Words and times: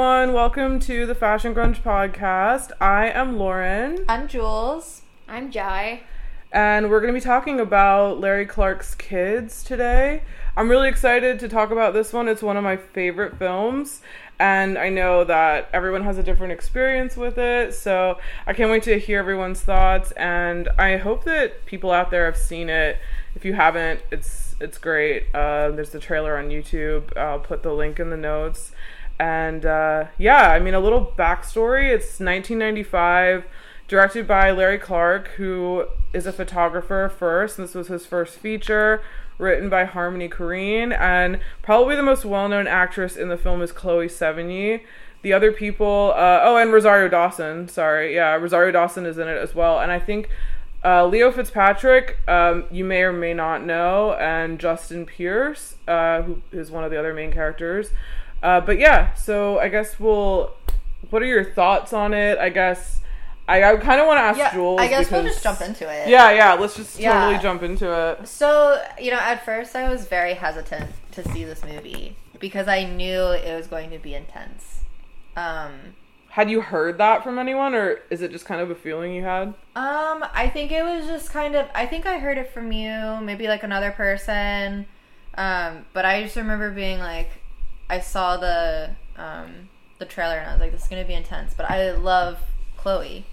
everyone. 0.00 0.32
Welcome 0.32 0.80
to 0.80 1.04
the 1.04 1.14
Fashion 1.14 1.54
Grunge 1.54 1.82
podcast. 1.82 2.72
I 2.80 3.10
am 3.10 3.36
Lauren, 3.36 4.06
I'm 4.08 4.28
Jules. 4.28 5.02
I'm 5.28 5.50
Jai. 5.50 6.04
and 6.50 6.88
we're 6.88 7.02
going 7.02 7.12
to 7.12 7.20
be 7.20 7.22
talking 7.22 7.60
about 7.60 8.18
Larry 8.18 8.46
Clark's 8.46 8.94
Kids 8.94 9.62
today. 9.62 10.22
I'm 10.56 10.70
really 10.70 10.88
excited 10.88 11.38
to 11.40 11.50
talk 11.50 11.70
about 11.70 11.92
this 11.92 12.14
one. 12.14 12.28
It's 12.28 12.40
one 12.42 12.56
of 12.56 12.64
my 12.64 12.78
favorite 12.78 13.36
films, 13.38 14.00
and 14.38 14.78
I 14.78 14.88
know 14.88 15.22
that 15.24 15.68
everyone 15.74 16.04
has 16.04 16.16
a 16.16 16.22
different 16.22 16.54
experience 16.54 17.14
with 17.14 17.36
it. 17.36 17.74
So 17.74 18.18
I 18.46 18.54
can't 18.54 18.70
wait 18.70 18.84
to 18.84 18.98
hear 18.98 19.18
everyone's 19.18 19.60
thoughts, 19.60 20.12
and 20.12 20.70
I 20.78 20.96
hope 20.96 21.24
that 21.24 21.66
people 21.66 21.90
out 21.90 22.10
there 22.10 22.24
have 22.24 22.38
seen 22.38 22.70
it. 22.70 22.96
If 23.34 23.44
you 23.44 23.52
haven't, 23.52 24.00
it's 24.10 24.56
it's 24.60 24.78
great. 24.78 25.24
Uh, 25.34 25.72
there's 25.72 25.90
the 25.90 26.00
trailer 26.00 26.38
on 26.38 26.48
YouTube. 26.48 27.14
I'll 27.18 27.38
put 27.38 27.62
the 27.62 27.74
link 27.74 28.00
in 28.00 28.08
the 28.08 28.16
notes. 28.16 28.72
And 29.20 29.66
uh, 29.66 30.06
yeah, 30.16 30.50
I 30.50 30.60
mean, 30.60 30.72
a 30.72 30.80
little 30.80 31.12
backstory. 31.18 31.90
It's 31.90 32.18
1995, 32.18 33.44
directed 33.86 34.26
by 34.26 34.50
Larry 34.50 34.78
Clark, 34.78 35.28
who 35.36 35.84
is 36.14 36.24
a 36.26 36.32
photographer 36.32 37.12
first. 37.14 37.58
This 37.58 37.74
was 37.74 37.88
his 37.88 38.06
first 38.06 38.38
feature, 38.38 39.02
written 39.36 39.68
by 39.68 39.84
Harmony 39.84 40.30
Korine. 40.30 40.98
And 40.98 41.38
probably 41.60 41.96
the 41.96 42.02
most 42.02 42.24
well 42.24 42.48
known 42.48 42.66
actress 42.66 43.14
in 43.14 43.28
the 43.28 43.36
film 43.36 43.60
is 43.60 43.72
Chloe 43.72 44.06
Sevigny. 44.06 44.84
The 45.20 45.34
other 45.34 45.52
people, 45.52 46.14
uh, 46.16 46.40
oh, 46.42 46.56
and 46.56 46.72
Rosario 46.72 47.10
Dawson. 47.10 47.68
Sorry, 47.68 48.14
yeah, 48.14 48.32
Rosario 48.36 48.72
Dawson 48.72 49.04
is 49.04 49.18
in 49.18 49.28
it 49.28 49.36
as 49.36 49.54
well. 49.54 49.80
And 49.80 49.92
I 49.92 49.98
think 49.98 50.30
uh, 50.82 51.04
Leo 51.04 51.30
Fitzpatrick, 51.30 52.16
um, 52.26 52.64
you 52.70 52.86
may 52.86 53.02
or 53.02 53.12
may 53.12 53.34
not 53.34 53.62
know, 53.62 54.14
and 54.14 54.58
Justin 54.58 55.04
Pierce, 55.04 55.74
uh, 55.86 56.22
who 56.22 56.40
is 56.52 56.70
one 56.70 56.84
of 56.84 56.90
the 56.90 56.98
other 56.98 57.12
main 57.12 57.30
characters. 57.30 57.90
Uh, 58.42 58.60
but 58.60 58.78
yeah, 58.78 59.14
so 59.14 59.58
I 59.58 59.68
guess 59.68 59.98
we'll. 60.00 60.52
What 61.10 61.22
are 61.22 61.26
your 61.26 61.44
thoughts 61.44 61.92
on 61.92 62.14
it? 62.14 62.38
I 62.38 62.50
guess 62.50 63.00
I, 63.48 63.64
I 63.64 63.76
kind 63.78 64.00
of 64.00 64.06
want 64.06 64.18
to 64.18 64.22
ask 64.22 64.38
Yeah, 64.38 64.52
Jules. 64.52 64.80
I 64.80 64.86
guess 64.86 65.10
we'll 65.10 65.24
just 65.24 65.42
jump 65.42 65.60
into 65.60 65.84
it. 65.90 66.08
Yeah, 66.08 66.30
yeah. 66.30 66.52
Let's 66.54 66.76
just 66.76 66.98
Yeah. 67.00 67.12
totally 67.20 67.42
jump 67.42 67.62
into 67.62 67.90
it. 67.92 68.28
So, 68.28 68.80
you 69.00 69.10
know, 69.10 69.18
at 69.18 69.44
first 69.44 69.74
I 69.74 69.88
was 69.88 70.06
very 70.06 70.34
hesitant 70.34 70.90
to 71.12 71.28
see 71.30 71.44
this 71.44 71.64
movie 71.64 72.16
because 72.38 72.68
I 72.68 72.84
knew 72.84 73.20
it 73.32 73.54
was 73.56 73.66
going 73.66 73.90
to 73.90 73.98
be 73.98 74.14
intense. 74.14 74.80
Um, 75.36 75.94
Had 76.28 76.48
you 76.50 76.60
heard 76.60 76.98
that 76.98 77.24
from 77.24 77.38
anyone, 77.40 77.74
or 77.74 78.00
is 78.10 78.22
it 78.22 78.30
just 78.30 78.44
kind 78.44 78.60
of 78.60 78.70
a 78.70 78.74
feeling 78.76 79.12
you 79.14 79.24
had? 79.24 79.48
um, 79.74 80.24
I 80.32 80.48
think 80.52 80.70
it 80.70 80.84
was 80.84 81.06
just 81.06 81.30
kind 81.30 81.56
of. 81.56 81.66
I 81.74 81.86
think 81.86 82.06
I 82.06 82.18
heard 82.18 82.38
it 82.38 82.52
from 82.52 82.70
you, 82.72 83.18
maybe 83.20 83.48
like 83.48 83.62
another 83.64 83.90
person. 83.90 84.86
Um, 85.36 85.86
but 85.92 86.04
I 86.04 86.22
just 86.22 86.36
remember 86.36 86.70
being 86.70 86.98
like, 87.00 87.30
I 87.90 88.00
saw 88.00 88.36
the 88.36 88.90
um 89.16 89.68
the 89.98 90.06
trailer 90.06 90.36
and 90.36 90.48
I 90.48 90.52
was 90.52 90.60
like, 90.60 90.72
this 90.72 90.82
is 90.82 90.88
gonna 90.88 91.04
be 91.04 91.14
intense. 91.14 91.52
But 91.54 91.70
I 91.70 91.90
love 91.90 92.38
Chloe, 92.76 93.26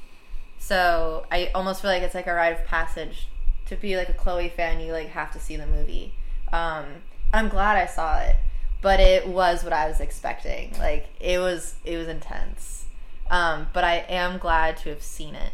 so 0.57 1.25
I 1.31 1.51
almost 1.55 1.81
feel 1.81 1.91
like 1.91 2.01
it's 2.01 2.15
like 2.15 2.27
a 2.27 2.33
rite 2.33 2.59
of 2.59 2.65
passage 2.65 3.27
to 3.67 3.75
be 3.75 3.95
like 3.95 4.09
a 4.09 4.13
Chloe 4.13 4.49
fan. 4.49 4.81
You 4.81 4.91
like 4.91 5.09
have 5.09 5.31
to 5.33 5.39
see 5.39 5.55
the 5.55 5.67
movie. 5.67 6.13
Um, 6.51 6.85
I'm 7.31 7.49
glad 7.49 7.77
I 7.77 7.85
saw 7.85 8.19
it, 8.19 8.35
but 8.81 8.99
it 8.99 9.27
was 9.27 9.63
what 9.63 9.73
I 9.73 9.87
was 9.87 9.99
expecting. 9.99 10.73
Like 10.79 11.05
it 11.19 11.37
was 11.37 11.75
it 11.85 11.97
was 11.97 12.07
intense. 12.07 12.85
Um, 13.29 13.67
but 13.73 13.83
I 13.83 14.05
am 14.09 14.39
glad 14.39 14.77
to 14.77 14.89
have 14.89 15.03
seen 15.03 15.35
it. 15.35 15.53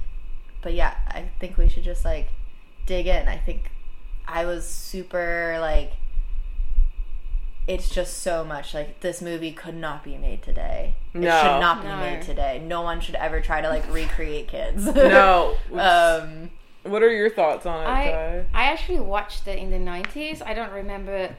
But 0.61 0.73
yeah, 0.73 0.95
I 1.07 1.25
think 1.39 1.57
we 1.57 1.67
should 1.67 1.83
just 1.83 2.05
like 2.05 2.29
dig 2.85 3.07
in. 3.07 3.27
I 3.27 3.37
think 3.37 3.71
I 4.27 4.45
was 4.45 4.65
super 4.65 5.57
like 5.59 5.91
it's 7.67 7.89
just 7.89 8.17
so 8.21 8.43
much 8.43 8.73
like 8.73 8.99
this 8.99 9.21
movie 9.21 9.51
could 9.51 9.75
not 9.75 10.03
be 10.03 10.17
made 10.17 10.41
today. 10.43 10.95
It 11.13 11.19
No. 11.19 11.29
should 11.41 11.59
not 11.59 11.81
be 11.81 11.87
No. 11.87 11.97
made 11.97 12.21
today. 12.21 12.59
No 12.59 12.81
one 12.81 12.99
should 12.99 13.15
ever 13.15 13.39
try 13.41 13.61
to 13.61 13.69
like 13.69 13.91
recreate 13.91 14.47
kids. 14.47 14.85
No. 14.95 15.55
um 15.73 16.49
what 16.83 17.01
are 17.01 17.09
your 17.13 17.29
thoughts 17.29 17.65
on 17.65 17.81
it, 17.83 17.87
I 17.87 18.05
Jai? 18.11 18.45
I 18.53 18.63
actually 18.65 18.99
watched 18.99 19.47
it 19.47 19.57
in 19.57 19.71
the 19.71 19.77
90s. 19.77 20.41
I 20.45 20.53
don't 20.53 20.71
remember 20.73 21.37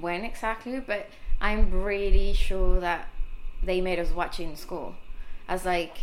when 0.00 0.24
exactly, 0.24 0.80
but 0.80 1.06
I'm 1.40 1.70
really 1.82 2.32
sure 2.32 2.80
that 2.80 3.08
they 3.62 3.82
made 3.82 3.98
us 3.98 4.10
watch 4.10 4.40
it 4.40 4.44
in 4.44 4.56
school. 4.56 4.94
As 5.48 5.66
like 5.66 5.98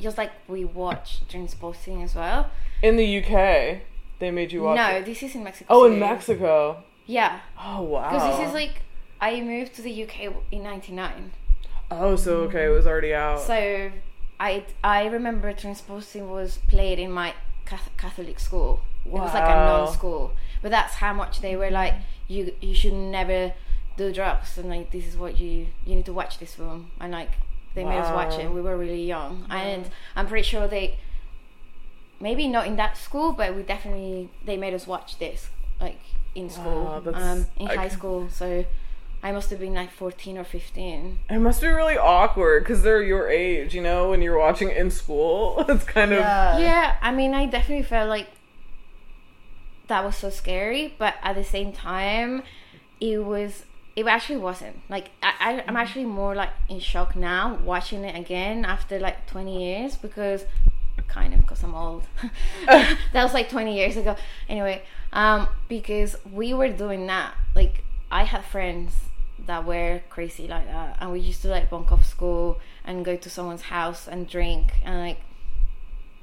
just 0.00 0.16
like 0.16 0.32
we 0.48 0.64
watched 0.64 1.28
Trainspotting 1.28 2.02
as 2.02 2.14
well. 2.14 2.48
In 2.82 2.96
the 2.96 3.18
UK, 3.22 3.82
they 4.18 4.30
made 4.30 4.50
you 4.52 4.62
watch. 4.62 4.76
no, 4.76 4.88
it. 4.96 5.04
this 5.04 5.22
is 5.22 5.34
in 5.34 5.44
Mexico. 5.44 5.66
Oh, 5.68 5.84
in 5.84 5.98
Mexico. 5.98 6.82
Yeah, 7.04 7.40
Oh 7.60 7.82
wow. 7.82 8.10
because 8.10 8.38
this 8.38 8.48
is 8.48 8.54
like 8.54 8.80
I 9.22 9.40
moved 9.40 9.74
to 9.76 9.82
the 9.82 10.02
UK 10.04 10.34
in 10.50 10.64
'99. 10.64 11.30
Oh, 11.90 12.16
so 12.16 12.38
okay, 12.48 12.66
it 12.66 12.70
was 12.70 12.86
already 12.86 13.14
out. 13.14 13.40
So 13.40 13.92
I 14.40 14.64
I 14.82 15.06
remember 15.06 15.52
Trainspotting 15.52 16.28
was 16.28 16.58
played 16.66 16.98
in 16.98 17.12
my 17.12 17.32
Catholic 17.96 18.40
school. 18.40 18.80
It 19.06 19.12
was 19.12 19.32
like 19.34 19.44
a 19.44 19.54
non-school, 19.54 20.32
but 20.60 20.70
that's 20.70 20.94
how 20.94 21.12
much 21.12 21.40
they 21.40 21.54
were 21.56 21.70
like 21.70 21.94
you 22.28 22.52
you 22.60 22.74
should 22.74 22.92
never 22.92 23.54
do 23.96 24.12
drugs 24.12 24.58
and 24.58 24.68
like 24.68 24.90
this 24.90 25.06
is 25.06 25.16
what 25.16 25.38
you 25.38 25.66
you 25.86 25.94
need 25.96 26.06
to 26.06 26.12
watch 26.12 26.38
this 26.38 26.54
film 26.54 26.90
and 27.00 27.12
like 27.12 27.30
they 27.74 27.84
made 27.84 27.98
us 27.98 28.12
watch 28.14 28.38
it. 28.38 28.50
We 28.50 28.60
were 28.60 28.76
really 28.76 29.04
young 29.04 29.46
and 29.50 29.88
I'm 30.16 30.26
pretty 30.26 30.44
sure 30.48 30.66
they 30.68 30.98
maybe 32.20 32.46
not 32.48 32.66
in 32.66 32.76
that 32.76 32.96
school, 32.96 33.32
but 33.32 33.54
we 33.54 33.62
definitely 33.62 34.30
they 34.44 34.56
made 34.56 34.74
us 34.74 34.86
watch 34.86 35.18
this 35.18 35.48
like 35.80 36.00
in 36.34 36.48
school, 36.48 36.84
Wow, 36.84 37.12
um, 37.14 37.46
in 37.58 37.68
I 37.68 37.74
high 37.76 37.88
c- 37.88 37.94
school. 37.96 38.28
So 38.30 38.64
I 39.24 39.30
must 39.30 39.50
have 39.50 39.60
been 39.60 39.74
like 39.74 39.92
14 39.92 40.36
or 40.36 40.44
15. 40.44 41.18
It 41.30 41.38
must 41.38 41.60
be 41.60 41.68
really 41.68 41.96
awkward 41.96 42.64
because 42.64 42.82
they're 42.82 43.02
your 43.02 43.28
age, 43.28 43.72
you 43.72 43.80
know, 43.80 44.10
when 44.10 44.20
you're 44.20 44.38
watching 44.38 44.70
it 44.70 44.76
in 44.76 44.90
school. 44.90 45.64
It's 45.68 45.84
kind 45.84 46.12
of 46.12 46.18
yeah. 46.18 46.58
yeah, 46.58 46.96
I 47.00 47.12
mean, 47.12 47.32
I 47.32 47.46
definitely 47.46 47.84
felt 47.84 48.08
like 48.08 48.26
that 49.86 50.04
was 50.04 50.16
so 50.16 50.28
scary, 50.28 50.94
but 50.98 51.14
at 51.22 51.34
the 51.34 51.44
same 51.44 51.72
time, 51.72 52.42
it 53.00 53.18
was. 53.18 53.64
It 53.94 54.06
actually 54.06 54.38
wasn't. 54.38 54.76
Like 54.88 55.10
I, 55.22 55.32
I, 55.38 55.64
I'm 55.68 55.76
actually 55.76 56.06
more 56.06 56.34
like 56.34 56.50
in 56.68 56.80
shock 56.80 57.14
now 57.14 57.58
watching 57.62 58.04
it 58.04 58.18
again 58.18 58.64
after 58.64 58.98
like 58.98 59.26
20 59.26 59.62
years 59.62 59.96
because, 59.96 60.46
kind 61.08 61.34
of, 61.34 61.42
because 61.42 61.62
I'm 61.62 61.74
old. 61.74 62.04
that 62.66 62.96
was 63.14 63.34
like 63.34 63.50
20 63.50 63.76
years 63.76 63.98
ago. 63.98 64.16
Anyway, 64.48 64.82
um, 65.12 65.46
because 65.68 66.16
we 66.32 66.54
were 66.54 66.70
doing 66.70 67.06
that. 67.06 67.34
Like 67.54 67.84
I 68.10 68.24
had 68.24 68.44
friends 68.46 68.94
that 69.46 69.64
were 69.66 70.00
crazy 70.10 70.46
like 70.48 70.66
that, 70.66 70.96
and 71.00 71.12
we 71.12 71.20
used 71.20 71.42
to 71.42 71.48
like 71.48 71.68
bunk 71.70 71.90
off 71.92 72.06
school 72.06 72.60
and 72.84 73.04
go 73.04 73.16
to 73.16 73.28
someone's 73.30 73.62
house 73.62 74.06
and 74.08 74.28
drink 74.28 74.72
and 74.84 75.00
like 75.00 75.18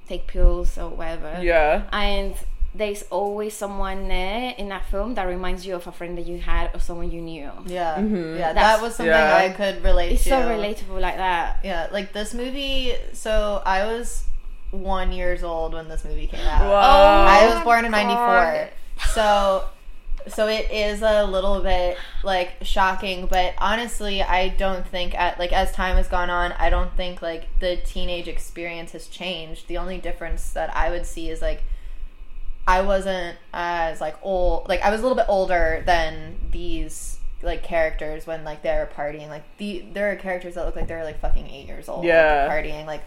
take 0.07 0.27
pills 0.27 0.77
or 0.77 0.89
whatever. 0.89 1.39
yeah. 1.41 1.83
And 1.91 2.33
there's 2.73 3.01
always 3.09 3.55
someone 3.55 4.07
there 4.07 4.53
in 4.57 4.69
that 4.69 4.85
film 4.85 5.15
that 5.15 5.23
reminds 5.23 5.65
you 5.65 5.73
of 5.75 5.87
a 5.87 5.91
friend 5.91 6.17
that 6.17 6.25
you 6.27 6.37
had 6.39 6.69
or 6.73 6.79
someone 6.79 7.09
you 7.11 7.19
knew. 7.21 7.51
Yeah. 7.65 7.95
Mhm. 7.97 8.37
Yeah, 8.37 8.53
that 8.53 8.81
was 8.81 8.95
something 8.95 9.11
Yeah. 9.11 9.35
I 9.37 9.49
could 9.49 9.83
relate 9.83 10.11
It's 10.13 10.23
to. 10.25 10.29
so 10.29 10.41
relatable 10.43 10.99
like 11.01 11.17
that. 11.17 11.59
Yeah, 11.63 11.87
like 11.91 12.13
this 12.13 12.33
movie. 12.33 12.93
So 13.13 13.61
I 13.65 13.85
was 13.85 14.23
one 14.71 15.11
years 15.11 15.43
old 15.43 15.73
when 15.73 15.87
this 15.89 16.03
movie 16.05 16.27
came 16.27 16.45
out. 16.45 16.61
Wow. 16.61 17.25
I 17.27 17.39
Oh 17.47 17.55
was 17.55 17.63
born 17.63 17.85
in 17.85 17.91
'94, 17.91 18.69
so 19.13 19.63
so 20.27 20.47
it 20.47 20.69
is 20.71 21.01
a 21.01 21.23
little 21.25 21.61
bit 21.61 21.97
like 22.23 22.51
shocking. 22.61 23.25
But 23.27 23.53
honestly, 23.57 24.21
I 24.21 24.49
don't 24.49 24.87
think 24.87 25.13
at 25.15 25.39
like 25.39 25.51
as 25.53 25.71
time 25.71 25.97
has 25.97 26.07
gone 26.07 26.29
on, 26.29 26.51
I 26.53 26.69
don't 26.69 26.95
think 26.95 27.21
like 27.21 27.47
the 27.59 27.77
teenage 27.77 28.27
experience 28.27 28.91
has 28.91 29.07
changed. 29.07 29.67
The 29.67 29.77
only 29.77 29.97
difference 29.97 30.49
that 30.51 30.75
I 30.75 30.89
would 30.89 31.05
see 31.05 31.29
is 31.29 31.41
like 31.41 31.63
I 32.67 32.81
wasn't 32.81 33.37
as 33.53 33.99
like 34.01 34.15
old. 34.21 34.67
Like 34.69 34.81
I 34.81 34.91
was 34.91 34.99
a 34.99 35.03
little 35.03 35.17
bit 35.17 35.25
older 35.27 35.83
than 35.85 36.37
these 36.51 37.17
like 37.41 37.63
characters 37.63 38.27
when 38.27 38.43
like 38.43 38.61
they're 38.61 38.89
partying. 38.95 39.29
Like 39.29 39.43
the 39.57 39.85
there 39.93 40.11
are 40.11 40.15
characters 40.15 40.55
that 40.55 40.65
look 40.65 40.75
like 40.75 40.87
they're 40.87 41.03
like 41.03 41.19
fucking 41.19 41.47
eight 41.47 41.67
years 41.67 41.87
old. 41.89 41.99
like, 41.99 42.07
Yeah. 42.09 42.47
partying. 42.49 42.85
Like 42.85 43.01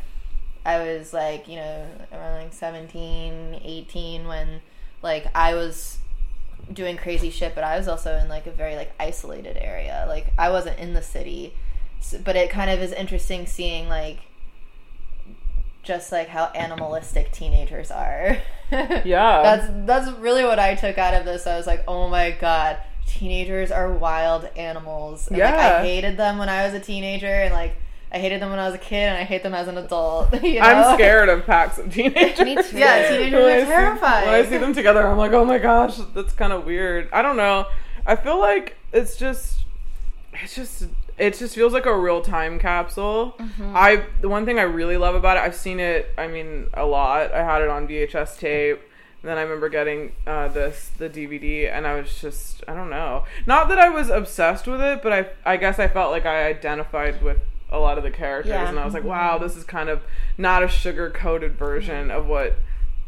I 0.64 0.78
was 0.78 1.12
like 1.12 1.48
you 1.48 1.56
know 1.56 1.86
around 2.12 2.42
like 2.42 2.52
17, 2.52 3.60
18 3.62 4.26
when 4.26 4.60
like 5.02 5.26
I 5.34 5.54
was 5.54 5.98
doing 6.72 6.96
crazy 6.96 7.30
shit, 7.30 7.54
but 7.54 7.64
I 7.64 7.76
was 7.78 7.88
also 7.88 8.16
in 8.18 8.28
like 8.28 8.46
a 8.46 8.50
very 8.50 8.76
like 8.76 8.92
isolated 8.98 9.56
area. 9.56 10.04
Like 10.08 10.32
I 10.38 10.50
wasn't 10.50 10.78
in 10.78 10.94
the 10.94 11.02
city, 11.02 11.54
S 12.00 12.14
but 12.24 12.36
it 12.36 12.50
kind 12.50 12.70
of 12.70 12.80
is 12.80 12.92
interesting 12.92 13.46
seeing 13.46 13.88
like 13.88 14.20
just 15.82 16.12
like 16.12 16.28
how 16.28 16.46
animalistic 16.54 17.32
teenagers 17.32 17.90
are. 17.90 18.38
Yeah. 19.04 19.42
That's 19.42 19.66
that's 19.84 20.18
really 20.18 20.44
what 20.44 20.58
I 20.58 20.74
took 20.74 20.96
out 20.96 21.12
of 21.12 21.26
this. 21.26 21.46
I 21.46 21.58
was 21.58 21.66
like, 21.66 21.84
"Oh 21.86 22.08
my 22.08 22.30
god, 22.30 22.78
teenagers 23.06 23.70
are 23.70 23.92
wild 23.92 24.48
animals." 24.56 25.28
And, 25.28 25.36
like, 25.36 25.50
Yeah. 25.52 25.78
I 25.80 25.82
hated 25.84 26.16
them 26.16 26.38
when 26.38 26.48
I 26.48 26.64
was 26.64 26.72
a 26.72 26.80
teenager 26.80 27.26
and 27.26 27.52
like 27.52 27.76
I 28.12 28.18
hated 28.18 28.42
them 28.42 28.50
when 28.50 28.58
I 28.58 28.66
was 28.66 28.74
a 28.74 28.78
kid 28.78 29.08
and 29.08 29.16
I 29.16 29.24
hate 29.24 29.42
them 29.42 29.54
as 29.54 29.68
an 29.68 29.78
adult. 29.78 30.32
you 30.42 30.54
know? 30.60 30.66
I'm 30.66 30.94
scared 30.96 31.28
of 31.28 31.46
packs 31.46 31.78
of 31.78 31.92
teenagers. 31.94 32.38
Me 32.40 32.54
too. 32.56 32.78
Yeah, 32.78 33.08
teenagers 33.08 33.32
When 33.32 33.42
are 33.56 33.60
see- 33.60 33.66
terrifying. 33.66 34.26
when 34.26 34.34
I 34.34 34.44
see 34.48 34.58
them 34.58 34.74
together, 34.74 35.06
I'm 35.06 35.16
like, 35.18 35.32
oh 35.32 35.44
my 35.44 35.58
gosh, 35.58 35.96
that's 36.14 36.32
kind 36.34 36.52
of 36.52 36.64
weird. 36.66 37.08
I 37.12 37.22
don't 37.22 37.36
know. 37.36 37.66
I 38.06 38.16
feel 38.16 38.38
like 38.38 38.76
it's 38.92 39.16
just, 39.16 39.64
it's 40.34 40.54
just 40.54 40.84
it 41.18 41.38
just 41.38 41.54
feels 41.54 41.72
like 41.72 41.86
a 41.86 41.96
real 41.96 42.20
time 42.20 42.58
capsule. 42.58 43.36
I 43.74 44.04
the 44.20 44.28
one 44.28 44.44
thing 44.44 44.58
I 44.58 44.62
really 44.62 44.96
love 44.96 45.14
about 45.14 45.36
it, 45.36 45.40
I've 45.40 45.54
seen 45.54 45.78
it. 45.80 46.10
I 46.18 46.26
mean, 46.26 46.68
a 46.74 46.84
lot. 46.84 47.32
I 47.32 47.44
had 47.44 47.62
it 47.62 47.68
on 47.68 47.86
VHS 47.86 48.38
tape. 48.38 48.80
And 49.22 49.28
then 49.30 49.38
I 49.38 49.42
remember 49.42 49.68
getting 49.68 50.12
uh, 50.26 50.48
this 50.48 50.90
the 50.98 51.08
DVD, 51.08 51.70
and 51.72 51.86
I 51.86 51.94
was 52.00 52.20
just 52.20 52.64
I 52.66 52.74
don't 52.74 52.90
know. 52.90 53.24
Not 53.46 53.68
that 53.68 53.78
I 53.78 53.88
was 53.88 54.08
obsessed 54.10 54.66
with 54.66 54.80
it, 54.80 55.00
but 55.02 55.12
I 55.12 55.26
I 55.52 55.56
guess 55.58 55.78
I 55.78 55.86
felt 55.86 56.10
like 56.10 56.26
I 56.26 56.46
identified 56.46 57.22
with 57.22 57.38
a 57.72 57.78
lot 57.78 57.98
of 57.98 58.04
the 58.04 58.10
characters, 58.10 58.50
Yeah. 58.50 58.68
and 58.68 58.78
I 58.78 58.84
was 58.84 58.94
like, 58.94 59.04
wow, 59.04 59.38
this 59.38 59.56
is 59.56 59.64
kind 59.64 59.88
of 59.88 60.02
not 60.38 60.62
a 60.62 60.68
sugar 60.68 61.10
coated 61.10 61.56
version 61.56 62.10
of 62.10 62.26
what 62.26 62.54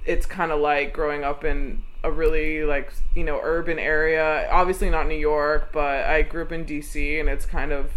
it's 0.05 0.27
kind 0.27 0.51
of 0.53 0.61
like 0.61 0.93
growing 0.93 1.25
up 1.25 1.45
in 1.45 1.83
a 2.03 2.11
really 2.11 2.65
like 2.65 2.93
you 3.15 3.25
know 3.25 3.41
urban 3.43 3.79
area. 3.79 4.49
Obviously 4.51 4.91
not 4.91 5.07
new 5.09 5.15
york 5.15 5.71
but 5.73 6.05
i 6.05 6.21
grew 6.21 6.43
up 6.43 6.53
in 6.53 6.65
dc 6.65 7.21
and 7.21 7.29
it's 7.29 7.47
kind 7.47 7.73
of 7.73 7.93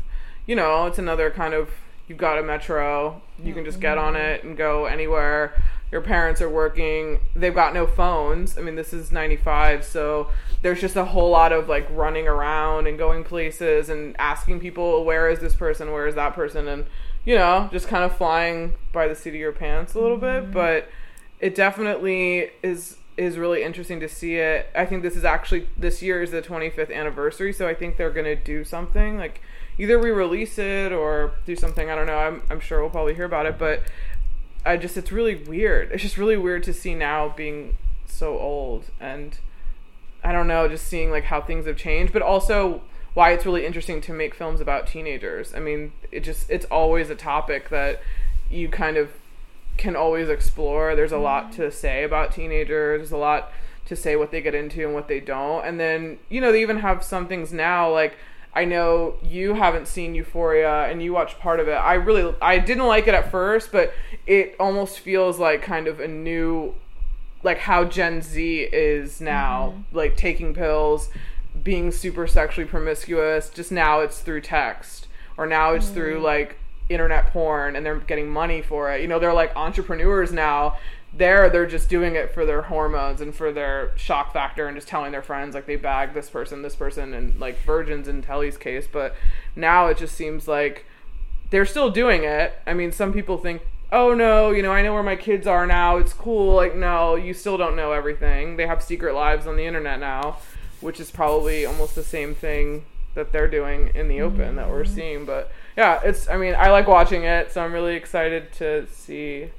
you 0.46 0.56
know 0.56 0.86
it's 0.86 0.98
another 0.98 1.30
kind 1.30 1.54
of 1.54 1.70
you've 2.08 2.18
got 2.18 2.40
a 2.40 2.44
metro 2.44 3.22
you 3.44 3.54
can 3.54 3.66
just 3.66 3.80
get 3.80 3.98
on 3.98 4.14
mm-hmm. 4.14 4.24
it 4.24 4.44
and 4.44 4.58
go 4.58 4.86
anywhere 4.86 5.62
your 5.92 6.02
parents 6.02 6.42
are 6.42 6.50
working 6.50 7.20
they've 7.36 7.56
got 7.56 7.74
no 7.74 7.88
phones 7.88 8.58
i 8.58 8.62
mean 8.62 8.76
this 8.76 8.94
is 8.94 9.12
95 9.12 9.84
so 9.84 10.30
there's 10.62 10.82
just 10.82 10.96
a 10.96 11.06
whole 11.06 11.30
lot 11.30 11.52
of 11.52 11.70
like 11.70 11.88
running 11.92 12.28
around 12.28 12.88
and 12.88 12.98
going 12.98 13.24
places 13.24 13.90
and 13.90 14.16
asking 14.20 14.60
people 14.60 15.04
where 15.06 15.30
is 15.30 15.40
this 15.40 15.56
person 15.56 15.92
where 15.92 16.08
is 16.08 16.16
that 16.16 16.34
person 16.34 16.68
and 16.68 16.86
you 17.26 17.36
know 17.36 17.70
just 17.72 17.88
kind 17.88 18.04
of 18.04 18.16
flying 18.16 18.76
by 18.92 19.08
the 19.08 19.16
seat 19.16 19.30
of 19.30 19.36
your 19.36 19.52
pants 19.52 19.94
a 19.94 20.00
little 20.00 20.18
bit 20.18 20.44
mm-hmm. 20.44 20.52
but 20.52 20.90
it 21.40 21.56
definitely 21.56 22.52
is 22.64 22.98
is 23.18 23.38
really 23.38 23.64
interesting 23.64 24.00
to 24.00 24.08
see 24.08 24.36
it. 24.36 24.70
I 24.76 24.86
think 24.86 25.02
this 25.02 25.16
is 25.16 25.26
actually 25.26 25.68
this 25.76 26.02
year 26.04 26.22
is 26.22 26.32
the 26.32 26.42
25th 26.42 26.94
anniversary, 26.94 27.52
so 27.52 27.68
I 27.68 27.74
think 27.74 27.98
they're 27.98 28.12
gonna 28.12 28.36
do 28.36 28.64
something 28.64 29.18
like 29.18 29.42
either 29.80 29.98
re-release 29.98 30.58
it 30.60 30.92
or 30.92 31.34
do 31.46 31.56
something. 31.56 31.90
I 31.90 31.96
don't 31.96 32.06
know. 32.06 32.18
I'm 32.18 32.44
I'm 32.50 32.60
sure 32.60 32.80
we'll 32.82 32.92
probably 32.92 33.16
hear 33.16 33.26
about 33.26 33.48
it, 33.48 33.58
but 33.58 33.82
I 34.68 34.78
just 34.78 34.98
it's 34.98 35.12
really 35.12 35.36
weird. 35.36 35.92
It's 35.92 36.04
just 36.04 36.18
really 36.18 36.38
weird 36.38 36.64
to 36.64 36.74
see 36.74 36.94
now 36.94 37.30
being 37.30 37.78
so 38.06 38.38
old 38.38 38.86
and 39.00 39.38
I 40.24 40.32
don't 40.32 40.48
know, 40.48 40.68
just 40.68 40.88
seeing 40.88 41.12
like 41.12 41.26
how 41.26 41.42
things 41.42 41.66
have 41.68 41.78
changed, 41.78 42.12
but 42.14 42.22
also 42.22 42.82
why 43.14 43.32
it's 43.32 43.46
really 43.46 43.66
interesting 43.66 44.02
to 44.02 44.14
make 44.14 44.36
films 44.36 44.62
about 44.62 44.88
teenagers. 44.88 45.54
I 45.56 45.60
mean, 45.60 45.92
it 46.12 46.22
just 46.22 46.50
it's 46.50 46.66
always 46.66 47.10
a 47.10 47.16
topic 47.16 47.70
that 47.70 48.02
you 48.50 48.70
kind 48.70 48.98
of 48.98 49.10
can 49.78 49.96
always 49.96 50.30
explore. 50.30 50.96
There's 50.96 51.12
a 51.12 51.18
lot 51.18 51.52
to 51.54 51.64
mm-hmm. 51.64 51.72
say 51.72 52.04
about 52.04 52.34
teenagers. 52.34 53.00
There's 53.00 53.12
a 53.12 53.18
lot 53.18 53.52
to 53.86 53.96
say 53.96 54.16
what 54.16 54.32
they 54.32 54.42
get 54.42 54.54
into 54.54 54.84
and 54.84 54.94
what 54.94 55.08
they 55.08 55.20
don't. 55.20 55.66
And 55.66 55.80
then, 55.80 56.20
you 56.30 56.42
know, 56.42 56.52
they 56.52 56.62
even 56.62 56.80
have 56.80 57.04
some 57.04 57.28
things 57.28 57.54
now 57.54 57.92
like 57.92 58.16
I 58.58 58.66
know 58.66 59.14
you 59.22 59.54
haven't 59.54 59.88
seen 59.88 60.16
Euphoria 60.16 60.86
and 60.86 61.00
you 61.00 61.14
watched 61.14 61.38
part 61.38 61.60
of 61.60 61.68
it. 61.68 61.76
I 61.76 61.94
really 61.94 62.34
I 62.42 62.58
didn't 62.58 62.88
like 62.88 63.08
it 63.08 63.14
at 63.14 63.30
first, 63.30 63.72
but 63.72 63.94
it 64.26 64.56
almost 64.60 64.98
feels 64.98 65.38
like 65.38 65.62
kind 65.62 65.88
of 65.88 66.00
a 66.00 66.08
new 66.08 66.74
like 67.44 67.60
how 67.60 67.84
Gen 67.84 68.24
Z 68.24 68.62
is 68.74 69.22
now, 69.22 69.76
mm-hmm. 69.76 69.96
like 69.96 70.18
taking 70.18 70.56
pills, 70.56 71.10
being 71.62 71.92
super 71.92 72.26
sexually 72.26 72.68
promiscuous. 72.68 73.52
Just 73.52 73.72
now 73.72 74.00
it's 74.00 74.22
through 74.22 74.42
text, 74.42 75.08
or 75.38 75.46
now 75.46 75.74
it's 75.74 75.90
through 75.90 76.20
mm. 76.20 76.24
like 76.24 76.58
internet 76.90 77.28
porn, 77.28 77.76
and 77.76 77.86
they're 77.86 78.00
getting 78.00 78.28
money 78.28 78.64
for 78.64 78.92
it. 78.92 79.02
You 79.04 79.08
know, 79.08 79.20
they're 79.20 79.36
like 79.36 79.56
entrepreneurs 79.56 80.32
now. 80.34 80.78
There, 81.18 81.50
they're 81.50 81.66
just 81.66 81.90
doing 81.90 82.16
it 82.16 82.34
for 82.34 82.46
their 82.46 82.64
hormones 82.64 83.22
and 83.22 83.34
for 83.34 83.52
their 83.52 83.92
shock 83.98 84.34
factor, 84.34 84.68
and 84.68 84.78
just 84.78 84.88
telling 84.88 85.12
their 85.12 85.24
friends 85.24 85.56
like 85.56 85.66
they 85.66 85.76
bagged 85.76 86.14
this 86.14 86.30
person, 86.30 86.62
this 86.62 86.76
person, 86.76 87.14
and 87.14 87.40
like 87.40 87.60
virgins 87.64 88.08
in 88.08 88.22
Telly's 88.22 88.58
case. 88.58 88.88
But 88.92 89.16
now 89.56 89.88
it 89.88 89.98
just 89.98 90.16
seems 90.16 90.48
like 90.48 90.86
they're 91.50 91.66
still 91.66 91.90
doing 91.90 92.24
it. 92.24 92.54
I 92.68 92.74
mean, 92.74 92.92
some 92.92 93.14
people 93.14 93.38
think, 93.38 93.62
oh 93.92 94.14
no, 94.14 94.52
you 94.52 94.62
know, 94.62 94.72
I 94.72 94.82
know 94.82 94.94
where 94.94 95.04
my 95.04 95.16
kids 95.16 95.48
are 95.48 95.66
now. 95.66 95.98
It's 95.98 96.14
cool. 96.14 96.54
Like, 96.54 96.76
no, 96.76 97.16
you 97.16 97.34
still 97.34 97.58
don't 97.58 97.76
know 97.76 97.94
everything. 97.94 98.58
They 98.58 98.68
have 98.68 98.84
secret 98.84 99.14
lives 99.14 99.48
on 99.48 99.56
the 99.56 99.66
internet 99.66 100.00
now, 100.00 100.38
which 100.82 101.00
is 101.00 101.10
probably 101.10 101.66
almost 101.66 101.96
the 101.96 102.04
same 102.04 102.36
thing 102.36 102.86
that 103.16 103.32
they're 103.32 103.48
doing 103.48 103.92
in 103.96 104.08
the 104.08 104.22
open 104.22 104.58
that 104.58 104.70
we're 104.70 104.84
mm-hmm. 104.84 104.94
seeing. 104.94 105.26
But 105.26 105.52
yeah, 105.76 106.02
it's, 106.04 106.30
I 106.30 106.38
mean, 106.38 106.54
I 106.54 106.70
like 106.70 106.88
watching 106.88 107.24
it, 107.24 107.52
so 107.52 107.64
I'm 107.64 107.74
really 107.74 107.96
excited 107.96 108.54
to 108.54 108.86
see 108.92 109.50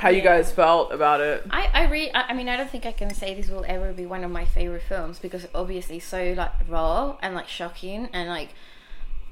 how 0.00 0.08
you 0.08 0.20
guys 0.22 0.50
felt 0.50 0.92
about 0.92 1.20
it. 1.20 1.44
I, 1.50 1.68
I 1.72 1.82
really, 1.84 2.12
I 2.14 2.22
I 2.28 2.32
mean, 2.34 2.48
I 2.48 2.56
don't 2.56 2.70
think 2.70 2.86
I 2.86 2.92
can 2.92 3.12
say 3.14 3.34
this 3.34 3.48
will 3.48 3.64
ever 3.68 3.92
be 3.92 4.06
one 4.06 4.24
of 4.24 4.30
my 4.30 4.44
favorite 4.44 4.82
films 4.88 5.18
because 5.18 5.46
obviously 5.54 5.98
so 5.98 6.34
like 6.36 6.52
raw 6.68 7.16
and 7.22 7.34
like 7.34 7.48
shocking 7.48 8.08
and 8.12 8.28
like 8.28 8.48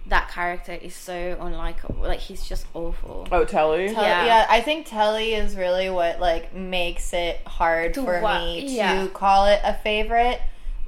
that 0.07 0.31
character 0.31 0.73
is 0.73 0.95
so 0.95 1.37
unlikable. 1.41 2.01
Like 2.01 2.21
he's 2.21 2.47
just 2.49 2.67
awful. 2.75 3.29
Oh, 3.31 3.45
Telly? 3.45 3.89
Tell- 3.93 4.03
Yeah. 4.03 4.25
yeah. 4.25 4.47
I 4.49 4.61
think 4.63 4.87
Telly 4.87 5.35
is 5.35 5.55
really 5.57 5.91
what 5.91 6.19
like 6.21 6.55
makes 6.55 7.13
it 7.13 7.41
hard 7.47 7.95
To 7.95 8.03
for 8.05 8.21
wa- 8.21 8.39
me 8.45 8.61
to 8.63 8.67
yeah. 8.73 9.07
call 9.09 9.47
it 9.47 9.61
a 9.65 9.75
favorite. 9.75 10.41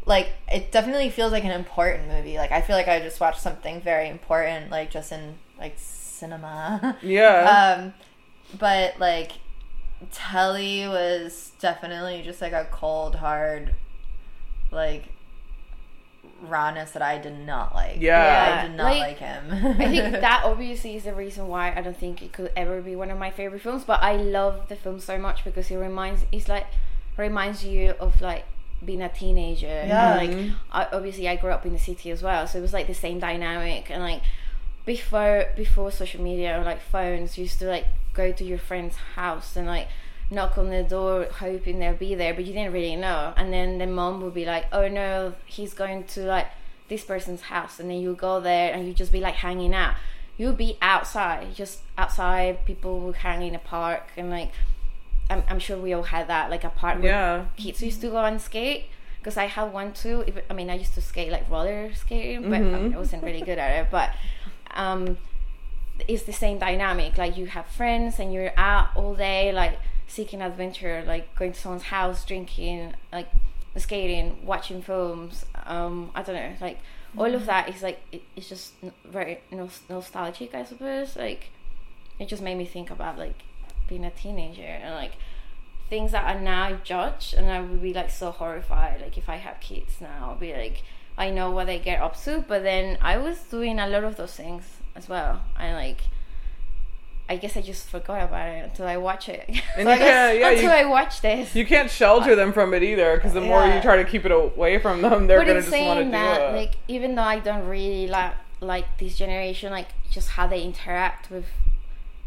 Like 0.06 0.28
it 0.50 0.72
definitely 0.72 1.10
feels 1.10 1.32
like 1.32 1.44
an 1.44 1.50
important 1.50 2.08
movie. 2.08 2.36
Like 2.38 2.50
I 2.52 2.62
feel 2.62 2.76
like 2.76 2.88
I 2.88 3.00
just 3.00 3.20
watched 3.20 3.40
something 3.40 3.80
very 3.82 4.08
important, 4.08 4.70
like 4.70 4.90
just 4.90 5.12
in 5.12 5.34
like 5.58 5.74
cinema. 5.76 6.96
Yeah. 7.02 7.76
um, 7.78 7.94
but 8.58 8.98
like 8.98 9.32
Telly 10.12 10.86
was 10.88 11.52
definitely 11.60 12.22
just 12.22 12.40
like 12.40 12.52
a 12.52 12.66
cold, 12.70 13.16
hard, 13.16 13.74
like 14.70 15.04
rawness 16.42 16.92
that 16.92 17.02
I 17.02 17.18
did 17.18 17.38
not 17.38 17.74
like. 17.74 17.96
Yeah. 18.00 18.60
I 18.62 18.66
did 18.66 18.76
not 18.76 18.84
Like, 18.84 19.00
like, 19.00 19.18
him. 19.18 19.52
I 19.80 19.88
think 19.88 20.12
that 20.20 20.42
obviously 20.44 20.96
is 20.96 21.04
the 21.04 21.14
reason 21.14 21.48
why 21.48 21.74
I 21.74 21.80
don't 21.82 21.96
think 21.96 22.22
it 22.22 22.32
could 22.32 22.50
ever 22.56 22.80
be 22.80 22.96
one 22.96 23.10
of 23.10 23.18
my 23.18 23.30
favorite 23.30 23.62
films. 23.62 23.84
But 23.84 24.02
I 24.02 24.16
love 24.16 24.68
the 24.68 24.76
film 24.76 25.00
so 25.00 25.18
much 25.18 25.44
because 25.44 25.70
it 25.70 25.76
reminds 25.76 26.24
it's 26.32 26.48
like 26.48 26.66
reminds 27.16 27.64
you 27.64 27.90
of 28.00 28.20
like 28.20 28.44
being 28.84 29.02
a 29.02 29.08
teenager. 29.08 29.66
Yeah. 29.66 30.16
Like 30.16 30.50
I, 30.72 30.96
obviously 30.96 31.28
I 31.28 31.36
grew 31.36 31.50
up 31.50 31.66
in 31.66 31.72
the 31.72 31.78
city 31.78 32.10
as 32.10 32.22
well, 32.22 32.46
so 32.46 32.58
it 32.58 32.62
was 32.62 32.72
like 32.72 32.86
the 32.86 32.94
same 32.94 33.18
dynamic 33.18 33.90
and 33.90 34.02
like 34.02 34.22
before 34.86 35.46
before 35.56 35.90
social 35.92 36.22
media 36.22 36.58
or 36.58 36.64
like 36.64 36.80
phones, 36.80 37.36
used 37.36 37.58
to 37.58 37.66
like 37.66 37.86
go 38.14 38.32
to 38.32 38.44
your 38.44 38.58
friend's 38.58 38.96
house 39.14 39.56
and 39.56 39.66
like 39.66 39.88
knock 40.30 40.56
on 40.56 40.70
the 40.70 40.82
door 40.82 41.26
hoping 41.38 41.78
they'll 41.80 41.94
be 41.94 42.14
there 42.14 42.32
but 42.32 42.44
you 42.44 42.52
didn't 42.52 42.72
really 42.72 42.94
know 42.94 43.34
and 43.36 43.52
then 43.52 43.78
the 43.78 43.86
mom 43.86 44.20
would 44.20 44.34
be 44.34 44.44
like 44.44 44.64
oh 44.72 44.86
no 44.86 45.34
he's 45.46 45.74
going 45.74 46.04
to 46.04 46.20
like 46.20 46.46
this 46.88 47.04
person's 47.04 47.42
house 47.42 47.80
and 47.80 47.90
then 47.90 47.98
you 47.98 48.14
go 48.14 48.40
there 48.40 48.72
and 48.72 48.86
you 48.86 48.94
just 48.94 49.10
be 49.10 49.20
like 49.20 49.34
hanging 49.34 49.74
out 49.74 49.94
you'll 50.36 50.52
be 50.52 50.78
outside 50.80 51.54
just 51.54 51.80
outside 51.98 52.64
people 52.64 53.00
will 53.00 53.12
hang 53.12 53.42
in 53.42 53.54
a 53.54 53.58
park 53.58 54.04
and 54.16 54.30
like 54.30 54.52
I'm, 55.28 55.44
I'm 55.48 55.58
sure 55.58 55.76
we 55.78 55.92
all 55.92 56.02
had 56.02 56.28
that 56.28 56.50
like 56.50 56.64
a 56.64 56.70
park 56.70 57.02
where 57.02 57.12
yeah. 57.12 57.44
kids 57.56 57.82
used 57.82 58.00
to 58.02 58.08
go 58.08 58.18
and 58.18 58.40
skate 58.40 58.86
because 59.20 59.36
I 59.36 59.46
had 59.46 59.72
one 59.72 59.92
too. 59.92 60.24
I 60.48 60.54
mean, 60.54 60.70
I 60.70 60.74
used 60.74 60.94
to 60.94 61.02
skate 61.02 61.30
like 61.30 61.48
roller 61.50 61.92
skating, 61.94 62.48
but 62.50 62.60
um, 62.60 62.92
I 62.94 62.98
wasn't 62.98 63.22
really 63.22 63.42
good 63.42 63.58
at 63.58 63.84
it. 63.84 63.90
But 63.90 64.10
um, 64.72 65.18
it's 66.08 66.24
the 66.24 66.32
same 66.32 66.58
dynamic. 66.58 67.18
Like 67.18 67.36
you 67.36 67.46
have 67.46 67.66
friends 67.66 68.18
and 68.18 68.32
you're 68.32 68.52
out 68.56 68.88
all 68.94 69.14
day, 69.14 69.52
like 69.52 69.78
seeking 70.06 70.42
adventure, 70.42 71.04
like 71.06 71.34
going 71.36 71.52
to 71.52 71.60
someone's 71.60 71.84
house, 71.84 72.24
drinking, 72.24 72.94
like 73.12 73.28
skating, 73.76 74.44
watching 74.44 74.82
films. 74.82 75.44
Um, 75.66 76.10
I 76.14 76.22
don't 76.22 76.34
know, 76.34 76.52
like 76.60 76.78
all 77.16 77.34
of 77.34 77.46
that 77.46 77.68
is 77.68 77.82
like 77.82 78.00
it, 78.12 78.22
it's 78.36 78.48
just 78.48 78.74
very 79.04 79.40
nostalgic, 79.88 80.54
I 80.54 80.64
suppose. 80.64 81.16
Like 81.16 81.50
it 82.18 82.28
just 82.28 82.42
made 82.42 82.56
me 82.56 82.66
think 82.66 82.90
about 82.90 83.18
like 83.18 83.42
being 83.88 84.04
a 84.04 84.10
teenager 84.10 84.62
and 84.62 84.94
like 84.94 85.12
things 85.88 86.12
that 86.12 86.24
are 86.24 86.40
now 86.40 86.78
judged 86.84 87.34
and 87.34 87.50
I 87.50 87.60
would 87.60 87.82
be 87.82 87.92
like 87.92 88.10
so 88.10 88.30
horrified 88.30 89.00
like 89.00 89.18
if 89.18 89.28
I 89.28 89.36
have 89.36 89.58
kids 89.58 90.00
now 90.00 90.28
I'll 90.30 90.36
be 90.36 90.52
like 90.52 90.84
I 91.18 91.30
know 91.30 91.50
what 91.50 91.66
they 91.66 91.80
get 91.80 92.00
up 92.00 92.16
to 92.22 92.44
but 92.46 92.62
then 92.62 92.96
I 93.02 93.16
was 93.16 93.40
doing 93.40 93.80
a 93.80 93.88
lot 93.88 94.04
of 94.04 94.16
those 94.16 94.34
things 94.34 94.62
as 94.96 95.08
well. 95.08 95.42
And 95.58 95.74
like 95.76 95.98
I 97.28 97.36
guess 97.36 97.56
I 97.56 97.60
just 97.62 97.88
forgot 97.88 98.24
about 98.24 98.48
it 98.48 98.64
until 98.64 98.86
I 98.88 98.96
watch 98.96 99.28
it. 99.28 99.44
And 99.76 99.86
So 99.86 99.90
I 99.90 99.94
you 99.94 99.98
can't- 100.00 100.38
yeah, 100.40 100.48
until 100.50 100.64
you- 100.64 100.70
I 100.70 100.84
watch 100.86 101.20
this. 101.20 101.54
You 101.54 101.64
can't 101.64 101.88
shelter 101.90 102.34
them 102.34 102.52
from 102.52 102.74
it 102.74 102.82
either, 102.82 103.14
because 103.16 103.32
the 103.34 103.40
more 103.40 103.64
you 103.64 103.80
try 103.80 103.96
to 104.02 104.04
keep 104.04 104.24
it 104.26 104.32
away 104.32 104.78
from 104.78 105.00
them, 105.02 105.26
they're 105.28 105.38
but 105.38 105.46
gonna 105.46 105.60
just 105.60 105.70
want 105.70 105.82
to 105.82 105.94
saying 105.94 106.06
do 106.06 106.10
that 106.12 106.40
it. 106.40 106.56
like 106.56 106.72
even 106.88 107.14
though 107.14 107.22
I 107.22 107.38
don't 107.38 107.68
really 107.68 108.08
like 108.08 108.34
like 108.60 108.98
this 108.98 109.16
generation 109.16 109.70
like 109.72 109.88
just 110.10 110.30
how 110.30 110.46
they 110.46 110.60
interact 110.62 111.30
with 111.30 111.46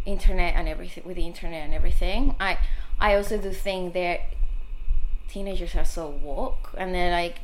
internet 0.06 0.56
and 0.56 0.68
everything 0.68 1.04
with 1.06 1.16
the 1.16 1.28
internet 1.28 1.64
and 1.66 1.74
everything 1.76 2.36
I 2.40 2.58
I 3.00 3.14
also 3.16 3.38
do 3.38 3.52
think 3.52 3.94
that 3.94 4.22
teenagers 5.30 5.76
are 5.76 5.86
so 5.86 6.10
woke 6.10 6.72
and 6.78 6.94
they're 6.96 7.12
like 7.12 7.36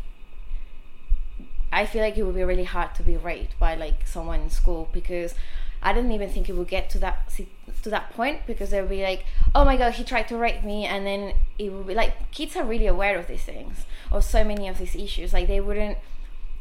I 1.72 1.86
feel 1.86 2.02
like 2.02 2.18
it 2.18 2.24
would 2.24 2.36
be 2.36 2.44
really 2.44 2.64
hard 2.64 2.96
to 2.96 3.04
be 3.04 3.18
raped 3.18 3.58
by 3.60 3.76
like 3.76 4.08
someone 4.08 4.42
in 4.42 4.50
school 4.50 4.90
because 4.92 5.36
I 5.82 5.94
didn't 5.94 6.12
even 6.12 6.30
think 6.30 6.50
it 6.50 6.54
would 6.54 6.68
get 6.68 6.90
to 6.92 7.00
that 7.00 7.32
to 7.84 7.90
that 7.90 8.12
point 8.12 8.46
because 8.46 8.72
they'll 8.72 8.86
be 8.86 9.04
like, 9.04 9.26
"Oh 9.56 9.64
my 9.64 9.78
god, 9.78 9.94
he 9.94 10.04
tried 10.04 10.28
to 10.30 10.38
rape 10.38 10.64
me," 10.64 10.86
and 10.86 11.06
then 11.06 11.34
it 11.58 11.72
would 11.72 11.88
be 11.88 11.94
like 11.94 12.32
kids 12.32 12.56
are 12.56 12.64
really 12.64 12.88
aware 12.88 13.18
of 13.18 13.28
these 13.28 13.44
things 13.44 13.86
or 14.12 14.22
so 14.22 14.44
many 14.44 14.68
of 14.68 14.78
these 14.78 14.96
issues. 14.96 15.34
Like 15.34 15.48
they 15.48 15.60
wouldn't 15.60 15.98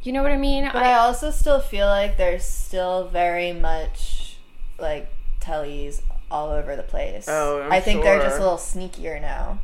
you 0.03 0.13
know 0.13 0.23
what 0.23 0.33
I 0.33 0.37
mean? 0.37 0.65
But 0.73 0.83
I 0.83 0.95
also 0.95 1.31
still 1.31 1.61
feel 1.61 1.87
like 1.87 2.17
there's 2.17 2.45
still 2.45 3.09
very 3.09 3.53
much 3.53 4.37
like 4.79 5.09
tellies 5.41 6.03
all 6.31 6.51
over 6.51 6.77
the 6.77 6.83
place. 6.83 7.27
Oh, 7.29 7.63
I'm 7.63 7.73
I 7.73 7.81
think 7.81 8.03
they're 8.03 8.21
just 8.23 8.39
a 8.39 8.41
little 8.41 8.59
sneakier 8.59 9.21
now. 9.21 9.59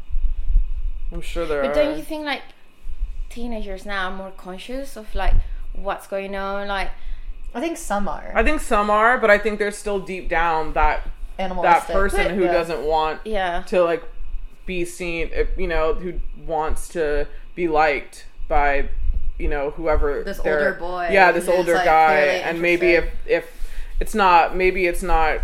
I'm 1.13 1.21
sure 1.21 1.47
there 1.47 1.63
But 1.63 1.71
are. 1.71 1.75
But 1.75 1.81
don't 1.81 1.99
you 1.99 2.03
think 2.03 2.25
like 2.25 2.43
teenagers 3.35 3.85
now 3.85 4.11
are 4.11 4.17
more 4.17 4.31
conscious 4.37 4.97
of 4.97 5.15
like 5.15 5.35
what's 5.75 6.07
going 6.07 6.35
on? 6.37 6.69
Like 6.69 6.91
I 7.55 7.61
think 7.61 7.77
some 7.77 8.09
are 8.09 8.33
I 8.35 8.43
think 8.45 8.61
some 8.61 8.91
are, 8.91 9.19
but 9.19 9.31
I 9.31 9.39
think 9.39 9.59
there's 9.59 9.77
still 9.77 9.99
deep 10.01 10.29
down 10.29 10.73
that 10.75 11.07
animalistic. 11.39 11.89
that 11.89 11.93
person 11.93 12.25
But- 12.25 12.35
who 12.35 12.45
yeah. 12.45 12.53
doesn't 12.53 12.83
want 12.85 13.21
yeah. 13.25 13.63
to 13.67 13.83
like 13.83 14.03
be 14.67 14.85
seen, 14.85 15.31
uh, 15.37 15.45
you 15.59 15.67
know, 15.67 15.95
who 15.95 16.15
wants 16.47 16.89
to 16.89 17.27
be 17.55 17.69
liked 17.69 18.27
by, 18.49 18.89
you 19.39 19.49
know, 19.49 19.71
whoever 19.71 20.23
This 20.25 20.39
older 20.39 20.75
boy 20.79 21.09
Yeah, 21.13 21.33
this 21.33 21.49
older 21.49 21.75
like, 21.75 21.85
guy, 21.85 22.15
clearly 22.23 22.41
and 22.43 22.63
maybe 22.63 22.93
if 22.93 23.05
if 23.27 23.45
it's 24.01 24.15
not, 24.15 24.57
maybe 24.57 24.87
it's 24.87 25.03
not 25.03 25.41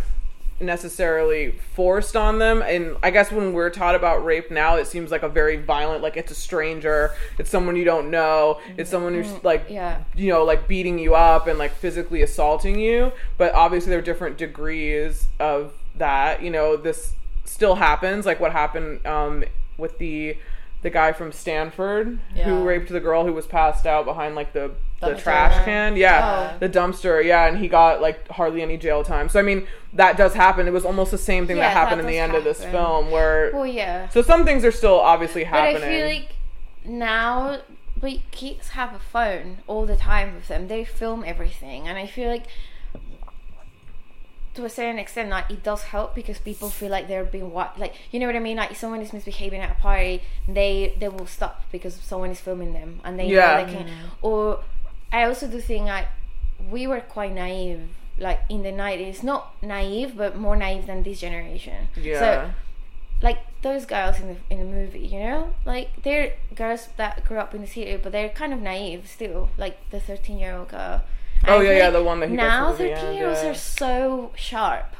necessarily 0.61 1.53
forced 1.75 2.17
on 2.17 2.39
them 2.39 2.63
and 2.63 2.97
i 3.03 3.11
guess 3.11 3.31
when 3.33 3.53
we're 3.53 3.71
taught 3.71 3.95
about 3.95 4.25
rape 4.25 4.51
now 4.51 4.77
it 4.77 4.87
seems 4.87 5.11
like 5.11 5.23
a 5.23 5.29
very 5.29 5.57
violent 5.57 6.03
like 6.03 6.17
it's 6.17 6.31
a 6.31 6.35
stranger 6.35 7.11
it's 7.39 7.49
someone 7.51 7.77
you 7.77 7.85
don't 7.85 8.11
know 8.11 8.61
it's 8.77 8.91
someone 8.91 9.15
who's 9.15 9.33
like 9.45 9.65
Yeah. 9.71 10.03
you 10.15 10.29
know, 10.33 10.45
like 10.45 10.69
beating 10.69 10.99
you 10.99 11.15
up 11.15 11.47
and 11.47 11.59
like 11.59 11.73
physically 11.75 12.23
assaulting 12.23 12.79
you. 12.79 13.13
But 13.39 13.55
obviously, 13.55 13.91
there 13.91 13.99
are 13.99 14.03
different 14.03 14.37
degrees 14.39 15.27
of 15.39 15.73
that. 15.97 16.43
You 16.43 16.51
know, 16.51 16.77
this 16.77 17.13
still 17.45 17.77
happens, 17.77 18.27
like 18.27 18.41
what 18.41 18.53
happened 18.53 19.05
um, 19.07 19.45
with 19.79 19.99
the 19.99 20.37
the 20.83 20.91
guy 20.91 21.13
from 21.13 21.31
Stanford 21.33 22.19
Yeah. 22.35 22.45
who 22.45 22.65
raped 22.65 22.89
the 22.89 23.01
girl 23.01 23.25
who 23.25 23.33
was 23.33 23.47
passed 23.47 23.87
out 23.87 24.05
behind 24.05 24.35
like 24.35 24.53
the 24.53 24.73
the 25.01 25.15
trash 25.15 25.65
can. 25.65 25.97
Yeah, 25.97 26.53
Oh. 26.55 26.59
the 26.59 26.69
dumpster. 26.69 27.25
Yeah, 27.25 27.47
and 27.47 27.59
he 27.59 27.69
got 27.69 28.01
like 28.01 28.29
hardly 28.29 28.63
any 28.63 28.77
jail 28.77 29.03
time. 29.03 29.29
So 29.29 29.39
I 29.39 29.43
mean, 29.43 29.67
that 29.95 30.17
does 30.17 30.35
happen. 30.35 30.67
It 30.69 30.73
was 30.73 30.85
almost 30.85 31.11
the 31.11 31.19
same 31.19 31.47
thing 31.47 31.57
Yeah, 31.57 31.69
that 31.69 31.73
happened 31.77 32.01
that 32.01 32.05
in 32.07 32.11
the 32.13 32.19
end 32.19 32.35
of 32.35 32.45
this 32.45 32.65
film, 32.65 33.11
where 33.11 33.51
Well, 33.55 33.67
yeah. 33.67 34.09
so 34.11 34.23
some 34.23 34.45
things 34.45 34.65
are 34.65 34.73
still 34.73 35.01
obviously 35.01 35.45
happening. 35.45 35.81
But. 35.81 35.89
I 35.89 35.97
feel 35.97 36.07
like 36.07 36.29
now, 36.85 37.61
but 38.01 38.19
kids 38.31 38.69
have 38.71 38.95
a 38.95 38.99
phone 38.99 39.59
all 39.67 39.87
the 39.87 39.97
time 39.97 40.35
with 40.35 40.49
them. 40.49 40.69
They 40.69 40.85
film 40.85 41.25
everything, 41.27 41.89
and 41.89 41.99
I 41.99 42.07
feel 42.07 42.29
like 42.31 42.45
to 44.55 44.65
a 44.65 44.69
certain 44.69 44.99
extent, 44.99 45.31
like 45.31 45.49
it 45.51 45.63
does 45.63 45.85
help 45.85 46.15
because 46.15 46.39
people 46.39 46.71
feel 46.71 46.91
like 46.91 47.07
they're 47.07 47.25
being 47.25 47.53
watched. 47.53 47.79
Like 47.79 47.95
you 48.11 48.19
know 48.19 48.27
what 48.27 48.35
I 48.37 48.41
mean? 48.41 48.57
Like 48.57 48.73
if 48.73 48.79
someone 48.79 49.01
is 49.01 49.13
misbehaving 49.13 49.61
at 49.61 49.71
a 49.71 49.81
party, 49.81 50.23
they 50.49 50.95
they 50.99 51.09
will 51.09 51.27
stop 51.27 51.63
because 51.71 51.95
someone 51.95 52.31
is 52.31 52.41
filming 52.41 52.73
them, 52.73 53.01
and 53.05 53.19
they 53.19 53.27
Yeah. 53.27 53.59
know 53.63 53.67
they 53.67 53.73
can. 53.73 53.89
Or 54.23 54.61
I 55.13 55.25
also 55.25 55.47
do 55.49 55.61
think 55.61 55.87
like 55.87 56.09
we 56.71 56.87
were 56.87 57.01
quite 57.01 57.33
naive. 57.33 57.81
Like 58.19 58.41
in 58.51 58.63
the 58.63 58.71
nineties, 58.73 59.23
not 59.23 59.55
naive, 59.63 60.15
but 60.17 60.37
more 60.37 60.55
naive 60.57 60.87
than 60.87 61.03
this 61.03 61.21
generation. 61.21 61.89
yeah. 61.97 62.19
So 62.19 62.51
like 63.23 63.39
those 63.63 63.87
girls 63.87 64.19
in 64.21 64.29
the 64.29 64.37
in 64.51 64.59
the 64.59 64.65
movie, 64.65 65.01
you 65.01 65.21
know, 65.21 65.55
like 65.65 66.03
they're 66.03 66.35
girls 66.55 66.89
that 66.99 67.25
grew 67.27 67.39
up 67.39 67.55
in 67.55 67.63
the 67.63 67.67
city, 67.67 67.97
but 67.97 68.13
they're 68.13 68.29
kind 68.29 68.53
of 68.53 68.61
naive 68.61 69.09
still. 69.09 69.49
Like 69.57 69.79
the 69.91 70.01
thirteen 70.01 70.39
year 70.39 70.55
old 70.55 70.69
girl. 70.69 71.01
Oh, 71.03 71.07
and 71.45 71.51
Oh, 71.51 71.59
I 71.61 71.63
yeah, 71.63 71.79
yeah, 71.79 71.91
the 71.91 72.03
one 72.05 72.21
that 72.21 72.29
he 72.29 72.37
now 72.37 72.75
thirteen 72.75 73.15
year 73.15 73.29
olds 73.29 73.43
yeah. 73.43 73.51
are 73.51 73.55
so 73.55 74.33
sharp 74.37 74.95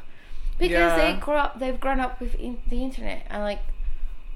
because 0.59 0.71
Yeah. 0.73 0.97
they 0.97 1.21
grew 1.21 1.35
up, 1.35 1.59
they've 1.59 1.79
grown 1.79 2.01
up 2.01 2.21
with 2.21 2.35
in, 2.37 2.57
the 2.69 2.83
internet 2.83 3.27
and 3.29 3.43
like 3.43 3.61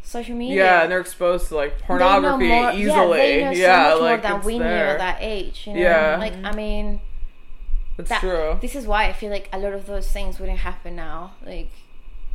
social 0.05 0.37
media. 0.37 0.57
yeah, 0.65 0.83
and 0.83 0.93
they're 0.93 1.01
exposed 1.01 1.49
to 1.49 1.57
like 1.57 1.81
pornography 1.81 2.47
more- 2.49 2.71
easily. 2.73 2.89
Yeah, 2.89 3.27
they 3.27 3.45
know 3.45 3.51
yeah, 3.53 3.89
so 3.95 4.01
much 4.03 4.23
like 4.23 4.31
more 4.31 4.39
we 4.41 4.59
knew 4.59 4.65
at 4.65 4.99
that 4.99 5.19
age. 5.21 5.67
You 5.67 5.75
know, 5.75 5.81
Yeah. 5.81 6.17
like 6.19 6.35
I 6.45 6.53
mean, 6.53 7.01
That's 7.97 8.09
that, 8.11 8.21
true. 8.21 8.59
this 8.61 8.75
is 8.75 8.87
why 8.87 9.07
I 9.09 9.13
feel 9.13 9.31
like 9.31 9.49
a 9.53 9.59
lot 9.59 9.73
of 9.73 9.87
those 9.87 10.11
things 10.11 10.39
wouldn't 10.39 10.59
happen 10.61 10.95
now. 10.97 11.35
Like 11.45 11.71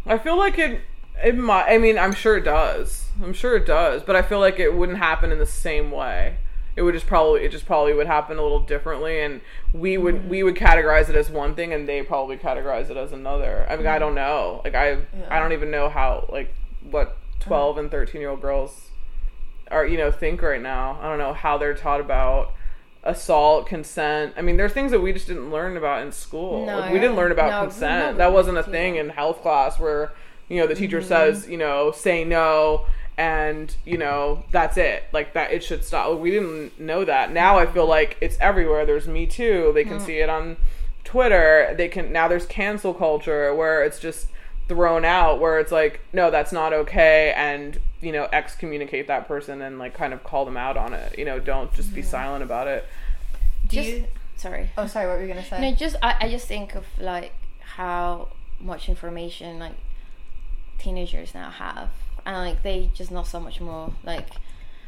I 0.06 0.18
feel 0.18 0.38
like 0.38 0.58
it. 0.58 0.82
It 1.22 1.36
might. 1.38 1.66
I 1.70 1.78
mean, 1.78 1.98
I'm 2.00 2.14
sure 2.14 2.38
it 2.38 2.46
does. 2.46 3.10
I'm 3.22 3.34
sure 3.34 3.56
it 3.58 3.66
does. 3.66 4.04
But 4.04 4.16
I 4.16 4.22
feel 4.22 4.40
like 4.40 4.58
it 4.58 4.74
wouldn't 4.74 5.00
happen 5.00 5.32
in 5.34 5.38
the 5.38 5.46
same 5.46 5.92
way. 5.92 6.38
It 6.78 6.84
would 6.84 6.94
just 6.94 7.08
probably. 7.08 7.44
It 7.44 7.52
just 7.52 7.66
probably 7.66 7.92
would 7.94 8.08
happen 8.08 8.38
a 8.38 8.42
little 8.42 8.62
differently, 8.62 9.20
and 9.22 9.42
we 9.74 9.98
would 9.98 10.16
Mm-hmm. 10.16 10.30
we 10.30 10.44
would 10.44 10.56
categorize 10.56 11.10
it 11.10 11.16
as 11.16 11.30
one 11.30 11.56
thing, 11.56 11.74
and 11.74 11.90
they 11.90 12.02
probably 12.04 12.38
categorize 12.38 12.90
it 12.90 12.96
as 12.96 13.12
another. 13.12 13.66
I 13.68 13.76
mean, 13.76 13.80
Mm-hmm. 13.86 13.96
I 13.96 14.00
don't 14.00 14.16
know. 14.16 14.62
Like 14.64 14.76
I, 14.76 14.98
I 15.30 15.40
don't 15.40 15.52
even 15.52 15.70
know 15.72 15.90
how 15.90 16.30
like 16.32 16.54
what 16.90 17.18
12 17.40 17.78
and 17.78 17.92
13 17.92 18.22
year 18.22 18.30
old 18.32 18.42
girls 18.42 18.90
are 19.72 19.86
you 19.86 19.98
know 19.98 20.12
think 20.12 20.42
right 20.42 20.62
now. 20.62 20.98
I 21.02 21.10
don't 21.10 21.18
know 21.20 21.34
how 21.34 21.58
they're 21.58 21.74
taught 21.76 22.00
about 22.02 22.54
assault, 23.04 23.66
consent. 23.68 24.34
I 24.38 24.42
mean, 24.42 24.58
there's 24.58 24.74
things 24.74 24.92
that 24.92 25.00
we 25.00 25.14
just 25.14 25.28
didn't 25.28 25.52
learn 25.52 25.78
about 25.78 26.02
in 26.02 26.12
school. 26.12 26.66
No, 26.66 26.80
Like, 26.80 26.92
we 26.92 27.00
didn't 27.00 27.16
learn 27.16 27.32
about 27.32 27.50
no, 27.50 27.62
consent. 27.70 28.18
that 28.18 28.34
wasn't 28.34 28.58
a 28.58 28.64
thing 28.64 28.98
in 28.98 29.10
health 29.10 29.42
class 29.42 29.80
where 29.80 30.12
you 30.50 30.58
know 30.60 30.68
the 30.68 30.76
teacher 30.76 31.00
Mm-hmm. 31.00 31.08
says 31.08 31.48
you 31.48 31.58
know 31.58 31.92
say 31.92 32.24
no 32.26 32.88
and 33.18 33.76
you 33.86 33.98
know 33.98 34.44
that's 34.52 34.78
it 34.78 35.04
like 35.14 35.34
that 35.34 35.52
it 35.52 35.62
should 35.64 35.84
stop 35.84 36.18
we 36.18 36.32
didn't 36.32 36.80
know 36.80 37.04
that 37.06 37.32
now 37.34 37.60
i 37.60 37.66
feel 37.66 37.86
like 37.86 38.18
it's 38.22 38.38
everywhere 38.40 38.86
there's 38.86 39.08
me 39.10 39.28
too 39.28 39.72
they 39.76 39.84
can 39.84 39.98
Mm. 40.00 40.06
see 40.06 40.20
it 40.20 40.30
on 40.30 40.56
twitter 41.04 41.74
they 41.78 41.88
can 41.88 42.12
now 42.12 42.28
there's 42.28 42.46
cancel 42.46 42.94
culture 42.94 43.54
where 43.54 43.84
it's 43.84 44.00
just 44.00 44.28
thrown 44.70 45.04
out 45.04 45.40
where 45.42 45.60
it's 45.60 45.72
like 45.72 46.00
no 46.14 46.32
that's 46.32 46.52
not 46.54 46.72
okay 46.72 47.34
and 47.36 47.80
you 48.02 48.12
know 48.14 48.30
excommunicate 48.32 49.08
that 49.08 49.28
person 49.28 49.62
and 49.62 49.78
like 49.80 49.94
kind 49.94 50.14
of 50.14 50.24
call 50.24 50.46
them 50.46 50.56
out 50.56 50.78
on 50.78 50.94
it 50.94 51.18
you 51.18 51.26
know 51.26 51.40
don't 51.40 51.74
just 51.74 51.94
be 51.94 52.02
silent 52.04 52.42
about 52.44 52.68
it 52.68 52.86
Do 53.68 53.76
Just- 53.76 53.90
you? 53.90 54.06
sorry. 54.38 54.70
Oh, 54.78 54.88
sorry. 54.88 55.08
What 55.08 55.18
were 55.18 55.22
you 55.24 55.28
gonna 55.28 55.44
say? 55.44 55.60
No, 55.60 55.76
just 55.76 55.98
I, 56.02 56.16
I 56.22 56.30
just 56.32 56.48
think 56.48 56.76
of 56.76 56.86
like 56.98 57.34
how 57.60 58.30
much 58.62 58.88
information 58.88 59.60
like 59.60 59.76
teenagers 60.78 61.34
now 61.34 61.50
have, 61.50 61.90
and 62.26 62.38
like 62.38 62.64
they 62.64 62.90
just 62.94 63.12
know 63.12 63.24
so 63.24 63.40
much 63.40 63.60
more. 63.60 63.92
Like 64.06 64.30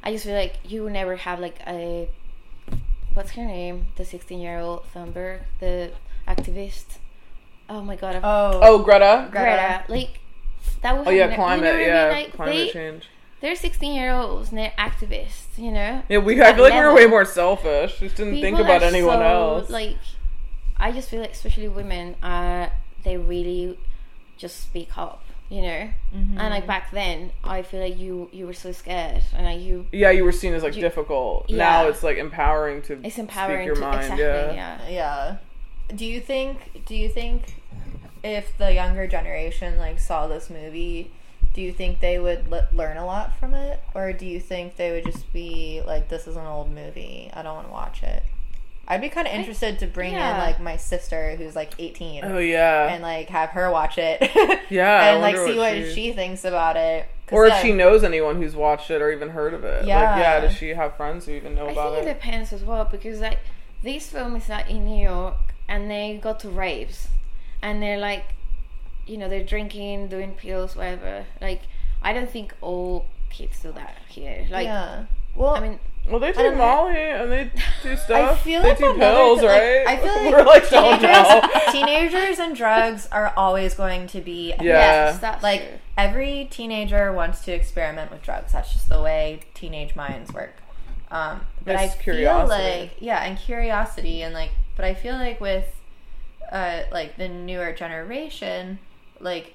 I 0.04 0.12
just 0.14 0.24
feel 0.26 0.36
like 0.36 0.56
you 0.64 0.84
will 0.84 0.90
never 0.90 1.16
have 1.18 1.40
like 1.40 1.60
a 1.68 2.08
what's 3.14 3.32
her 3.32 3.44
name, 3.46 3.88
the 3.98 4.06
sixteen 4.06 4.40
year 4.40 4.60
old 4.60 4.86
Thunberg, 4.94 5.42
the 5.60 5.92
activist. 6.28 6.98
Oh 7.74 7.82
my 7.82 7.96
god, 7.96 8.20
oh. 8.22 8.60
oh 8.62 8.80
greta 8.84 9.30
Greta. 9.32 9.84
Like 9.88 10.20
that 10.82 10.98
was 10.98 11.08
oh 11.08 11.12
yeah 11.12 11.34
climate 11.36 11.80
yeah 11.80 12.10
Like, 12.10 12.34
climate 12.34 12.56
they, 12.56 12.70
change 12.70 13.08
They're 13.40 13.56
sixteen 13.56 13.94
year 13.94 14.12
olds 14.12 14.50
and 14.50 14.58
they're 14.58 14.74
activists. 14.78 15.58
You 15.58 15.72
know. 15.72 16.04
yeah 16.10 16.18
we 16.18 16.42
i 16.42 16.54
feel 16.54 16.64
like 16.64 16.74
we 16.74 16.80
were 16.80 16.94
way 16.94 17.06
more 17.06 17.24
selfish 17.26 18.00
just 18.00 18.16
didn't 18.18 18.42
think 18.42 18.60
about 18.60 18.82
are 18.84 18.86
anyone 18.86 19.20
so, 19.20 19.24
else 19.24 19.70
Like, 19.70 19.98
I 20.78 20.92
just 20.92 21.10
feel 21.10 21.22
like, 21.22 21.32
especially 21.34 21.68
women, 21.68 22.16
uh, 22.24 22.70
they 23.04 23.16
really 23.18 23.78
just 24.38 24.60
speak 24.62 24.98
up, 24.98 25.24
you 25.50 25.62
know. 25.62 25.90
Mm-hmm. 26.16 26.40
And 26.40 26.50
like 26.50 26.66
back 26.66 26.90
then, 26.92 27.32
I 27.44 27.62
feel 27.62 27.80
like 27.82 27.98
you 28.00 28.30
you 28.34 28.48
were 28.48 28.54
so 28.54 28.72
scared, 28.72 29.22
and 29.36 29.46
like 29.46 29.62
you, 29.62 29.86
yeah, 29.92 30.10
you 30.10 30.24
were 30.24 30.32
seen 30.32 30.54
as 30.56 30.64
like 30.64 30.76
You- 30.76 30.82
difficult. 30.82 31.48
Yeah. 31.50 31.58
Now 31.58 31.88
it's 31.88 32.02
like 32.02 32.18
empowering 32.18 32.82
to 32.84 33.00
it's 33.06 33.20
empowering 33.20 33.60
speak 33.60 33.66
your 33.68 33.76
to 33.76 33.82
mind. 33.82 34.02
exactly, 34.02 34.24
yeah. 34.56 34.80
yeah. 34.90 34.90
Yeah. 34.90 35.38
Do 35.96 36.06
you 36.06 36.20
think? 36.20 36.86
Do 36.88 36.96
you 36.96 37.10
think 37.10 37.61
if 38.24 38.58
the 38.58 38.74
younger 38.74 39.08
generation 39.08 39.78
like 39.78 40.00
saw 40.00 40.28
this 40.28 40.50
movie, 40.50 41.12
do 41.54 41.62
you 41.62 41.72
think 41.74 42.00
they 42.00 42.18
would 42.20 42.50
le- 42.50 42.68
learn 42.72 42.98
a 42.98 43.06
lot 43.06 43.36
from 43.38 43.54
it, 43.54 43.82
or 43.94 44.14
do 44.14 44.26
you 44.26 44.40
think 44.40 44.76
they 44.78 44.92
would 44.92 45.06
just 45.06 45.32
be 45.34 45.82
like, 45.86 46.08
"This 46.10 46.28
is 46.28 46.36
an 46.36 46.46
old 46.46 46.72
movie. 46.72 47.30
I 47.34 47.42
don't 47.42 47.56
want 47.56 47.68
to 47.68 47.74
watch 47.74 48.04
it." 48.04 48.24
I'd 48.88 49.00
be 49.00 49.10
kind 49.10 49.26
of 49.28 49.34
interested 49.34 49.80
to 49.80 49.88
bring 49.88 50.14
in 50.14 50.20
like 50.20 50.60
my 50.60 50.76
sister 50.76 51.36
who's 51.38 51.56
like 51.56 51.72
18 51.80 52.26
Oh 52.26 52.40
yeah. 52.40 52.92
and 52.94 53.02
like 53.02 53.30
have 53.30 53.50
her 53.52 53.72
watch 53.72 53.98
it. 53.98 54.20
Yeah, 54.70 54.90
I 54.90 55.08
and 55.10 55.22
like 55.22 55.36
see 55.38 55.58
what 55.58 55.76
what 55.78 55.88
she- 55.88 55.94
she 55.94 56.12
thinks 56.14 56.44
about 56.46 56.76
it. 56.78 57.06
or 57.32 57.46
if 57.46 57.54
yeah, 57.54 57.62
she 57.62 57.72
knows 57.74 58.04
anyone 58.04 58.42
who's 58.42 58.56
watched 58.56 58.90
it 58.92 59.02
or 59.02 59.12
even 59.12 59.30
heard 59.30 59.54
of 59.54 59.64
it. 59.64 59.86
Yeah. 59.86 59.98
Like, 60.14 60.22
yeah, 60.22 60.40
does 60.42 60.54
she 60.54 60.70
have 60.70 60.96
friends 60.98 61.26
who 61.26 61.32
even 61.34 61.56
know 61.56 61.68
I 61.68 61.72
about 61.72 61.94
think 61.94 62.08
it 62.08 62.10
it? 62.10 62.14
depends 62.16 62.52
as 62.54 62.64
well 62.64 62.86
because 62.86 63.20
like 63.22 63.40
this 63.84 64.10
film 64.10 64.36
is 64.36 64.50
like 64.50 64.70
in 64.70 64.84
New 64.86 65.02
York, 65.02 65.36
and 65.70 65.90
they 65.90 66.20
go 66.22 66.34
to 66.34 66.50
raves, 66.50 67.08
and 67.62 67.82
they're 67.82 67.98
like, 68.00 68.26
you 69.08 69.18
know, 69.18 69.28
they're 69.30 69.44
drinking, 69.44 70.08
doing 70.08 70.34
pills, 70.34 70.76
whatever. 70.76 71.26
Like, 71.42 71.62
I 72.02 72.14
don't 72.14 72.30
think 72.30 72.54
all 72.62 73.06
kids 73.30 73.60
do 73.62 73.72
that 73.74 73.96
here. 74.10 74.48
Like, 74.50 74.66
yeah. 74.66 75.06
Well, 75.36 75.56
I 75.56 75.60
mean, 75.62 75.80
Well, 76.10 76.20
they 76.20 76.28
take 76.34 76.36
don't. 76.38 76.58
Molly 76.58 76.96
and 76.98 77.32
they 77.32 77.52
do 77.84 77.96
stuff. 77.96 78.42
feel 78.44 78.62
they 78.62 78.70
like 78.70 78.78
do 78.78 78.94
pills, 78.96 79.40
th- 79.40 79.50
like, 79.52 79.62
right? 79.62 79.88
I 79.88 79.98
feel 79.98 80.16
like 80.24 80.34
we're 80.34 80.44
like 80.44 80.70
teenagers, 80.70 81.72
teenagers 81.72 82.40
and 82.40 82.56
drugs 82.56 83.08
are 83.12 83.34
always 83.38 83.74
going 83.76 84.08
to 84.08 84.22
be 84.22 84.50
Yeah. 84.50 84.64
yes, 84.64 85.20
that's 85.20 85.42
like 85.44 85.62
true. 85.62 85.80
every 85.98 86.48
teenager 86.52 87.12
wants 87.14 87.44
to 87.46 87.52
experiment 87.54 88.12
with 88.12 88.22
drugs. 88.24 88.52
That's 88.54 88.74
just 88.74 88.90
the 88.90 89.02
way 89.02 89.42
teenage 89.54 89.96
minds 89.96 90.34
work. 90.34 90.56
Um, 91.12 91.42
but 91.66 91.76
It's 91.76 91.94
I 91.96 91.98
curiosity. 91.98 92.50
feel 92.62 92.82
like 92.82 92.92
yeah, 93.00 93.24
and 93.24 93.38
curiosity 93.38 94.22
and 94.24 94.34
like, 94.34 94.52
but 94.76 94.86
I 94.86 94.94
feel 94.94 95.16
like 95.16 95.40
with 95.42 95.66
uh, 96.52 96.84
like 96.92 97.18
the 97.18 97.30
newer 97.30 97.72
generation, 97.72 98.80
like 99.20 99.54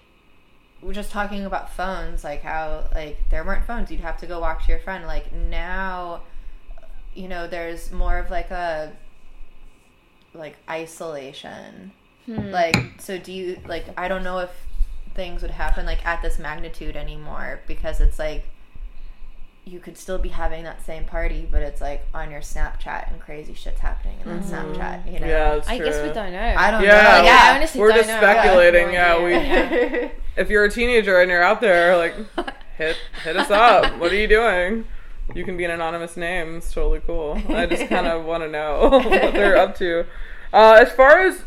we're 0.81 0.93
just 0.93 1.11
talking 1.11 1.45
about 1.45 1.73
phones, 1.73 2.25
like 2.25 2.43
how 2.43 2.89
like 2.95 3.19
there 3.31 3.45
weren't 3.45 3.67
phones. 3.67 3.91
You'd 3.91 4.01
have 4.01 4.19
to 4.19 4.27
go 4.27 4.41
walk 4.41 4.65
to 4.65 4.69
your 4.69 4.79
friend. 4.79 5.07
Like 5.07 5.33
now, 5.33 6.23
you 7.15 7.29
know, 7.29 7.47
there's 7.47 7.93
more 7.93 8.19
of 8.19 8.31
like 8.31 8.51
a 8.51 8.93
like 10.35 10.57
isolation. 10.69 11.93
Hmm. 12.27 12.51
Like, 12.51 12.77
so 12.99 13.19
do 13.19 13.33
you 13.33 13.61
like? 13.67 13.87
I 13.97 14.09
don't 14.09 14.25
know 14.25 14.39
if 14.39 14.51
things 15.15 15.43
would 15.43 15.51
happen 15.51 15.87
like 15.87 16.05
at 16.05 16.21
this 16.21 16.39
magnitude 16.39 16.95
anymore 16.95 17.61
because 17.67 18.01
it's 18.01 18.19
like 18.19 18.45
you 19.67 19.81
could 19.81 19.99
still 19.99 20.17
be 20.19 20.29
having 20.29 20.63
that 20.63 20.81
same 20.87 21.05
party, 21.05 21.47
but 21.51 21.61
it's 21.61 21.81
like 21.81 22.07
on 22.15 22.31
your 22.31 22.41
Snapchat 22.41 23.11
and 23.11 23.21
crazy 23.21 23.53
shit's 23.53 23.81
happening 23.81 24.17
in 24.21 24.29
that 24.29 24.43
Snapchat. 24.45 25.13
You 25.13 25.19
know? 25.19 25.27
Yeah, 25.27 25.55
that's 25.57 25.69
I 25.69 25.79
guess 25.79 26.01
we 26.07 26.13
don't 26.15 26.31
know. 26.33 26.55
I 26.57 26.71
don't 26.71 26.85
Yeah, 26.85 26.91
know. 26.93 26.99
Yeah, 26.99 27.17
I 27.19 27.23
Yeah. 27.25 27.55
honestly 27.57 27.81
We're 27.81 27.89
don't 27.89 27.97
just 27.99 28.09
know. 28.09 28.19
speculating. 28.19 28.87
No 28.87 28.93
Yeah, 28.93 29.25
we. 29.25 29.35
idea. 29.35 30.11
If 30.37 30.51
you're 30.51 30.65
a 30.65 30.71
teenager 30.71 31.19
and 31.21 31.31
you're 31.31 31.43
out 31.43 31.61
there, 31.63 31.97
like, 31.97 32.15
hit 32.77 32.97
hit 33.25 33.37
us 33.37 33.51
up. 33.51 33.97
What 33.99 34.13
are 34.13 34.17
you 34.17 34.29
doing? 34.29 34.85
You 35.35 35.45
can 35.45 35.57
be 35.57 35.65
an 35.65 35.73
anonymous 35.73 36.17
name. 36.17 36.59
It's 36.59 36.73
totally 36.73 37.01
cool. 37.01 37.41
I 37.49 37.67
just 37.67 37.89
kind 37.89 38.07
of 38.07 38.25
want 38.25 38.45
to 38.45 38.49
know 38.49 38.89
what 38.91 39.33
they're 39.35 39.57
up 39.57 39.77
to. 39.79 40.05
Uh, 40.53 40.79
as 40.81 40.93
far 40.93 41.21
as 41.27 41.43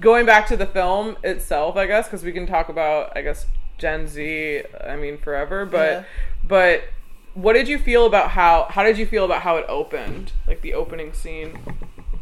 going 0.00 0.26
back 0.26 0.46
to 0.48 0.56
the 0.58 0.66
film 0.66 1.16
itself, 1.24 1.76
I 1.76 1.86
guess, 1.86 2.06
because 2.06 2.22
we 2.22 2.32
can 2.32 2.46
talk 2.46 2.68
about, 2.68 3.16
I 3.16 3.22
guess, 3.22 3.46
Gen 3.78 4.06
Z. 4.08 4.64
I 4.86 4.96
mean, 4.96 5.16
forever. 5.16 5.64
But 5.64 5.90
Yeah. 5.90 6.04
but 6.46 6.82
what 7.36 7.52
did 7.52 7.68
you 7.68 7.78
feel 7.78 8.06
about 8.06 8.30
how? 8.30 8.66
How 8.70 8.82
did 8.82 8.98
you 8.98 9.06
feel 9.06 9.24
about 9.24 9.42
how 9.42 9.56
it 9.56 9.66
opened? 9.68 10.32
Like 10.48 10.62
the 10.62 10.74
opening 10.74 11.12
scene. 11.12 11.58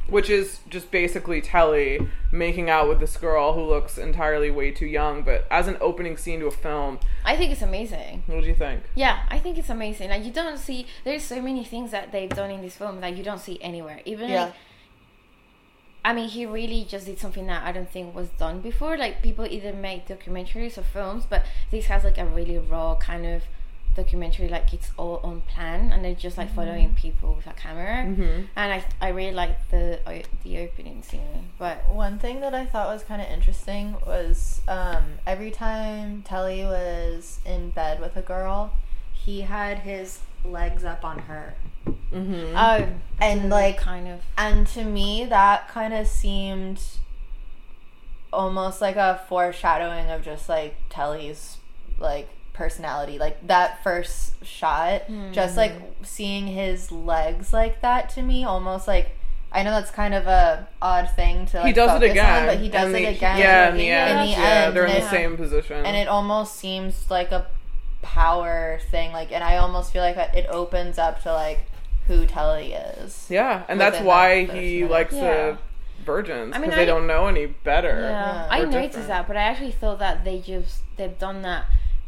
Which 0.07 0.29
is 0.29 0.61
just 0.69 0.91
basically 0.91 1.41
Telly 1.41 2.07
making 2.31 2.69
out 2.69 2.89
with 2.89 3.01
this 3.01 3.17
girl 3.17 3.55
who 3.55 3.63
looks 3.63 3.97
entirely 3.97 4.51
way 4.51 4.71
too 4.71 4.87
young, 4.87 5.23
but 5.23 5.47
as 5.51 5.67
an 5.67 5.79
opening 5.81 6.19
scene 6.19 6.41
to 6.41 6.47
a 6.47 6.51
film, 6.51 7.01
I 7.25 7.37
think 7.37 7.53
it's 7.53 7.63
amazing. 7.63 8.23
what 8.27 8.43
do 8.43 8.47
you 8.47 8.55
think? 8.55 8.83
Yeah, 8.95 9.23
I 9.31 9.39
think 9.39 9.57
it's 9.57 9.71
amazing. 9.71 10.11
Like 10.11 10.23
you 10.25 10.31
don't 10.31 10.59
see 10.59 10.87
there's 11.05 11.23
so 11.25 11.41
many 11.41 11.65
things 11.65 11.91
that 11.93 12.13
they've 12.13 12.29
done 12.29 12.51
in 12.51 12.61
this 12.61 12.77
film 12.77 13.01
that 13.01 13.17
you 13.17 13.25
don't 13.25 13.41
see 13.41 13.59
anywhere. 13.63 14.01
Even 14.05 14.29
Yeah. 14.29 14.45
like 14.45 14.55
I 16.05 16.13
mean, 16.13 16.29
he 16.29 16.45
really 16.45 16.85
just 16.85 17.07
did 17.07 17.19
something 17.19 17.47
that 17.47 17.65
I 17.65 17.73
don't 17.73 17.91
think 17.91 18.15
was 18.15 18.29
done 18.29 18.61
before. 18.61 18.99
Like 18.99 19.23
people 19.23 19.47
either 19.47 19.73
make 19.73 20.07
documentaries 20.07 20.77
or 20.77 20.83
films, 20.83 21.25
but 21.29 21.45
this 21.71 21.87
has 21.87 22.05
like 22.05 22.19
a 22.19 22.27
really 22.27 22.59
raw 22.59 22.95
kind 22.97 23.25
of 23.25 23.45
documentary. 23.95 24.49
Like 24.49 24.73
it's 24.75 24.91
all 24.97 25.21
on 25.23 25.41
plan, 25.43 25.93
and 25.93 26.05
they're 26.05 26.15
just 26.15 26.37
like 26.39 26.55
following 26.55 26.95
people 26.95 27.35
with 27.35 27.47
a 27.47 27.53
camera. 27.53 28.05
Mhm. 28.05 28.49
And 28.57 28.73
I 28.73 28.85
I 29.01 29.09
really 29.09 29.33
like 29.35 29.69
the 29.71 30.01
o- 30.07 30.23
the 30.43 30.59
opening 30.59 31.03
scene. 31.03 31.51
But 31.59 31.89
One 31.93 32.19
thing 32.19 32.41
that 32.41 32.55
I 32.55 32.65
thought 32.67 32.89
was 32.89 33.03
kind 33.05 33.21
of 33.23 33.29
interesting 33.29 33.97
was 34.07 34.61
um, 34.69 35.05
every 35.27 35.51
time 35.51 36.23
Telly 36.23 36.65
was 36.65 37.39
in 37.45 37.71
bed 37.71 38.01
with 38.01 38.17
a 38.17 38.23
girl, 38.23 38.73
he 39.13 39.43
had 39.43 39.79
his 39.81 40.21
legs 40.45 40.85
up 40.85 41.05
on 41.05 41.21
her. 41.21 41.55
Mm-hmm. 41.87 42.57
oh, 42.57 42.89
And, 43.21 43.51
like, 43.51 43.77
kind 43.77 44.09
of 44.09 44.21
And 44.39 44.67
to 44.69 44.85
me, 44.85 45.25
that 45.27 45.69
kind 45.69 45.93
of 45.93 46.07
seemed 46.07 46.81
almost 48.33 48.81
like 48.81 48.97
a 48.97 49.21
foreshadowing 49.29 50.11
of 50.11 50.23
just 50.25 50.49
like 50.49 50.75
Telly's 50.91 51.59
like 51.99 52.29
personality. 52.55 53.19
Like 53.19 53.47
that 53.47 53.83
first 53.85 54.43
shot, 54.45 55.03
just 55.33 55.57
like 55.59 55.73
hmm. 55.73 56.03
seeing 56.03 56.47
his 56.47 56.91
legs 56.91 57.53
like 57.53 57.83
that 57.83 58.09
to 58.11 58.23
me, 58.23 58.45
almost 58.45 58.89
like. 58.89 59.11
I 59.53 59.63
know 59.63 59.71
that's 59.71 59.93
kind 59.93 60.15
of 60.15 60.27
a 60.27 60.67
odd 60.83 61.11
thing 61.15 61.47
to 61.47 61.59
like, 61.59 61.67
he 61.67 61.73
does 61.73 62.03
it 62.03 62.11
again, 62.11 62.41
on, 62.43 62.47
but 62.49 62.59
he 62.59 62.69
does 62.69 62.89
in 62.89 62.97
it 62.97 63.01
the- 63.03 63.07
again. 63.17 63.39
Yeah, 63.39 63.69
in 63.71 63.77
the 63.77 63.85
Yeah. 63.85 64.07
end, 64.07 64.19
In 64.19 64.27
the 64.27 64.33
yeah, 64.33 64.65
end, 64.67 64.77
they're 64.77 64.85
in 64.85 64.91
and 64.91 65.03
the 65.03 65.07
it- 65.07 65.11
same 65.11 65.37
position. 65.37 65.87
and 65.87 65.97
it 65.97 66.09
almost 66.09 66.57
seems 66.57 67.09
like 67.09 67.31
a 67.31 67.47
power 68.03 68.81
thing 68.91 69.13
like 69.13 69.33
and 69.33 69.43
i 69.43 69.57
almost 69.57 69.93
feel 69.93 70.03
like 70.03 70.17
it 70.35 70.47
opens 70.51 70.99
up 70.99 71.23
to 71.23 71.33
like 71.33 71.61
who 72.07 72.27
telly 72.27 72.73
is 72.75 73.27
yeah, 73.31 73.63
and 73.69 73.81
that's 73.81 74.01
why 74.01 74.45
that 74.45 74.57
he 74.57 74.85
likes 74.85 75.15
Yeah. 75.15 75.23
the 75.53 75.59
virgins 76.05 76.55
I 76.55 76.59
mean, 76.59 76.71
they 76.71 76.83
I- 76.83 76.85
don't 76.85 77.07
know 77.07 77.29
any 77.29 77.47
better. 77.47 78.01
Yeah, 78.01 78.11
Yeah. 78.11 78.47
I 78.51 78.59
They're 78.61 78.67
noticed 78.71 78.87
different. 78.89 79.09
that, 79.09 79.27
but 79.29 79.37
I 79.37 79.43
actually 79.43 79.71
thought 79.71 80.01
that 80.01 80.25
they 80.25 80.41
just 80.41 80.83
they've 80.97 81.19
done 81.19 81.43
that 81.43 81.65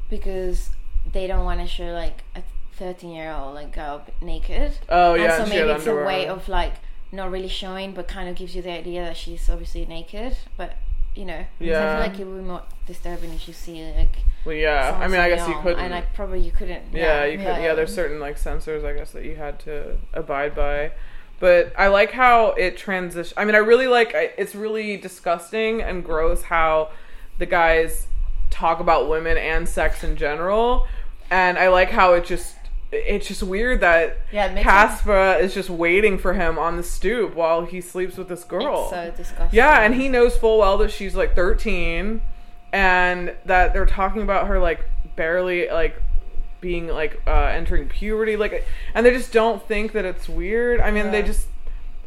because 0.09 0.71
they 1.13 1.27
don't 1.27 1.45
want 1.45 1.61
to 1.61 1.67
show 1.67 1.93
like 1.93 2.23
a 2.35 2.43
thirteen 2.75 3.11
year 3.11 3.31
old 3.33 3.55
like 3.55 3.73
girl 3.75 4.05
naked. 4.21 4.73
Oh 4.89 5.15
yeah, 5.15 5.37
and 5.39 5.45
so 5.45 5.49
maybe 5.55 5.71
it's 5.71 5.87
a 5.87 5.95
way 5.95 6.27
of 6.27 6.49
like 6.49 6.75
not 7.13 7.31
really 7.31 7.49
showing, 7.49 7.93
but 7.93 8.09
kind 8.09 8.29
of 8.29 8.37
gives 8.37 8.55
you 8.57 8.63
the 8.63 8.71
idea 8.71 9.03
that 9.05 9.17
she's 9.17 9.49
obviously 9.49 9.87
naked. 9.87 10.37
But 10.57 10.75
you 11.15 11.25
know, 11.25 11.45
'cause 11.59 11.69
I 11.71 11.93
feel 11.93 12.01
like 12.11 12.21
it 12.21 12.25
would 12.27 12.39
be 12.43 12.45
more 12.45 12.63
disturbing 12.87 13.33
if 13.33 13.49
you 13.49 13.55
see 13.55 13.91
like. 13.97 14.17
Well, 14.45 14.55
yeah. 14.55 14.97
I 15.01 15.09
mean, 15.09 15.21
I 15.21 15.29
guess 15.29 15.49
you 15.49 15.55
couldn't. 15.61 15.81
and 15.81 15.91
like 15.91 16.13
probably 16.15 16.41
you 16.41 16.51
couldn't. 16.53 16.93
yeah, 16.93 17.25
you 17.25 17.39
could. 17.39 17.47
Yeah. 17.47 17.63
Yeah, 17.63 17.75
there's 17.75 17.95
certain 17.95 18.21
like 18.21 18.39
censors, 18.39 18.85
I 18.85 18.93
guess, 18.93 19.11
that 19.13 19.25
you 19.25 19.37
had 19.37 19.59
to 19.61 19.97
abide 20.13 20.55
by. 20.55 20.93
But 21.41 21.73
I 21.77 21.89
like 21.89 22.13
how 22.13 22.53
it 22.53 22.77
transition. 22.77 23.35
I 23.37 23.45
mean, 23.45 23.55
I 23.55 23.59
really 23.59 23.89
like. 23.89 24.15
I, 24.15 24.31
it's 24.39 24.55
really 24.55 24.97
disgusting 24.97 25.83
and 25.83 26.05
gross 26.05 26.43
how 26.45 26.91
the 27.39 27.47
guys 27.47 28.07
talk 28.57 28.81
about 28.81 29.09
women 29.09 29.37
and 29.37 29.69
sex 29.69 30.03
in 30.03 30.17
general, 30.17 30.87
and 31.31 31.59
I 31.59 31.69
like 31.69 31.91
how 31.91 32.15
it 32.15 32.25
just. 32.25 32.55
It's 32.93 33.27
just 33.27 33.43
weird 33.43 33.81
that 33.81 34.17
Yeah, 34.33 35.39
is 35.39 35.53
just 35.53 35.69
waiting 35.69 36.19
for 36.19 36.35
him 36.35 36.57
on 36.57 36.77
the 36.77 36.85
stoop 36.85 37.35
while 37.35 37.67
he 37.67 37.81
sleeps 37.81 38.17
with 38.17 38.29
this 38.29 38.45
girl. 38.45 38.83
It's 38.83 38.91
so 38.91 39.13
disgusting. 39.17 39.49
Yeah, 39.57 39.81
and 39.81 39.95
he 39.97 40.09
knows 40.09 40.37
full 40.37 40.59
well 40.59 40.79
that 40.79 40.93
she's 40.93 41.17
like 41.17 41.35
13 41.35 42.23
and 42.73 43.35
that 43.45 43.73
they're 43.73 43.87
talking 43.87 44.23
about 44.23 44.47
her 44.47 44.59
like 44.61 44.85
barely 45.17 45.69
like 45.69 46.01
being 46.61 46.87
like 46.87 47.21
uh 47.27 47.47
entering 47.47 47.89
puberty 47.89 48.37
like 48.37 48.67
and 48.95 49.05
they 49.05 49.11
just 49.11 49.33
don't 49.33 49.67
think 49.67 49.93
that 49.93 50.05
it's 50.05 50.29
weird. 50.29 50.81
I 50.81 50.91
mean, 50.93 51.11
they 51.11 51.23
just 51.23 51.49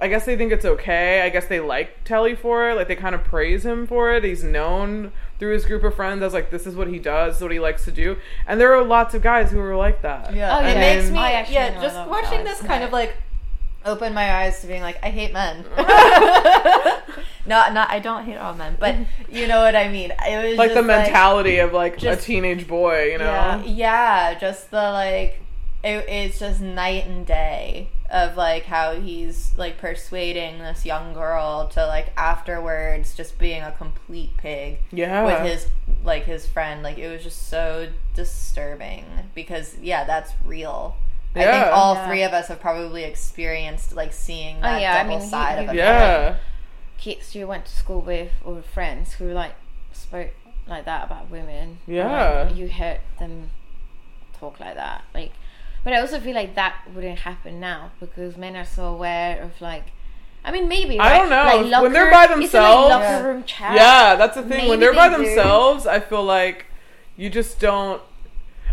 I 0.01 0.07
guess 0.07 0.25
they 0.25 0.37
think 0.37 0.51
it's 0.51 0.65
okay. 0.65 1.21
I 1.21 1.29
guess 1.29 1.47
they 1.47 1.59
like 1.59 2.03
Telly 2.05 2.35
for 2.35 2.69
it. 2.69 2.75
Like 2.75 2.87
they 2.87 2.95
kind 2.95 3.15
of 3.15 3.23
praise 3.23 3.65
him 3.65 3.85
for 3.85 4.13
it. 4.13 4.23
He's 4.23 4.43
known 4.43 5.11
through 5.39 5.53
his 5.53 5.65
group 5.65 5.83
of 5.83 5.95
friends 5.95 6.21
as 6.21 6.33
like 6.33 6.51
this 6.51 6.67
is 6.67 6.75
what 6.75 6.87
he 6.89 6.99
does, 6.99 7.31
this 7.33 7.37
is 7.37 7.43
what 7.43 7.51
he 7.51 7.59
likes 7.59 7.85
to 7.85 7.91
do. 7.91 8.17
And 8.45 8.59
there 8.59 8.73
are 8.75 8.83
lots 8.83 9.13
of 9.15 9.21
guys 9.21 9.49
who 9.51 9.59
are 9.59 9.75
like 9.75 10.01
that. 10.03 10.35
yeah 10.35 10.57
Oh, 10.57 10.61
it 10.61 10.73
yeah. 10.73 10.79
makes 10.95 11.09
me 11.09 11.17
I 11.17 11.31
actually 11.31 11.55
know 11.55 11.61
yeah 11.61 11.81
just 11.81 12.09
watching 12.09 12.43
guys. 12.43 12.59
this 12.59 12.67
kind 12.67 12.81
Yeah. 12.81 12.87
of 12.87 12.91
like 12.93 13.15
open 13.85 14.13
my 14.13 14.29
eyes 14.43 14.59
to 14.59 14.67
being 14.67 14.81
like 14.81 14.99
i 15.01 15.09
hate 15.09 15.31
men 15.31 15.63
not 17.45 17.73
not 17.73 17.89
i 17.89 17.97
don't 17.97 18.25
hate 18.25 18.35
all 18.35 18.53
men 18.53 18.75
but 18.77 18.93
you 19.29 19.47
know 19.47 19.61
what 19.61 19.73
i 19.73 19.87
mean 19.87 20.11
it 20.27 20.49
was 20.49 20.57
Like 20.57 20.71
the 20.71 20.75
just, 20.75 20.87
mentality 20.87 21.57
of 21.59 21.71
like 21.73 21.97
just- 21.97 22.21
a 22.21 22.23
teenage 22.25 22.67
boy, 22.67 23.11
you 23.13 23.17
know. 23.17 23.23
Yeah, 23.25 23.63
yeah, 23.63 24.33
just 24.37 24.69
the 24.71 24.81
like, 24.91 25.39
it, 25.83 26.05
it's 26.09 26.39
just 26.39 26.59
night 26.61 27.05
and 27.05 27.25
day 27.25 27.89
of 28.09 28.35
like 28.35 28.63
how 28.63 28.99
he's 28.99 29.53
like 29.55 29.77
persuading 29.77 30.59
this 30.59 30.83
young 30.85 31.13
girl 31.13 31.67
to 31.67 31.85
like 31.85 32.11
afterwards 32.17 33.15
just 33.15 33.37
being 33.37 33.61
a 33.61 33.71
complete 33.71 34.35
pig 34.37 34.79
Yeah. 34.91 35.23
with 35.23 35.39
his 35.41 35.67
like 36.03 36.23
his 36.25 36.45
friend. 36.45 36.81
Like 36.83 36.97
it 36.97 37.09
was 37.09 37.23
just 37.23 37.47
so 37.49 37.89
disturbing 38.15 39.05
because 39.35 39.75
yeah, 39.81 40.03
that's 40.05 40.31
real. 40.45 40.95
I 41.35 41.43
think 41.43 41.67
all 41.67 41.93
Yeah. 41.95 42.07
three 42.07 42.23
of 42.23 42.33
us 42.33 42.47
have 42.47 42.59
probably 42.59 43.03
experienced 43.03 43.95
like 43.95 44.13
seeing 44.13 44.57
oh, 44.57 44.61
that 44.61 44.81
yeah, 44.81 44.93
I 44.95 44.97
double 45.03 45.09
mean, 45.09 45.21
he- 45.21 45.27
side 45.29 45.59
of 45.63 45.69
a 45.69 45.75
yeah. 45.75 46.35
kids 46.97 47.35
you 47.35 47.45
went 47.47 47.65
to 47.65 47.71
school 47.71 48.01
with 48.01 48.31
or 48.43 48.61
friends 48.63 49.13
who 49.13 49.31
like 49.31 49.53
spoke 49.93 50.31
like 50.67 50.85
that 50.85 51.05
about 51.05 51.29
women. 51.29 51.77
or, 51.87 51.93
Yeah. 51.93 52.45
like, 52.47 52.55
you 52.55 52.67
heard 52.69 52.99
them 53.19 53.51
talk 54.39 54.59
like 54.59 54.75
that. 54.75 55.03
Like 55.13 55.31
but 55.83 55.93
I 55.93 55.99
also 55.99 56.19
feel 56.19 56.35
like 56.35 56.55
that 56.55 56.75
wouldn't 56.93 57.19
happen 57.19 57.59
now 57.59 57.91
because 57.99 58.37
men 58.37 58.55
are 58.55 58.65
so 58.65 58.85
aware 58.85 59.41
of 59.41 59.59
like 59.61 59.85
I 60.43 60.51
mean 60.51 60.67
maybe 60.67 60.99
I 60.99 61.17
don't 61.17 61.29
know. 61.29 61.69
Like, 61.69 61.81
When 61.83 61.91
they're 61.93 62.11
by 62.11 62.25
like, 62.25 62.29
themselves- 62.29 62.89
locker 62.89 63.03
Yeah. 63.03 63.23
room 63.23 63.43
chat. 63.43 63.75
Yeah, 63.75 64.15
that's 64.15 64.35
the 64.35 64.43
thing. 64.43 64.69
when 64.69 64.79
they're 64.79 64.93
by 64.93 65.09
do. 65.09 65.17
themselves, 65.17 65.85
I 65.85 65.99
feel 65.99 66.23
like 66.23 66.65
you 67.17 67.29
just 67.29 67.59
don't. 67.59 68.01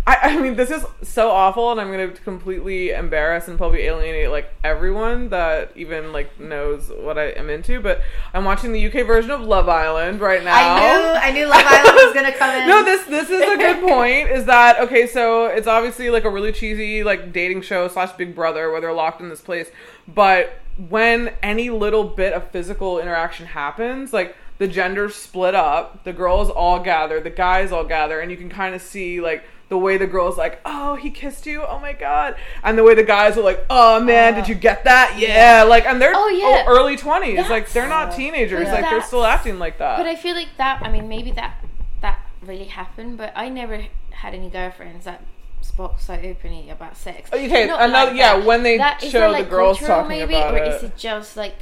I, 0.09 0.19
I 0.23 0.40
mean, 0.40 0.55
this 0.55 0.71
is 0.71 0.85
so 1.03 1.31
awful, 1.31 1.73
and 1.73 1.81
I'm 1.81 1.90
going 1.90 2.12
to 2.12 2.21
completely 2.23 2.90
embarrass 2.90 3.49
and 3.49 3.59
probably 3.59 3.81
alienate 3.83 4.31
like 4.31 4.53
everyone 4.62 5.31
that 5.31 5.73
even 5.75 6.12
like 6.12 6.38
knows 6.38 6.92
what 7.01 7.19
I 7.19 7.31
am 7.31 7.51
into. 7.51 7.81
But 7.81 8.03
I'm 8.33 8.45
watching 8.45 8.71
the 8.73 8.87
UK 8.87 9.05
version 9.05 9.33
of 9.33 9.40
Love 9.40 9.69
Island 9.69 10.21
right 10.21 10.45
now. 10.45 10.55
I 10.55 10.79
knew 10.79 11.09
I 11.09 11.31
knew 11.33 11.47
Love 11.47 11.64
Island 11.66 11.95
was 12.05 12.14
gonna 12.14 12.33
come 12.33 12.55
in. 12.62 12.69
no, 12.69 12.85
this 12.85 13.05
this 13.07 13.31
is 13.31 13.42
a 13.42 13.57
good 13.57 13.81
point. 13.88 14.31
Is 14.31 14.45
that 14.45 14.79
okay? 14.81 15.09
So 15.09 15.47
it's 15.47 15.66
obviously 15.66 16.09
like 16.11 16.25
a 16.25 16.31
really 16.31 16.53
cheesy 16.53 17.03
like 17.03 17.33
dating 17.33 17.62
show 17.62 17.88
slash 17.88 18.12
Big 18.12 18.35
Brother 18.35 18.71
where 18.71 18.81
they're 18.81 18.92
locked 18.92 19.21
in 19.21 19.29
this 19.29 19.40
place. 19.40 19.69
But 20.07 20.61
when 20.88 21.33
any 21.42 21.71
little 21.71 22.05
bit 22.05 22.33
of 22.33 22.51
physical 22.53 23.01
interaction 23.01 23.47
happens, 23.47 24.12
like 24.12 24.37
the 24.59 24.69
genders 24.69 25.14
split 25.16 25.55
up, 25.55 26.05
the 26.05 26.12
girls 26.12 26.49
all 26.49 26.79
gather, 26.79 27.21
the 27.21 27.31
guys 27.31 27.73
all 27.73 27.85
gather, 27.85 28.21
and 28.21 28.31
you 28.31 28.37
can 28.37 28.49
kind 28.49 28.75
of 28.75 28.81
see 28.81 29.21
like 29.21 29.42
the 29.68 29.76
way 29.76 29.96
the 29.96 30.07
girls 30.07 30.37
like, 30.38 30.61
oh, 30.64 30.94
he 30.94 31.11
kissed 31.11 31.44
you, 31.46 31.62
oh 31.64 31.79
my 31.81 31.92
god, 31.92 32.37
and 32.62 32.79
the 32.79 32.85
way 32.85 32.94
the 32.94 33.02
guys 33.02 33.37
are 33.37 33.42
like, 33.42 33.64
oh 33.68 34.00
man, 34.00 34.35
did 34.35 34.44
uh, 34.44 34.48
you 34.48 34.55
get 34.55 34.85
that? 34.85 35.16
Yeah, 35.18 35.64
like, 35.64 35.87
and 35.87 36.00
they're 36.00 36.12
Oh, 36.14 36.29
yeah. 36.29 36.64
early 36.68 36.96
twenties, 36.96 37.48
like 37.48 37.70
they're 37.70 37.88
not 37.88 38.14
teenagers, 38.14 38.64
But 38.68 38.83
like 38.83 38.90
they're 38.90 39.02
still 39.02 39.24
acting 39.24 39.59
like 39.59 39.79
that. 39.79 39.96
But 39.98 40.07
I 40.07 40.14
feel 40.16 40.35
like 40.37 40.57
that. 40.59 40.83
I 40.83 40.90
mean, 40.90 41.09
maybe 41.09 41.31
that 41.33 41.64
that 42.00 42.20
really 42.42 42.64
happened, 42.66 43.18
but 43.18 43.33
I 43.35 43.48
never 43.48 43.85
had 44.11 44.35
any 44.35 44.48
girlfriends 44.48 45.05
that 45.05 45.22
spoke 45.62 45.98
so 45.98 46.14
openly 46.14 46.70
about 46.70 46.96
sex. 46.96 47.29
Oh, 47.33 47.37
okay, 47.37 47.66
Not 47.66 47.83
another 47.83 48.11
like 48.12 48.18
yeah. 48.18 48.37
that. 48.37 48.46
When 48.46 48.62
they 48.62 48.79
That- 48.79 49.02
is 49.02 49.11
show 49.11 49.20
that, 49.20 49.26
the 49.26 49.33
like, 49.33 49.50
girls 49.50 49.79
cultural 49.79 50.02
talking 50.05 50.18
maybe, 50.20 50.35
about 50.35 50.55
or 50.55 50.59
is 50.62 50.83
it 50.85 50.96
just 50.96 51.37
like 51.37 51.57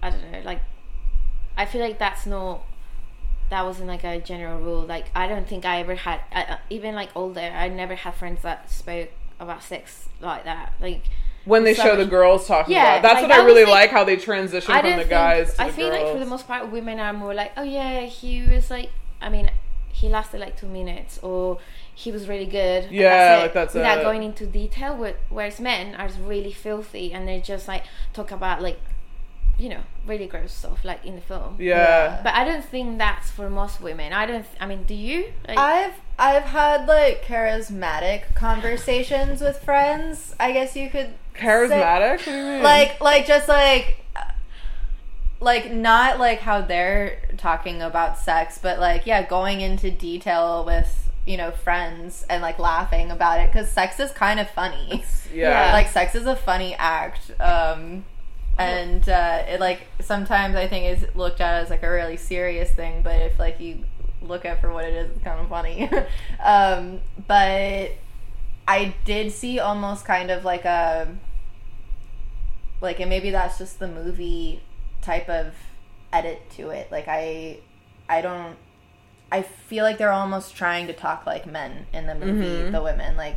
I 0.00 0.10
don't 0.10 0.30
know, 0.32 0.40
like 0.44 0.60
I 1.56 1.66
feel 1.66 1.80
like 1.80 1.98
that's 1.98 2.24
not 2.24 2.62
that 3.52 3.66
wasn't 3.66 3.86
like 3.86 4.02
a 4.02 4.18
general 4.18 4.58
rule. 4.60 4.80
Like 4.80 5.06
I 5.14 5.28
don't 5.28 5.46
think 5.46 5.64
I 5.64 5.80
ever 5.80 5.94
had 5.94 6.20
I, 6.32 6.42
uh, 6.44 6.56
even 6.70 6.94
like 6.94 7.10
older. 7.14 7.40
I 7.40 7.68
never 7.68 7.94
had 7.94 8.14
friends 8.14 8.40
that 8.42 8.70
spoke 8.70 9.10
about 9.38 9.62
sex 9.62 10.08
like 10.20 10.44
that. 10.44 10.72
Like 10.80 11.02
when 11.44 11.64
they 11.64 11.74
so 11.74 11.82
show 11.82 11.96
the 11.96 12.06
girls 12.06 12.46
talking 12.46 12.72
Yeah, 12.74 12.96
about. 12.96 13.02
That's 13.02 13.20
like, 13.22 13.30
what 13.30 13.38
I 13.40 13.42
I 13.42 13.44
really 13.44 13.64
was 13.64 13.70
like 13.70 13.90
how 13.90 14.04
they 14.04 14.16
transition 14.16 14.72
from 14.72 14.90
the 14.90 14.96
think, 14.96 15.10
guys 15.10 15.54
to 15.54 15.62
I 15.62 15.66
the 15.68 15.72
feel 15.74 15.90
girls. 15.90 16.02
like 16.02 16.12
for 16.12 16.18
the 16.18 16.26
most 16.26 16.46
part, 16.46 16.70
women 16.70 16.98
are 16.98 17.12
more 17.12 17.34
like, 17.34 17.52
oh 17.56 17.62
yeah, 17.62 18.00
he 18.06 18.42
was 18.46 18.70
like, 18.70 18.90
I 19.20 19.28
mean, 19.28 19.50
he 19.92 20.08
lasted 20.08 20.40
like 20.40 20.56
two 20.56 20.68
minutes, 20.68 21.18
or 21.22 21.58
he 21.94 22.10
was 22.10 22.28
really 22.28 22.46
good. 22.46 22.90
Yeah, 22.90 23.38
it, 23.38 23.42
like, 23.42 23.52
that's 23.54 23.74
without 23.74 23.98
it. 23.98 24.02
going 24.02 24.22
into 24.22 24.46
detail. 24.46 24.96
Whereas 25.28 25.60
men 25.60 25.94
are 25.96 26.08
really 26.24 26.52
filthy, 26.52 27.12
and 27.12 27.28
they 27.28 27.40
just 27.40 27.68
like 27.68 27.84
talk 28.14 28.30
about 28.30 28.62
like, 28.62 28.80
you 29.58 29.68
know, 29.68 29.80
really 30.06 30.26
gross 30.26 30.52
stuff 30.52 30.84
like 30.84 31.04
in 31.04 31.14
the 31.14 31.20
film. 31.20 31.56
yeah. 31.60 32.20
But 32.22 32.34
I 32.34 32.44
don't 32.44 32.64
think 32.64 32.98
that's 32.98 33.30
for 33.30 33.48
most 33.50 33.80
women. 33.80 34.12
I 34.12 34.26
don't. 34.26 34.46
I 34.60 34.66
mean, 34.66 34.84
do 34.84 34.94
you? 34.94 35.32
Like, 35.46 35.58
I've 35.58 35.94
I've 36.18 36.44
had 36.44 36.86
like 36.86 37.24
charismatic 37.24 38.34
conversations 38.34 39.40
with 39.40 39.58
friends. 39.62 40.34
I 40.40 40.52
guess 40.52 40.76
you 40.76 40.90
could. 40.90 41.14
Charismatic? 41.34 42.10
What 42.10 42.24
do 42.24 42.30
you 42.30 42.36
mean? 42.36 42.62
like 42.62 43.00
like 43.00 43.26
just 43.26 43.48
like 43.48 43.98
like 45.40 45.72
not 45.72 46.18
like 46.18 46.38
how 46.40 46.60
they're 46.60 47.18
talking 47.36 47.82
about 47.82 48.16
sex 48.18 48.58
but 48.62 48.78
like 48.78 49.06
yeah 49.06 49.26
going 49.26 49.60
into 49.60 49.90
detail 49.90 50.64
with 50.64 51.10
you 51.26 51.36
know 51.36 51.50
friends 51.50 52.24
and 52.30 52.42
like 52.42 52.58
laughing 52.58 53.10
about 53.10 53.40
it 53.40 53.52
because 53.52 53.68
sex 53.68 53.98
is 53.98 54.12
kind 54.12 54.38
of 54.38 54.48
funny 54.50 55.04
yeah. 55.34 55.66
Yeah. 55.66 55.72
like 55.72 55.88
sex 55.88 56.14
is 56.14 56.26
a 56.26 56.36
funny 56.36 56.74
act 56.74 57.32
um 57.40 58.04
and 58.62 59.08
uh 59.08 59.44
it 59.48 59.60
like 59.60 59.86
sometimes 60.00 60.56
i 60.56 60.66
think 60.66 60.86
is 60.86 61.06
looked 61.14 61.40
at 61.40 61.62
as 61.62 61.70
like 61.70 61.82
a 61.82 61.90
really 61.90 62.16
serious 62.16 62.70
thing 62.70 63.02
but 63.02 63.20
if 63.20 63.38
like 63.38 63.60
you 63.60 63.84
look 64.20 64.44
at 64.44 64.60
for 64.60 64.72
what 64.72 64.84
it 64.84 64.94
is 64.94 65.10
it's 65.10 65.24
kind 65.24 65.40
of 65.40 65.48
funny. 65.48 65.90
Um 66.44 67.00
but 67.26 67.92
i 68.68 68.94
did 69.04 69.32
see 69.32 69.58
almost 69.58 70.04
kind 70.04 70.30
of 70.30 70.44
like 70.44 70.64
a 70.64 71.08
like 72.80 73.00
and 73.00 73.10
maybe 73.10 73.30
that's 73.30 73.58
just 73.58 73.78
the 73.78 73.88
movie 73.88 74.62
type 75.00 75.28
of 75.28 75.54
edit 76.12 76.42
to 76.50 76.70
it. 76.70 76.90
Like 76.90 77.06
i 77.08 77.58
i 78.08 78.20
don't 78.20 78.56
i 79.30 79.42
feel 79.42 79.84
like 79.84 79.98
they're 79.98 80.12
almost 80.12 80.54
trying 80.56 80.86
to 80.88 80.92
talk 80.92 81.26
like 81.26 81.46
men 81.46 81.86
in 81.92 82.06
the 82.06 82.14
movie 82.14 82.70
the 82.70 82.82
women. 82.82 83.16
Like 83.16 83.36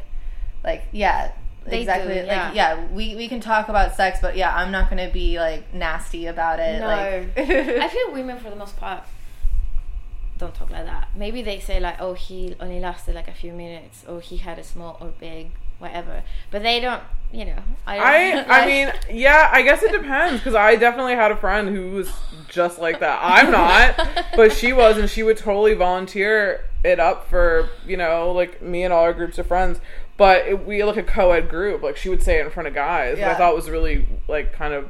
like 0.64 0.84
yeah 0.92 1.32
They 1.66 1.80
exactly 1.82 2.14
do, 2.14 2.26
yeah. 2.26 2.46
like 2.48 2.56
yeah 2.56 2.86
we 2.94 3.16
we 3.16 3.28
can 3.28 3.40
talk 3.40 3.70
about 3.70 3.96
sex 3.96 4.20
but 4.22 4.36
yeah 4.38 4.56
i'm 4.56 4.72
not 4.72 4.90
gonna 4.90 5.10
be 5.10 5.40
like 5.40 5.74
nasty 5.74 6.28
about 6.28 6.60
it 6.60 6.80
No. 6.80 6.88
like 6.88 7.38
I 7.86 7.88
feel 7.90 8.12
women 8.14 8.38
for 8.40 8.50
the 8.52 8.56
most 8.56 8.78
part 8.78 9.04
don't 10.38 10.54
talk 10.54 10.70
like 10.70 10.86
that. 10.86 11.08
Maybe 11.16 11.42
they 11.42 11.60
say 11.62 11.80
like, 11.80 11.96
"Oh, 12.02 12.14
he 12.14 12.56
only 12.60 12.80
lasted 12.82 13.16
like 13.16 13.30
a 13.30 13.34
few 13.34 13.54
minutes," 13.54 14.04
or 14.06 14.20
"He 14.20 14.36
had 14.38 14.60
a 14.60 14.64
small 14.66 14.98
or 15.00 15.14
big, 15.18 15.52
whatever." 15.80 16.24
But 16.52 16.62
they 16.62 16.82
don't, 16.82 17.02
you 17.32 17.46
know. 17.46 17.60
I 17.88 18.00
I 18.00 18.32
don't, 18.32 18.50
I 18.50 18.60
like- 18.60 18.68
mean, 18.68 19.18
yeah, 19.18 19.50
I 19.52 19.62
guess 19.62 19.82
it 19.82 19.94
depends 19.94 20.42
because 20.42 20.54
I 20.54 20.76
definitely 20.76 21.16
had 21.16 21.32
a 21.32 21.38
friend 21.38 21.70
who 21.70 21.92
was 21.92 22.12
just 22.50 22.80
like 22.80 23.00
that. 23.00 23.20
I'm 23.24 23.50
not, 23.50 24.26
but 24.36 24.52
she 24.52 24.74
was, 24.74 24.98
and 24.98 25.10
she 25.10 25.24
would 25.24 25.38
totally 25.38 25.74
volunteer 25.74 26.66
it 26.84 27.00
up 27.00 27.30
for 27.30 27.70
you 27.88 27.96
know 27.96 28.32
like 28.34 28.62
me 28.62 28.84
and 28.84 28.94
all 28.94 29.04
our 29.04 29.14
groups 29.14 29.38
of 29.38 29.48
friends. 29.48 29.80
But 30.18 30.48
it, 30.48 30.66
we 30.66 30.84
like 30.84 30.98
a 30.98 31.04
co-ed 31.04 31.50
group, 31.50 31.82
like 31.84 31.98
she 31.98 32.10
would 32.10 32.24
say 32.24 32.40
it 32.40 32.46
in 32.46 32.52
front 32.52 32.68
of 32.68 32.74
guys. 32.74 33.18
which 33.18 33.26
I 33.26 33.30
Yeah. 33.32 33.38
thought 33.38 33.56
was 33.56 33.70
really 33.70 34.06
like 34.28 34.54
kind 34.54 34.74
of 34.74 34.90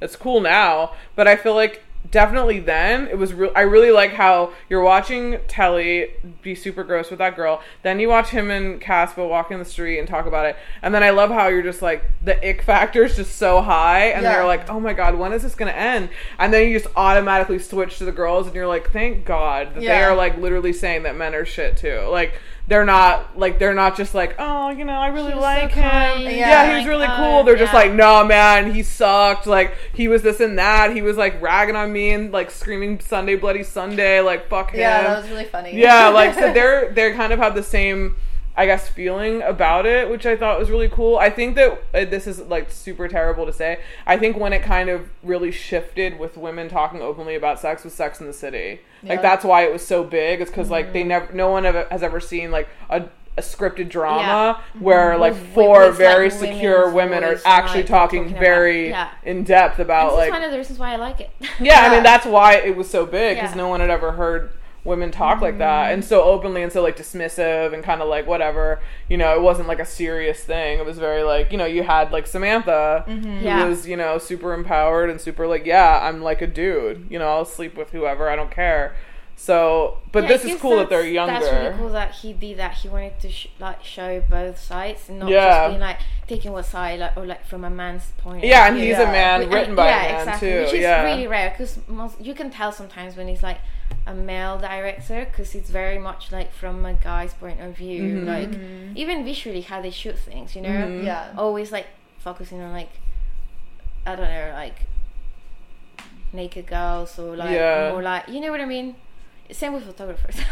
it's 0.00 0.16
cool 0.16 0.40
now, 0.40 0.92
but 1.16 1.26
I 1.28 1.36
feel 1.36 1.54
like 1.54 1.82
definitely 2.10 2.58
then 2.60 3.06
it 3.08 3.18
was 3.18 3.34
real. 3.34 3.52
I 3.54 3.60
really 3.60 3.90
like 3.90 4.12
how 4.14 4.52
you're 4.70 4.80
watching 4.82 5.38
Telly 5.48 6.08
be 6.40 6.54
super 6.54 6.82
gross 6.82 7.10
with 7.10 7.18
that 7.18 7.36
girl, 7.36 7.60
then 7.82 8.00
you 8.00 8.08
watch 8.08 8.30
him 8.30 8.50
and 8.50 8.80
Casper 8.80 9.26
walk 9.26 9.50
in 9.50 9.58
the 9.58 9.66
street 9.66 9.98
and 9.98 10.08
talk 10.08 10.24
about 10.24 10.46
it, 10.46 10.56
and 10.80 10.94
then 10.94 11.02
I 11.02 11.10
love 11.10 11.28
how 11.30 11.48
you're 11.48 11.60
just 11.62 11.82
like 11.82 12.02
the 12.24 12.36
ick 12.48 12.62
factor 12.62 13.04
is 13.04 13.16
just 13.16 13.36
so 13.36 13.60
high, 13.60 14.04
and 14.06 14.22
Yeah. 14.22 14.32
they're 14.36 14.46
like, 14.46 14.70
oh 14.70 14.80
my 14.80 14.94
god, 14.94 15.16
when 15.16 15.34
is 15.34 15.42
this 15.42 15.54
gonna 15.54 15.72
end? 15.72 16.08
And 16.38 16.54
then 16.54 16.66
you 16.68 16.78
just 16.78 16.90
automatically 16.96 17.58
switch 17.58 17.98
to 17.98 18.06
the 18.06 18.12
girls, 18.12 18.46
and 18.46 18.56
you're 18.56 18.66
like, 18.66 18.90
thank 18.92 19.26
God 19.26 19.74
that 19.74 19.80
they 19.80 20.02
are 20.02 20.14
like 20.16 20.38
literally 20.38 20.72
saying 20.72 21.02
that 21.02 21.16
men 21.16 21.34
are 21.34 21.44
shit 21.44 21.76
too, 21.76 22.06
like. 22.10 22.32
They're 22.70 22.84
not 22.86 23.36
like 23.36 23.58
they're 23.58 23.74
not 23.74 23.96
just 23.96 24.14
like 24.14 24.36
oh 24.38 24.70
you 24.70 24.84
know 24.84 24.94
I 24.94 25.08
really 25.08 25.34
like 25.34 25.72
so 25.72 25.80
him 25.80 25.90
kind. 25.90 26.22
yeah, 26.22 26.30
Yeah. 26.30 26.68
he 26.70 26.74
was 26.76 26.84
Like, 26.84 26.88
really 26.88 27.06
oh, 27.08 27.16
cool. 27.16 27.42
They're 27.44 27.56
just 27.56 27.74
like 27.74 27.92
no 27.92 28.24
man 28.24 28.72
he 28.72 28.82
sucked. 28.84 29.46
Like 29.46 29.74
he 29.92 30.06
was 30.08 30.22
this 30.22 30.38
and 30.38 30.56
that. 30.58 30.94
He 30.94 31.02
was 31.02 31.16
like 31.16 31.42
ragging 31.42 31.74
on 31.74 31.92
me 31.92 32.12
and 32.12 32.30
like 32.32 32.50
screaming 32.50 33.00
sunday 33.00 33.34
bloody 33.34 33.64
sunday 33.64 34.20
like 34.20 34.48
fuck 34.48 34.70
him. 34.70 34.78
yeah 34.80 35.02
that 35.02 35.20
was 35.20 35.28
really 35.28 35.44
funny. 35.46 35.76
Yeah 35.76 36.08
like 36.08 36.32
so 36.34 36.52
they're 36.54 36.92
they 36.92 37.12
kind 37.12 37.32
of 37.32 37.40
have 37.40 37.56
the 37.56 37.62
same 37.64 38.14
i 38.60 38.66
guess 38.66 38.88
feeling 38.88 39.40
about 39.42 39.84
it 39.86 40.08
which 40.10 40.24
i 40.26 40.36
thought 40.36 40.58
was 40.58 40.70
really 40.70 40.88
cool. 40.88 41.16
I 41.18 41.30
think 41.30 41.50
that 41.56 41.70
uh, 41.94 42.04
this 42.14 42.26
is 42.26 42.38
like 42.54 42.70
super 42.70 43.06
terrible 43.08 43.46
to 43.46 43.52
say. 43.52 43.80
I 44.06 44.16
think 44.16 44.36
when 44.36 44.52
it 44.52 44.62
kind 44.62 44.88
of 44.94 45.08
really 45.22 45.50
shifted 45.50 46.18
with 46.18 46.36
women 46.36 46.68
talking 46.68 47.00
openly 47.00 47.34
about 47.34 47.58
sex 47.60 47.84
was 47.84 47.94
sex 47.94 48.20
in 48.20 48.26
the 48.26 48.32
city. 48.32 48.80
Like 49.02 49.22
that's 49.22 49.44
why 49.44 49.58
it 49.66 49.72
was 49.72 49.86
so 49.86 50.04
big 50.04 50.40
it's 50.42 50.50
because 50.50 50.70
like 50.70 50.92
they 50.92 51.04
never 51.04 51.32
no 51.32 51.48
one 51.50 51.64
ever, 51.64 51.86
has 51.90 52.02
ever 52.02 52.20
seen 52.20 52.50
like 52.50 52.68
a 52.90 53.08
a 53.38 53.42
scripted 53.42 53.88
drama 53.88 54.60
where 54.78 55.16
like 55.16 55.32
With- 55.34 55.54
four 55.54 55.86
with, 55.88 55.96
very 55.96 56.28
like, 56.30 56.38
secure 56.38 56.90
women 56.90 57.22
are 57.24 57.38
actually 57.46 57.84
talking, 57.84 58.24
talking 58.24 58.38
very 58.40 58.88
yeah. 58.90 59.10
in 59.22 59.44
depth 59.44 59.78
about 59.78 60.10
This 60.10 60.16
like 60.18 60.28
is 60.28 60.32
one 60.32 60.42
of 60.42 60.50
the 60.50 60.58
reasons 60.58 60.78
why 60.78 60.92
I 60.92 60.96
like 60.96 61.20
it. 61.20 61.30
yeah, 61.60 61.80
I 61.86 61.94
mean 61.94 62.02
that's 62.02 62.26
why 62.26 62.56
it 62.56 62.76
was 62.76 62.90
so 62.90 63.06
big 63.06 63.36
because 63.36 63.52
Yeah. 63.52 63.62
no 63.62 63.68
one 63.68 63.80
had 63.80 63.88
ever 63.90 64.12
heard 64.12 64.50
women 64.84 65.10
talk 65.10 65.40
like 65.42 65.58
that 65.58 65.92
and 65.92 66.02
so 66.04 66.22
openly 66.22 66.62
and 66.62 66.72
so 66.72 66.82
like 66.82 66.96
dismissive 66.96 67.74
and 67.74 67.84
kind 67.84 68.00
of 68.00 68.08
like 68.08 68.26
whatever. 68.26 68.80
You 69.08 69.16
know, 69.18 69.34
it 69.34 69.42
wasn't 69.42 69.68
like 69.68 69.78
a 69.80 69.84
serious 69.84 70.42
thing. 70.42 70.78
It 70.78 70.86
was 70.86 70.98
very 70.98 71.22
like 71.22 71.52
you 71.52 71.58
know 71.58 71.66
you 71.66 71.82
had 71.82 72.12
like 72.12 72.26
Samantha 72.26 73.04
who 73.06 73.14
Yeah. 73.44 73.66
was 73.66 73.86
you 73.86 73.96
know 73.96 74.18
super 74.18 74.52
empowered 74.54 75.10
and 75.10 75.20
super 75.20 75.46
like 75.46 75.66
yeah 75.66 76.00
I'm 76.02 76.22
like 76.22 76.40
a 76.42 76.46
dude. 76.46 77.06
You 77.10 77.18
know 77.18 77.28
I'll 77.28 77.44
sleep 77.44 77.76
with 77.76 77.90
whoever 77.90 78.28
I 78.30 78.36
don't 78.36 78.50
care. 78.50 78.94
So, 79.36 79.96
but 80.12 80.24
Yeah, 80.24 80.28
this 80.28 80.44
is 80.44 80.60
cool 80.60 80.76
that 80.76 80.90
they're 80.90 81.06
younger. 81.06 81.32
That's 81.40 81.50
really 81.50 81.74
cool 81.78 81.88
that 81.90 82.10
he 82.16 82.34
did 82.34 82.58
that. 82.58 82.74
He 82.74 82.90
wanted 82.90 83.18
to 83.20 83.30
sh- 83.30 83.46
like 83.58 83.82
show 83.82 84.20
both 84.28 84.58
sides 84.60 85.08
and 85.08 85.18
not 85.20 85.30
Yeah. 85.30 85.48
just 85.48 85.68
being 85.70 85.80
like 85.80 85.98
taking 86.26 86.52
one 86.52 86.62
side 86.62 87.00
like 87.00 87.16
or 87.16 87.24
like 87.24 87.46
from 87.46 87.64
a 87.64 87.70
man's 87.70 88.10
point. 88.18 88.44
Yeah, 88.44 88.68
and 88.68 88.76
he's 88.76 88.98
a 88.98 89.06
man 89.06 89.48
written 89.48 89.74
by 89.74 89.86
yeah, 89.86 90.04
a 90.04 90.12
man 90.12 90.18
exactly, 90.20 90.48
too. 90.50 90.60
which 90.60 90.72
is 90.74 90.84
really 91.04 91.26
rare 91.26 91.50
because 91.56 91.78
you 92.20 92.34
can 92.34 92.50
tell 92.50 92.70
sometimes 92.70 93.16
when 93.16 93.28
he's 93.28 93.42
like 93.42 93.60
a 94.06 94.14
male 94.14 94.58
director 94.58 95.24
because 95.26 95.54
it's 95.54 95.70
very 95.70 95.98
much 95.98 96.32
like 96.32 96.52
from 96.52 96.84
a 96.86 96.94
guy's 96.94 97.34
point 97.34 97.60
of 97.60 97.76
view, 97.76 98.02
Mhm. 98.02 98.26
like 98.26 98.50
Mm-hmm. 98.50 98.96
even 98.96 99.24
visually 99.24 99.60
how 99.60 99.80
they 99.82 99.90
shoot 99.90 100.18
things. 100.18 100.56
You 100.56 100.62
know, 100.62 100.70
Mhm. 100.70 101.04
yeah 101.04 101.32
always 101.36 101.70
like 101.72 101.86
focusing 102.18 102.60
on 102.62 102.72
like 102.72 102.90
I 104.06 104.16
don't 104.16 104.24
know 104.28 104.50
like 104.54 104.86
naked 106.32 106.66
girls 106.66 107.18
or 107.18 107.36
like 107.36 107.50
Yeah. 107.50 107.90
more 107.92 108.02
like 108.02 108.28
you 108.28 108.40
know 108.40 108.50
what 108.50 108.60
I 108.60 108.66
mean. 108.66 108.96
Same 109.50 109.72
with 109.72 109.84
photographers. 109.84 110.36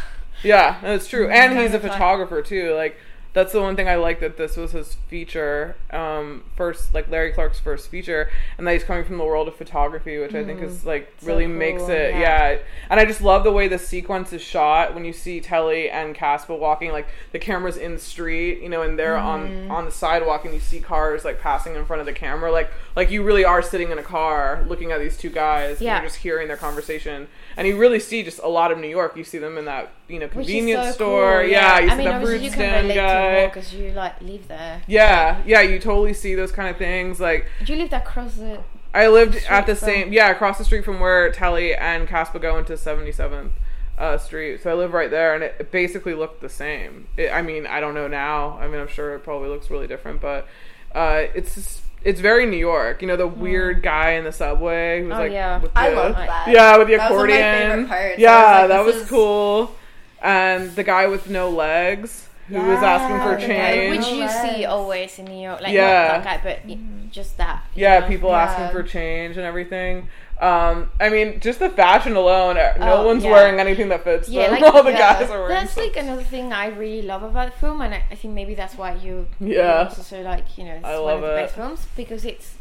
Yeah, 0.45 0.79
that's 0.83 1.09
true. 1.09 1.29
And 1.29 1.59
he's 1.59 1.71
a 1.71 1.73
Kind 1.73 1.75
of 1.75 1.83
like- 1.83 1.93
photographer 1.95 2.43
too. 2.43 2.73
Like 2.75 2.97
that's 3.33 3.53
the 3.53 3.61
one 3.61 3.77
thing 3.77 3.89
I 3.89 3.97
like 3.97 4.21
that 4.21 4.37
this 4.37 4.57
was 4.57 4.73
his 4.73 4.95
feature, 5.09 5.77
um, 5.91 6.45
first 6.57 6.95
like 6.95 7.11
Larry 7.11 7.33
Clark's 7.33 7.61
first 7.61 7.89
feature, 7.89 8.31
and 8.57 8.67
that 8.67 8.73
he's 8.73 8.85
coming 8.85 9.05
from 9.05 9.19
the 9.19 9.25
world 9.25 9.49
of 9.49 9.55
photography, 9.55 10.19
which 10.19 10.35
I 10.35 10.45
think 10.45 10.63
is 10.63 10.85
like 10.85 11.13
So 11.21 11.27
really 11.29 11.45
cool, 11.45 11.55
makes 11.55 11.83
it 11.83 12.15
yeah. 12.15 12.53
yeah. 12.53 12.59
And 12.91 12.99
I 12.99 13.05
just 13.05 13.21
love 13.21 13.45
the 13.45 13.53
way 13.53 13.69
the 13.69 13.79
sequence 13.79 14.33
is 14.33 14.43
shot 14.43 14.95
when 14.95 15.05
you 15.05 15.13
see 15.13 15.41
Telly 15.41 15.91
and 15.91 16.15
Casper 16.15 16.55
walking, 16.55 16.91
like 16.91 17.07
the 17.33 17.39
camera's 17.39 17.77
in 17.77 17.95
the 17.95 18.01
street, 18.01 18.63
you 18.63 18.69
know, 18.69 18.83
and 18.83 18.99
they're 18.99 19.17
on 19.17 19.71
on 19.71 19.85
the 19.85 19.93
sidewalk, 19.93 20.45
and 20.45 20.55
you 20.55 20.61
see 20.61 20.81
cars 20.81 21.25
like 21.25 21.41
passing 21.41 21.75
in 21.75 21.85
front 21.85 22.01
of 22.01 22.07
the 22.07 22.13
camera, 22.13 22.51
like 22.51 22.71
like 22.99 23.13
you 23.13 23.23
really 23.23 23.45
are 23.45 23.63
sitting 23.63 23.93
in 23.93 23.99
a 23.99 24.03
car 24.03 24.65
looking 24.67 24.91
at 24.91 24.99
these 24.99 25.17
two 25.17 25.31
guys, 25.31 25.77
and 25.79 25.83
you're 25.87 26.01
just 26.03 26.17
hearing 26.17 26.49
their 26.49 26.57
conversation, 26.57 27.29
and 27.57 27.69
you 27.69 27.79
really 27.79 28.01
see 28.01 28.25
just 28.25 28.41
a 28.43 28.49
lot 28.49 28.73
of 28.73 28.79
New 28.79 28.89
York. 28.89 29.17
You 29.17 29.23
see 29.23 29.39
them 29.39 29.57
in 29.57 29.67
that 29.67 29.93
you 30.09 30.19
know 30.19 30.27
convenience 30.27 30.87
so 30.89 30.93
store, 30.95 31.41
cool, 31.43 31.49
yeah. 31.51 31.79
You 31.79 31.87
I 31.87 31.91
see 31.93 31.97
mean, 31.99 32.07
the 32.09 32.13
obviously 32.15 32.39
fruit 32.39 32.45
you 32.45 32.51
can 32.51 32.59
stand 32.91 32.95
guy. 32.95 33.47
because 33.47 33.73
you 33.73 33.93
like 33.93 34.21
live 34.21 34.49
there. 34.49 34.83
Yeah, 34.89 35.41
yeah, 35.47 35.61
you 35.61 35.79
totally 35.79 36.13
see 36.13 36.35
those 36.35 36.51
kind 36.51 36.69
of 36.69 36.77
things. 36.77 37.21
Like 37.21 37.47
Do 37.65 37.73
you 37.73 37.79
live 37.79 37.93
across 37.93 38.35
the? 38.35 38.59
I 38.93 39.07
lived 39.07 39.35
Street 39.37 39.51
at 39.53 39.67
the 39.67 39.77
from- 39.77 39.87
same, 39.89 40.13
yeah, 40.13 40.31
across 40.31 40.59
the 40.59 40.65
street 40.65 40.85
from 40.85 40.99
where 40.99 41.31
Telly 41.31 41.75
and 41.77 42.09
Casper 42.09 42.41
go 42.41 42.59
into 42.59 42.77
Seventy 42.77 43.13
Seventh 43.13 43.53
uh, 43.97 44.19
Street. 44.19 44.61
So 44.61 44.71
I 44.71 44.75
live 44.75 44.93
right 44.93 45.11
there, 45.11 45.35
and 45.37 45.45
it, 45.45 45.55
it 45.61 45.71
basically 45.71 46.15
looked 46.15 46.41
the 46.41 46.49
same. 46.49 47.07
It, 47.17 47.31
I 47.31 47.43
mean, 47.43 47.65
I 47.65 47.79
don't 47.81 47.95
know 47.95 48.09
now. 48.09 48.59
I 48.59 48.67
mean, 48.67 48.81
I'm 48.81 48.89
sure 48.89 49.15
it 49.15 49.21
probably 49.23 49.51
looks 49.51 49.71
really 49.71 49.87
different, 49.87 50.21
but 50.21 50.49
uh, 50.95 51.25
it's 51.35 51.55
just- 51.55 51.83
it's 52.05 52.21
very 52.21 52.47
New 52.47 52.57
York. 52.57 53.03
You 53.03 53.09
know, 53.09 53.17
the 53.17 53.29
hmm. 53.29 53.41
weird 53.41 53.83
guy 53.83 54.13
in 54.13 54.25
the 54.25 54.33
subway 54.33 55.03
who 55.03 55.09
was 55.09 55.17
Oh, 55.17 55.21
like, 55.21 55.33
yeah. 55.33 55.59
with 55.59 55.73
I 55.75 55.91
the- 55.91 55.97
love 55.97 56.17
that 56.17 56.49
yeah, 56.49 56.77
with 56.77 56.89
the 56.89 56.97
That 56.97 57.11
was 57.11 57.19
one 57.19 57.31
of 57.31 57.35
my 57.35 57.37
accordion. 57.37 57.71
favorite 57.71 57.89
parts. 57.89 58.19
Yeah, 58.19 58.33
was 58.39 58.61
like, 58.61 58.69
that 58.69 58.85
was 58.85 58.97
is- 58.97 59.09
cool. 59.09 59.77
And 60.21 60.71
the 60.75 60.83
guy 60.83 61.07
with 61.07 61.31
no 61.31 61.49
legs, 61.49 62.29
who 62.49 62.57
was 62.63 62.83
asking 62.83 63.19
for 63.21 63.39
Yeah, 63.39 63.47
change. 63.47 63.99
which 63.99 64.09
you 64.09 64.17
Yes. 64.17 64.57
see 64.57 64.65
always 64.65 65.19
in 65.19 65.27
New 65.27 65.43
York. 65.43 65.61
Like 65.61 65.73
Yeah. 65.73 66.13
not 66.15 66.25
that 66.25 66.25
guy, 66.25 66.41
but 66.43 66.67
mm-hmm. 66.67 67.11
just 67.11 67.37
that. 67.37 67.63
yeah, 67.75 68.01
know? 68.01 68.09
people 68.09 68.31
Yeah. 68.31 68.43
asking 68.43 68.69
for 68.71 68.83
change 68.83 69.37
and 69.37 69.45
everything. 69.45 70.09
Um, 70.41 70.91
I 71.01 71.09
mean, 71.09 71.41
just 71.41 71.59
the 71.59 71.69
fashion 71.69 72.15
alone. 72.15 72.57
uh, 72.57 72.75
No 72.79 72.99
Oh, 72.99 73.07
one's 73.07 73.25
yeah. 73.25 73.33
wearing 73.33 73.59
anything 73.59 73.89
that 73.89 74.05
fits 74.05 74.29
Yeah, 74.29 74.51
them. 74.51 74.61
like- 74.61 74.63
All 74.75 74.83
the 74.85 74.93
yeah. 74.93 75.19
guys 75.19 75.31
are 75.31 75.39
wearing. 75.41 75.49
That's 75.55 75.77
like 75.77 75.97
another 75.97 76.23
thing 76.23 76.53
I 76.53 76.67
really 76.69 77.03
love 77.03 77.23
about 77.25 77.53
the 77.53 77.59
film, 77.59 77.81
and 77.81 77.93
I, 77.95 78.05
I 78.11 78.15
think 78.15 78.35
maybe 78.35 78.55
that's 78.55 78.77
why 78.77 78.95
you 78.95 79.27
Yeah. 79.41 79.83
you 79.83 79.89
also 79.89 80.03
so 80.03 80.21
like 80.21 80.57
you 80.57 80.65
know 80.65 80.75
it's 80.75 80.85
I 80.85 80.95
one 80.99 81.05
love 81.07 81.23
of 81.25 81.31
the 81.31 81.35
it. 81.39 81.43
best 81.43 81.55
films 81.57 81.87
because 81.97 82.25
it's 82.25 82.55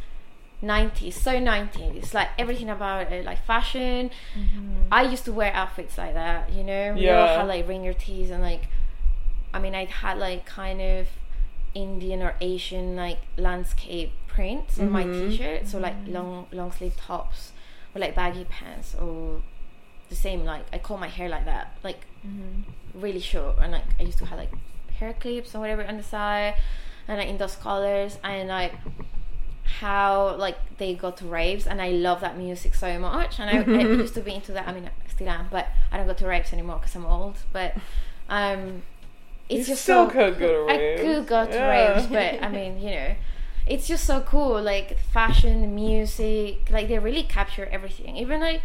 90s, 0.64 1.14
so 1.14 1.34
90s. 1.34 1.96
It's 1.98 2.14
like 2.16 2.30
everything 2.40 2.70
about 2.70 3.12
it, 3.12 3.24
like 3.26 3.46
fashion. 3.46 4.10
I 4.92 5.04
used 5.04 5.26
to 5.26 5.32
wear 5.32 5.54
outfits 5.54 6.00
like 6.00 6.16
that, 6.16 6.50
you 6.52 6.64
know. 6.64 6.94
We 6.96 7.08
all 7.12 7.26
Yeah. 7.26 7.38
had 7.38 7.48
like 7.48 7.68
ringer 7.68 7.94
tees 7.94 8.32
and 8.32 8.42
like, 8.42 8.64
I 9.54 9.60
mean, 9.60 9.76
I 9.76 9.86
had 9.86 10.18
like 10.18 10.48
kind 10.48 10.82
of 10.82 11.08
Indian 11.76 12.24
or 12.24 12.34
Asian 12.42 12.96
like 12.96 13.20
landscape 13.38 14.14
prints 14.26 14.80
on 14.80 14.90
my 14.90 15.04
Mhm. 15.04 15.30
t-shirt, 15.30 15.68
so 15.68 15.78
like 15.78 15.94
long 16.08 16.48
long 16.52 16.72
sleeve 16.72 16.98
tops 16.98 17.52
or 17.98 18.00
like 18.00 18.16
baggy 18.16 18.46
pants 18.46 18.96
or 18.96 19.42
the 20.10 20.16
same 20.16 20.46
like 20.46 20.66
I 20.72 20.78
call 20.78 20.98
my 20.98 21.08
hair 21.10 21.30
like 21.30 21.46
that, 21.46 21.76
like 21.84 22.02
really 22.94 23.20
short. 23.20 23.56
And 23.62 23.72
like 23.72 23.84
I 24.00 24.04
used 24.04 24.18
to 24.20 24.26
have 24.26 24.38
like 24.38 24.52
hair 25.00 25.14
clips 25.14 25.54
or 25.56 25.60
whatever 25.60 25.86
on 25.86 25.98
the 25.98 26.04
side 26.04 26.56
and 27.08 27.18
like 27.18 27.28
in 27.28 27.38
those 27.38 27.56
colors. 27.56 28.18
And 28.24 28.50
like 28.50 28.74
how 29.80 30.36
like 30.38 30.58
they 30.78 30.94
go 30.96 31.12
to 31.12 31.26
raves. 31.26 31.68
And 31.68 31.82
I 31.82 31.90
love 31.90 32.22
that 32.22 32.38
music 32.38 32.74
so 32.76 32.98
much. 33.00 33.40
And 33.40 33.50
I, 33.50 33.80
I 33.80 33.82
used 33.82 34.14
to 34.16 34.22
be 34.22 34.34
into 34.34 34.52
that. 34.54 34.68
I 34.68 34.74
mean 34.74 34.86
I 34.86 35.10
still 35.12 35.30
am 35.30 35.48
but 35.52 35.68
I 35.92 35.98
don't 35.98 36.08
go 36.08 36.14
to 36.14 36.28
raves 36.28 36.54
anymore 36.54 36.78
because 36.78 36.96
I'm 36.96 37.06
old. 37.06 37.38
But 37.52 37.76
um 38.30 38.84
it's 39.50 39.68
You 39.68 39.74
just 39.74 39.84
still 39.84 40.06
so 40.08 40.12
could 40.12 40.40
go 40.40 40.48
to 40.68 40.74
raves 40.74 41.02
I 41.02 41.04
could 41.04 41.28
go 41.28 41.46
to 41.46 41.54
Yeah. 41.54 41.70
raves 41.70 42.08
but 42.08 42.44
I 42.44 42.50
mean 42.58 42.80
you 42.82 42.92
know 42.92 43.16
it's 43.70 43.88
just 43.88 44.06
so 44.06 44.22
cool 44.22 44.62
like 44.62 44.98
fashion 45.00 45.74
music 45.76 46.58
like 46.70 46.88
they 46.88 47.00
really 47.00 47.24
capture 47.24 47.66
everything 47.72 48.16
even 48.18 48.40
like 48.42 48.62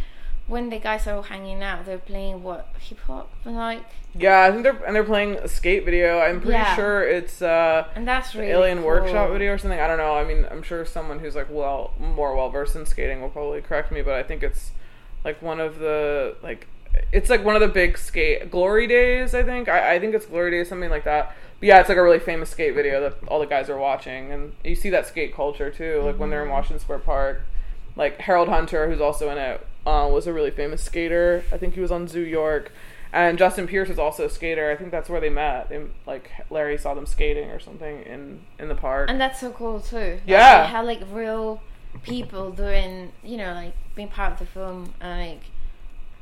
when 0.48 0.70
the 0.70 0.78
guys 0.78 1.06
are 1.06 1.22
hanging 1.22 1.62
out 1.62 1.84
they're 1.86 1.98
playing 1.98 2.42
what 2.42 2.68
hip 2.80 2.98
hop 3.06 3.30
like 3.44 3.84
Yeah, 4.14 4.42
I 4.42 4.50
think 4.50 4.62
they're 4.64 4.84
and 4.84 4.94
they're 4.94 5.04
playing 5.04 5.36
a 5.36 5.48
skate 5.48 5.84
video. 5.86 6.18
I'm 6.18 6.40
pretty 6.40 6.52
Yeah. 6.58 6.76
sure 6.76 7.02
it's 7.08 7.40
uh 7.40 7.86
and 7.96 8.06
that's 8.06 8.34
really 8.34 8.50
Alien 8.50 8.78
cool. 8.78 8.86
Workshop 8.88 9.30
video 9.32 9.54
or 9.54 9.58
something. 9.58 9.80
I 9.80 9.86
don't 9.86 9.96
know. 9.96 10.14
I 10.14 10.24
mean, 10.24 10.46
I'm 10.50 10.62
sure 10.62 10.84
someone 10.84 11.18
who's 11.20 11.34
like 11.34 11.48
well 11.50 11.94
more 11.98 12.36
well 12.36 12.50
versed 12.50 12.76
in 12.76 12.84
skating 12.84 13.22
will 13.22 13.30
probably 13.30 13.62
correct 13.62 13.90
me, 13.90 14.02
but 14.02 14.14
I 14.14 14.22
think 14.22 14.42
it's 14.42 14.72
like 15.24 15.40
one 15.40 15.60
of 15.60 15.78
the 15.78 16.36
like 16.42 16.66
it's 17.12 17.31
like 17.31 17.44
one 17.44 17.55
of 17.55 17.61
the 17.61 17.68
big 17.68 17.96
skate 17.98 18.50
glory 18.50 18.87
days. 18.87 19.35
I 19.35 19.42
think 19.42 19.68
I, 19.68 19.94
I 19.94 19.98
think 19.98 20.14
it's 20.14 20.26
glory 20.26 20.50
days, 20.50 20.68
something 20.68 20.90
like 20.90 21.05
that. 21.05 21.35
But 21.61 21.66
yeah, 21.66 21.81
it's 21.81 21.88
like 21.88 21.98
a 21.98 22.02
really 22.02 22.18
famous 22.18 22.50
skate 22.50 22.74
video 22.74 23.00
that 23.00 23.14
all 23.28 23.38
the 23.40 23.46
guys 23.46 23.70
are 23.70 23.78
watching, 23.78 24.33
and 24.33 24.52
you 24.64 24.74
see 24.74 24.90
that 24.90 25.07
skate 25.07 25.35
culture 25.35 25.70
too. 25.70 26.02
Like 26.02 26.18
when 26.18 26.31
they're 26.31 26.40
in 26.40 26.46
Mm-hmm. 26.46 26.55
Washington 26.55 26.81
Square 26.81 26.98
Park, 27.00 27.42
like 27.96 28.18
Harold 28.20 28.48
Hunter, 28.48 28.88
who's 28.90 29.00
also 29.00 29.31
in 29.31 29.38
it, 29.38 29.66
uh, 29.87 30.09
was 30.12 30.26
a 30.26 30.33
really 30.33 30.50
famous 30.50 30.83
skater. 30.83 31.44
I 31.52 31.59
think 31.59 31.74
he 31.74 31.81
was 31.81 31.92
on 31.92 32.09
Zoo 32.09 32.20
York. 32.20 32.72
And 33.14 33.37
Justin 33.37 33.66
Pierce 33.68 33.90
is 33.90 33.98
also 33.98 34.24
a 34.24 34.31
skater. 34.31 34.70
I 34.70 34.76
think 34.76 34.90
that's 34.90 35.11
where 35.11 35.20
they 35.20 35.28
met. 35.28 35.68
They, 35.68 35.83
like 36.07 36.31
Larry 36.48 36.78
saw 36.78 36.94
them 36.94 37.05
skating 37.05 37.50
or 37.50 37.61
something 37.61 38.02
in 38.05 38.40
in 38.59 38.68
the 38.68 38.74
park. 38.74 39.11
and 39.11 39.20
that's 39.20 39.38
so 39.38 39.50
cool 39.50 39.81
too 39.81 40.18
Yeah. 40.26 40.62
they 40.62 40.68
had 40.68 40.87
like 40.87 41.00
real 41.12 41.61
people 42.02 42.50
doing 42.52 43.12
you 43.22 43.37
know 43.37 43.52
like 43.52 43.74
being 43.94 44.09
part 44.09 44.33
of 44.33 44.38
the 44.38 44.46
film 44.46 44.94
and 45.00 45.28
like 45.31 45.42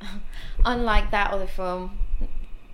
unlike 0.65 1.11
that 1.11 1.31
other 1.33 1.47
film 1.47 1.99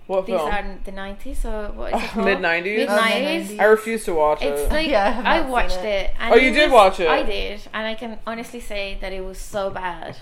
what 0.07 0.25
film 0.25 0.37
these 0.39 0.49
film? 0.53 0.65
are 0.65 0.79
the 0.85 0.91
90s 0.93 1.35
so 1.35 1.71
what 1.75 1.93
is 1.93 2.01
it 2.01 2.07
called? 2.11 2.25
Mid 2.25 2.39
nineties. 2.41 2.87
Mid-90s 2.87 2.89
mid-nineties. 2.89 3.59
I 3.59 3.63
refuse 3.65 4.05
to 4.05 4.13
watch 4.13 4.41
It's 4.41 4.61
it. 4.61 4.69
like 4.71 4.87
Yeah, 4.97 5.21
I 5.25 5.39
I 5.39 5.41
watched 5.41 5.79
it. 5.79 5.85
it. 5.85 6.13
and 6.17 6.33
Oh, 6.33 6.37
you 6.37 6.51
it 6.51 6.53
did 6.53 6.71
was- 6.71 6.75
watch 6.75 6.99
it? 7.01 7.09
I 7.09 7.23
did, 7.23 7.59
and 7.73 7.85
I 7.85 7.93
can 7.95 8.17
honestly 8.25 8.61
say 8.61 8.97
that 9.01 9.11
it 9.11 9.21
was 9.25 9.37
so 9.37 9.69
bad. 9.69 10.15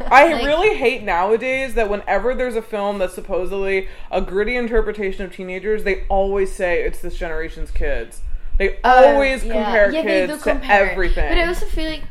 I 0.00 0.32
like- 0.32 0.44
really 0.46 0.76
hate 0.76 1.02
nowadays 1.02 1.74
that 1.74 1.90
whenever 1.90 2.34
there's 2.36 2.54
a 2.54 2.62
film 2.62 2.98
that's 2.98 3.14
supposedly 3.14 3.88
a 4.12 4.20
gritty 4.20 4.54
interpretation 4.56 5.24
of 5.24 5.34
teenagers, 5.34 5.82
they 5.82 6.04
always 6.08 6.52
say 6.54 6.82
it's 6.84 7.00
this 7.00 7.16
generation's 7.16 7.72
kids. 7.72 8.20
They 8.58 8.78
oh, 8.84 9.14
always 9.14 9.44
yeah. 9.44 9.54
compare 9.54 9.90
yeah, 9.90 10.02
they 10.02 10.06
kids 10.26 10.32
do 10.34 10.38
to 10.38 10.44
compare. 10.44 10.86
it. 10.86 10.90
everything. 10.92 11.28
But 11.30 11.38
I 11.38 11.46
also 11.48 11.66
feel 11.66 11.90
like, 11.90 12.02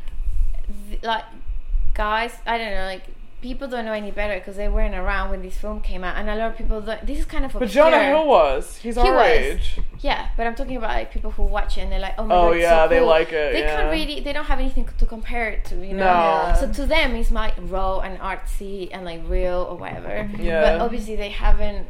like, 1.02 1.24
guys, 1.94 2.34
I 2.46 2.58
don't 2.58 2.72
know, 2.72 2.84
like 2.84 3.04
people 3.42 3.68
don't 3.68 3.84
know 3.84 3.92
any 3.92 4.10
better 4.10 4.38
because 4.38 4.56
they 4.56 4.68
weren't 4.68 4.94
around 4.94 5.28
when 5.30 5.42
this 5.42 5.56
film 5.58 5.80
came 5.80 6.02
out, 6.04 6.16
and 6.16 6.30
a 6.30 6.36
lot 6.36 6.52
of 6.52 6.56
people. 6.56 6.80
Don't, 6.80 7.04
this 7.04 7.18
is 7.18 7.24
kind 7.26 7.44
of 7.44 7.52
but 7.52 7.64
obscure. 7.64 7.90
Jonah 7.90 8.04
Hill 8.04 8.26
was. 8.26 8.78
He's 8.78 8.94
He 8.94 9.00
our 9.02 9.14
was. 9.14 9.26
age. 9.26 9.78
Yeah, 10.00 10.28
but 10.36 10.46
I'm 10.46 10.54
talking 10.54 10.76
about 10.76 10.90
like 10.90 11.12
people 11.12 11.30
who 11.32 11.42
watch 11.42 11.76
it 11.76 11.82
and 11.82 11.92
they're 11.92 12.00
like, 12.00 12.14
oh 12.18 12.24
my 12.24 12.34
Oh, 12.34 12.42
god, 12.48 12.52
it's 12.56 12.62
yeah, 12.62 12.84
so 12.84 12.88
they 12.88 13.00
like 13.00 13.28
it, 13.32 13.52
They 13.52 13.60
yeah. 13.60 13.76
can't 13.76 13.90
really, 13.92 14.20
they 14.20 14.32
don't 14.32 14.46
have 14.46 14.58
anything 14.58 14.88
to 14.98 15.06
compare 15.06 15.48
it 15.50 15.64
to, 15.66 15.74
you 15.86 15.92
know. 15.94 16.52
No. 16.54 16.56
So 16.58 16.72
to 16.72 16.86
them, 16.86 17.14
it's 17.16 17.30
like 17.30 17.54
raw 17.58 17.98
and 18.00 18.18
artsy 18.18 18.88
and 18.92 19.04
like 19.04 19.20
real 19.28 19.66
or 19.68 19.76
whatever. 19.76 20.30
Yeah. 20.38 20.62
But 20.62 20.80
obviously, 20.80 21.16
they 21.16 21.30
haven't. 21.30 21.86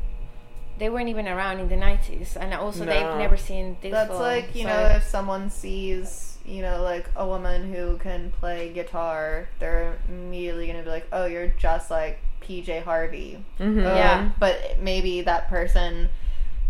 They 0.79 0.89
weren't 0.91 1.11
even 1.11 1.29
around 1.29 1.61
in 1.61 1.69
the 1.69 1.77
'90s, 1.77 2.35
and 2.35 2.53
also 2.55 2.85
No. 2.85 2.93
they've 2.93 3.19
never 3.19 3.37
seen 3.37 3.77
this. 3.83 3.93
That's 3.93 4.09
film, 4.09 4.21
like 4.23 4.55
you 4.57 4.63
so- 4.63 4.69
know 4.69 4.83
if 4.97 5.05
someone 5.05 5.49
sees 5.51 6.32
you 6.45 6.63
know 6.63 6.83
like 6.83 7.09
a 7.17 7.27
woman 7.27 7.73
who 7.73 7.97
can 7.99 8.33
play 8.41 8.73
guitar, 8.73 9.49
they're 9.59 9.99
immediately 10.09 10.67
gonna 10.67 10.83
be 10.83 10.91
like, 10.91 11.07
oh, 11.13 11.27
you're 11.27 11.49
just 11.59 11.91
like 11.91 12.19
PJ 12.43 12.83
Harvey. 12.83 13.45
Mhm. 13.61 13.85
Uh, 13.87 13.95
Yeah. 13.95 14.31
But 14.39 14.79
maybe 14.81 15.21
that 15.23 15.49
person 15.49 16.09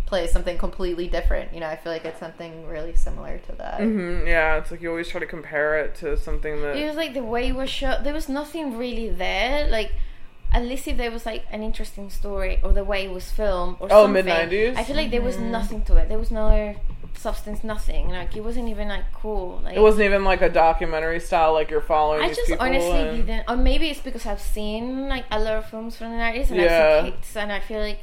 plays 0.06 0.30
something 0.30 0.58
completely 0.58 1.08
different. 1.08 1.54
You 1.54 1.60
know, 1.60 1.68
I 1.68 1.76
feel 1.76 1.90
like 1.90 2.04
it's 2.04 2.20
something 2.20 2.66
really 2.66 2.94
similar 2.94 3.38
to 3.46 3.52
that. 3.52 3.80
hmm 3.80 4.26
Yeah, 4.26 4.58
it's 4.58 4.70
like 4.70 4.82
you 4.82 4.90
always 4.90 5.08
try 5.08 5.20
to 5.20 5.26
compare 5.26 5.78
it 5.78 5.94
to 5.96 6.16
something 6.18 6.60
that. 6.62 6.76
It 6.76 6.86
was 6.86 6.96
like 6.96 7.14
the 7.14 7.22
way 7.22 7.48
it 7.48 7.54
was 7.54 7.70
shot. 7.70 8.04
There 8.04 8.12
was 8.12 8.28
nothing 8.28 8.76
really 8.76 9.08
there. 9.08 9.66
Like, 9.68 9.92
at 10.52 10.62
least 10.64 10.86
if 10.86 10.98
there 10.98 11.10
was 11.10 11.24
like 11.24 11.44
an 11.50 11.62
interesting 11.62 12.10
story 12.10 12.60
or 12.62 12.74
the 12.74 12.84
way 12.84 13.06
it 13.06 13.10
was 13.10 13.30
filmed 13.32 13.78
or 13.80 13.88
Oh, 13.90 14.02
something. 14.04 14.12
mid-nineties? 14.12 14.76
I 14.76 14.84
feel 14.84 14.96
like 14.96 15.10
there 15.10 15.22
was 15.22 15.36
Mm-hmm. 15.36 15.50
nothing 15.50 15.82
to 15.86 15.96
it. 15.96 16.10
There 16.10 16.18
was 16.18 16.30
no 16.30 16.74
substance, 17.14 17.62
nothing. 17.62 18.08
Like 18.08 18.36
it 18.36 18.42
wasn't 18.42 18.68
even 18.68 18.88
like 18.88 19.04
cool. 19.12 19.60
Like 19.64 19.76
It 19.76 19.80
wasn't 19.80 20.04
even 20.04 20.24
like 20.24 20.42
a 20.42 20.48
documentary 20.48 21.20
style, 21.20 21.52
like 21.52 21.70
you're 21.70 21.80
following. 21.80 22.22
I 22.22 22.28
these 22.28 22.36
just 22.36 22.48
people 22.50 22.66
honestly 22.66 22.90
and- 22.90 23.26
didn't. 23.26 23.44
Or 23.48 23.56
maybe 23.56 23.88
it's 23.90 24.00
because 24.00 24.26
I've 24.26 24.40
seen 24.40 25.08
like 25.08 25.24
a 25.30 25.38
lot 25.38 25.54
of 25.54 25.68
films 25.68 25.96
from 25.96 26.10
the 26.12 26.16
nineties 26.18 26.50
and 26.50 26.60
Yeah. 26.60 26.94
I've 26.98 27.04
seen 27.04 27.12
hits, 27.12 27.36
and 27.36 27.52
I 27.52 27.60
feel 27.60 27.80
like 27.80 28.00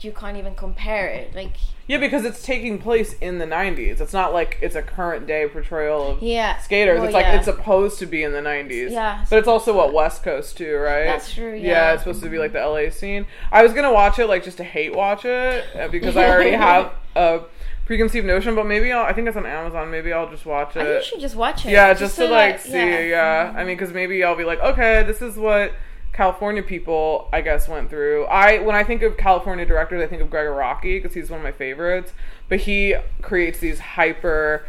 you 0.00 0.10
can't 0.12 0.36
even 0.36 0.54
compare 0.56 1.06
it. 1.08 1.32
Like 1.34 1.52
Yeah, 1.86 1.98
because 1.98 2.24
it's 2.24 2.42
taking 2.42 2.78
place 2.80 3.12
in 3.20 3.38
the 3.38 3.44
'90s. 3.46 4.00
It's 4.00 4.12
not 4.12 4.32
like 4.32 4.58
it's 4.60 4.74
a 4.74 4.82
current 4.82 5.26
day 5.28 5.46
portrayal 5.48 6.12
of 6.12 6.22
yeah, 6.22 6.58
skaters. 6.58 6.96
Well, 6.98 7.04
it's 7.04 7.14
like 7.14 7.26
yeah. 7.26 7.36
it's 7.36 7.44
supposed 7.44 7.98
to 8.00 8.06
be 8.06 8.22
in 8.24 8.32
the 8.32 8.40
'90s. 8.40 8.90
Yeah, 8.90 9.24
but 9.30 9.38
it's 9.38 9.46
also 9.48 9.76
what 9.76 9.92
West 9.92 10.22
Coast 10.24 10.56
too, 10.56 10.76
right? 10.76 11.04
That's 11.04 11.32
true, 11.32 11.54
Yeah, 11.54 11.68
yeah. 11.68 11.92
it's 11.92 12.02
supposed 12.02 12.22
to 12.24 12.28
be 12.28 12.38
like 12.38 12.52
the 12.52 12.58
LA 12.66 12.90
scene. 12.90 13.26
I 13.52 13.62
was 13.62 13.72
gonna 13.72 13.92
watch 13.92 14.18
it 14.18 14.26
like 14.26 14.42
just 14.42 14.56
to 14.56 14.64
hate 14.64 14.94
watch 14.94 15.24
it 15.24 15.64
uh, 15.76 15.86
because 15.88 16.16
I 16.16 16.28
already 16.28 16.50
have 16.68 16.92
a 17.14 17.42
preconceived 17.86 18.26
notion. 18.26 18.54
But 18.54 18.66
maybe 18.66 18.92
I'll. 18.92 19.04
I 19.04 19.12
think 19.12 19.28
it's 19.28 19.36
on 19.36 19.46
Amazon. 19.46 19.90
Maybe 19.90 20.12
I'll 20.12 20.30
just 20.30 20.46
watch 20.46 20.76
it. 20.76 20.80
I 20.80 20.84
think 20.84 20.96
you 20.96 21.10
should 21.10 21.20
just 21.20 21.36
watch 21.36 21.64
it. 21.66 21.70
Yeah, 21.70 21.94
just, 21.94 22.16
to 22.16 22.26
like, 22.28 22.60
see. 22.60 22.72
Yeah, 22.72 23.00
yeah. 23.00 23.52
I 23.54 23.58
mm-hmm. 23.58 23.66
mean, 23.66 23.76
because 23.76 23.92
maybe 23.92 24.22
I'll 24.24 24.36
be 24.36 24.44
like, 24.44 24.60
okay, 24.60 25.02
this 25.02 25.22
is 25.22 25.36
what. 25.36 25.72
California 26.12 26.62
people, 26.62 27.30
I 27.32 27.40
guess, 27.40 27.68
went 27.68 27.88
through. 27.88 28.26
I 28.26 28.58
when 28.58 28.76
I 28.76 28.84
think 28.84 29.00
of 29.00 29.16
California 29.16 29.64
directors, 29.64 30.02
I 30.02 30.06
think 30.06 30.20
of 30.20 30.28
Gregg 30.28 30.46
Araki 30.46 31.02
because 31.02 31.14
he's 31.14 31.30
one 31.30 31.40
of 31.40 31.44
my 31.44 31.52
favorites. 31.52 32.12
But 32.50 32.60
he 32.60 32.96
creates 33.22 33.60
these 33.60 33.78
hyper, 33.78 34.66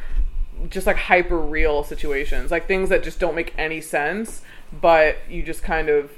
just 0.70 0.88
like 0.88 0.96
hyper 0.96 1.38
real 1.38 1.84
situations, 1.84 2.50
like 2.50 2.66
things 2.66 2.88
that 2.88 3.04
just 3.04 3.20
don't 3.20 3.36
make 3.36 3.54
any 3.58 3.82
sense, 3.82 4.42
but 4.72 5.18
you 5.30 5.44
just 5.44 5.64
kind 5.64 5.90
of, 5.90 6.12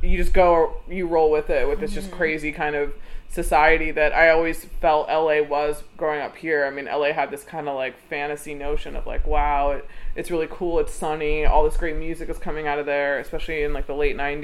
you 0.00 0.16
just 0.16 0.32
go, 0.32 0.74
you 0.88 1.08
roll 1.08 1.32
with 1.32 1.50
it 1.50 1.66
with 1.68 1.80
this 1.80 1.92
just 1.92 2.06
mm-hmm. 2.06 2.16
crazy 2.16 2.52
kind 2.52 2.76
of 2.76 2.94
society 3.42 3.92
that 3.92 4.12
I 4.12 4.30
always 4.30 4.64
felt 4.64 5.06
LA 5.06 5.40
was 5.42 5.84
growing 5.96 6.20
up 6.20 6.36
here. 6.36 6.64
I 6.64 6.70
mean, 6.70 6.86
LA 6.86 7.12
had 7.12 7.30
this 7.30 7.44
kind 7.44 7.68
of 7.68 7.76
like 7.76 7.96
fantasy 8.08 8.52
notion 8.52 8.96
of 8.96 9.06
like, 9.06 9.28
wow, 9.28 9.70
it, 9.70 9.86
it's 10.16 10.28
really 10.28 10.48
cool, 10.50 10.80
it's 10.80 10.92
sunny, 10.92 11.44
all 11.44 11.62
this 11.62 11.76
great 11.76 11.94
music 11.94 12.28
is 12.28 12.36
coming 12.36 12.66
out 12.66 12.80
of 12.80 12.86
there, 12.86 13.20
especially 13.20 13.62
in 13.62 13.72
like 13.72 13.86
the 13.86 13.94
late 13.94 14.16
90s. 14.16 14.42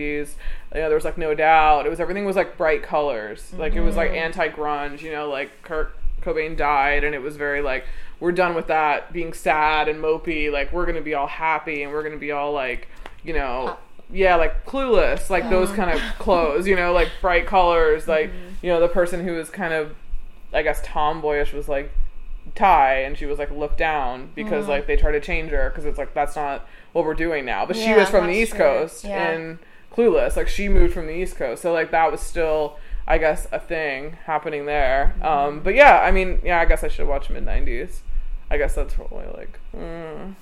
You 0.73 0.81
know, 0.81 0.89
there 0.89 0.95
was 0.95 1.05
like 1.05 1.19
no 1.19 1.35
doubt. 1.35 1.87
It 1.87 1.89
was 1.89 1.99
everything 1.99 2.25
was 2.25 2.37
like 2.37 2.57
bright 2.57 2.85
colors. 2.85 3.53
Like 3.59 3.75
it 3.75 3.81
was 3.81 3.97
like 3.97 4.11
mm-hmm. 4.11 4.27
anti 4.27 4.49
grunge, 4.49 5.03
you 5.03 5.11
know, 5.11 5.29
like 5.29 5.51
Kurt 5.63 5.97
Cobain 6.23 6.57
died 6.57 7.03
and 7.03 7.17
it 7.17 7.21
was 7.21 7.37
very 7.37 7.63
like 7.63 7.85
we're 8.21 8.33
done 8.33 8.55
with 8.55 8.69
that 8.69 9.13
being 9.13 9.33
sad 9.33 9.89
and 9.89 10.01
mopey, 10.01 10.53
like 10.53 10.73
we're 10.73 10.87
going 10.87 10.95
to 10.95 11.03
be 11.03 11.15
all 11.15 11.27
happy 11.27 11.83
and 11.83 11.93
we're 11.93 12.03
going 12.03 12.15
to 12.15 12.21
be 12.21 12.31
all 12.31 12.53
like, 12.53 12.87
you 13.25 13.35
know, 13.35 13.67
uh, 13.67 13.77
yeah, 14.13 14.37
like 14.37 14.65
clueless, 14.67 15.31
like 15.31 15.49
those 15.51 15.71
kind 15.73 15.91
of 15.91 16.01
clothes, 16.19 16.67
you 16.67 16.77
know, 16.77 16.93
like 16.93 17.09
bright 17.21 17.47
colors, 17.47 18.07
like 18.09 18.31
you 18.63 18.69
know, 18.71 18.81
the 18.81 18.89
person 18.89 19.25
who 19.25 19.33
was 19.33 19.51
kind 19.51 19.73
of, 19.75 19.95
I 20.53 20.63
guess, 20.63 20.81
tomboyish 20.83 21.53
was 21.53 21.69
like 21.69 21.91
Tai, 22.55 22.95
and 23.01 23.17
she 23.17 23.27
was 23.27 23.39
like 23.39 23.51
looked 23.51 23.79
down 23.79 24.31
because 24.35 24.69
like 24.69 24.87
they 24.87 24.97
tried 24.97 25.13
to 25.13 25.21
change 25.21 25.51
her 25.51 25.71
because 25.71 25.85
it's 25.85 25.99
like 25.99 26.15
that's 26.15 26.37
not 26.37 26.67
what 26.93 27.05
we're 27.05 27.15
doing 27.15 27.45
now. 27.45 27.67
But 27.67 27.77
she 27.77 27.83
Yeah, 27.91 27.97
was 27.97 28.11
from 28.11 28.23
the 28.27 28.33
that's 28.33 28.39
East 28.39 28.51
true. 28.53 28.59
Coast 28.61 29.05
Yeah. 29.05 29.31
and 29.31 29.59
Clueless, 29.93 30.37
like 30.37 30.49
she 30.49 30.69
moved 30.69 30.93
from 30.95 31.07
the 31.07 31.13
East 31.15 31.37
Coast, 31.37 31.63
so 31.63 31.73
like 31.73 31.91
that 31.91 32.11
was 32.13 32.21
still 32.21 32.77
I 33.07 33.19
guess 33.19 33.47
a 33.53 33.59
thing 33.61 34.13
happening 34.25 34.67
there. 34.67 35.15
Um, 35.23 35.61
but 35.61 35.75
yeah, 35.75 36.01
I 36.01 36.11
mean, 36.11 36.41
yeah, 36.45 36.59
I 36.61 36.65
guess 36.65 36.83
I 36.83 36.89
should 36.89 37.07
watch 37.07 37.29
mid 37.31 37.45
'90s. 37.45 37.99
I 38.51 38.57
guess 38.59 38.75
that's 38.75 38.95
probably 38.95 39.27
like. 39.37 39.59
Mm, 39.77 40.35